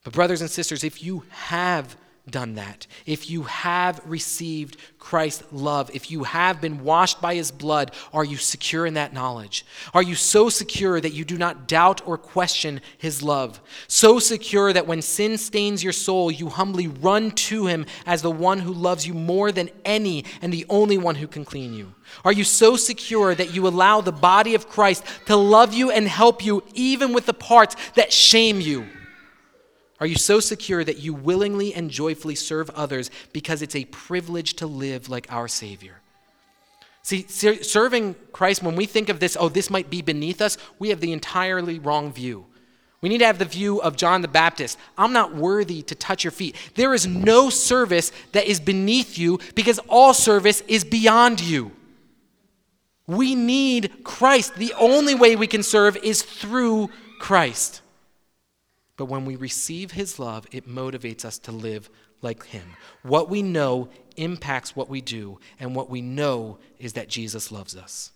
But, 0.08 0.14
brothers 0.14 0.40
and 0.40 0.50
sisters, 0.50 0.86
if 0.86 1.04
you 1.04 1.26
have 1.32 1.98
done 2.30 2.56
that, 2.56 2.88
if 3.06 3.30
you 3.30 3.44
have 3.44 4.00
received 4.06 4.78
Christ's 5.00 5.44
love, 5.52 5.92
if 5.94 6.10
you 6.10 6.24
have 6.24 6.62
been 6.62 6.86
washed 6.86 7.20
by 7.20 7.36
his 7.36 7.52
blood, 7.52 7.92
are 8.14 8.24
you 8.24 8.38
secure 8.38 8.86
in 8.86 8.94
that 8.94 9.12
knowledge? 9.12 9.66
Are 9.94 10.02
you 10.02 10.16
so 10.16 10.48
secure 10.48 11.02
that 11.02 11.12
you 11.12 11.26
do 11.26 11.38
not 11.38 11.68
doubt 11.68 12.08
or 12.08 12.18
question 12.18 12.80
his 12.98 13.22
love? 13.22 13.60
So 13.90 14.18
secure 14.18 14.72
that 14.72 14.88
when 14.88 15.02
sin 15.02 15.38
stains 15.38 15.84
your 15.84 15.92
soul, 15.92 16.32
you 16.32 16.48
humbly 16.48 16.88
run 16.88 17.32
to 17.32 17.66
him 17.66 17.86
as 18.06 18.22
the 18.22 18.32
one 18.32 18.60
who 18.60 18.72
loves 18.72 19.06
you 19.06 19.14
more 19.14 19.52
than 19.52 19.70
any 19.84 20.24
and 20.42 20.54
the 20.54 20.66
only 20.70 20.98
one 20.98 21.16
who 21.16 21.28
can 21.28 21.44
clean 21.44 21.74
you? 21.74 21.94
Are 22.24 22.32
you 22.32 22.46
so 22.46 22.78
secure 22.78 23.36
that 23.36 23.54
you 23.54 23.68
allow 23.68 24.00
the 24.00 24.14
body 24.14 24.56
of 24.56 24.70
Christ 24.70 25.04
to 25.26 25.36
love 25.36 25.74
you 25.74 25.92
and 25.92 26.08
help 26.08 26.46
you 26.46 26.64
even 26.74 27.12
with 27.12 27.26
the 27.26 27.34
parts 27.34 27.76
that 27.96 28.14
shame 28.14 28.62
you? 28.62 28.88
Are 30.00 30.08
you 30.08 30.16
so 30.16 30.40
secure 30.40 30.84
that 30.84 31.00
you 31.00 31.14
willingly 31.14 31.74
and 31.74 31.90
joyfully 31.90 32.36
serve 32.36 32.70
others 32.72 33.10
because 33.34 33.62
it's 33.62 33.76
a 33.76 33.86
privilege 33.86 34.56
to 34.56 34.68
live 34.68 35.10
like 35.10 35.32
our 35.32 35.48
Savior? 35.48 36.02
See, 37.02 37.26
serving 37.28 38.16
Christ, 38.34 38.62
when 38.62 38.76
we 38.76 38.86
think 38.86 39.10
of 39.10 39.20
this, 39.20 39.38
oh, 39.40 39.50
this 39.50 39.70
might 39.70 39.90
be 39.90 40.02
beneath 40.02 40.42
us, 40.42 40.58
we 40.78 40.90
have 40.90 41.00
the 41.00 41.14
entirely 41.14 41.80
wrong 41.80 42.12
view. 42.12 42.46
We 43.00 43.10
need 43.10 43.20
to 43.20 43.26
have 43.26 43.40
the 43.40 43.46
view 43.46 43.80
of 43.82 43.96
John 43.96 44.22
the 44.22 44.28
Baptist. 44.28 44.78
I'm 44.98 45.14
not 45.14 45.36
worthy 45.36 45.84
to 45.84 45.96
touch 45.96 46.24
your 46.24 46.32
feet. 46.32 46.56
There 46.76 46.94
is 46.94 47.08
no 47.08 47.50
service 47.50 48.12
that 48.34 48.46
is 48.46 48.60
beneath 48.60 49.18
you 49.18 49.40
because 49.56 49.80
all 49.88 50.14
service 50.14 50.62
is 50.68 50.84
beyond 50.84 51.40
you. 51.40 51.72
We 53.06 53.36
need 53.36 54.04
Christ. 54.04 54.56
The 54.56 54.74
only 54.78 55.16
way 55.16 55.36
we 55.36 55.48
can 55.48 55.64
serve 55.64 55.96
is 55.98 56.24
through 56.24 56.90
Christ. 57.20 57.82
But 58.98 59.06
when 59.06 59.26
we 59.26 59.36
receive 59.36 59.92
his 59.92 60.20
love, 60.20 60.48
it 60.52 60.68
motivates 60.68 61.24
us 61.24 61.38
to 61.40 61.52
live 61.52 61.90
like 62.22 62.44
him. 62.46 62.76
What 63.04 63.30
we 63.30 63.44
know 63.44 63.90
impacts 64.16 64.76
what 64.76 64.90
we 64.90 65.02
do, 65.02 65.40
and 65.60 65.76
what 65.76 65.90
we 65.90 66.02
know 66.02 66.58
is 66.80 66.94
that 66.94 67.08
Jesus 67.08 67.52
loves 67.52 67.76
us. 67.76 68.12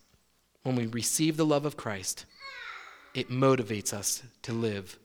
When 0.64 0.76
we 0.76 0.88
receive 0.88 1.38
the 1.38 1.46
love 1.46 1.66
of 1.66 1.78
Christ, 1.78 2.26
it 3.14 3.30
motivates 3.30 3.94
us 3.94 4.24
to 4.42 4.54
live 4.54 4.98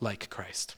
like 0.00 0.28
Christ. 0.28 0.74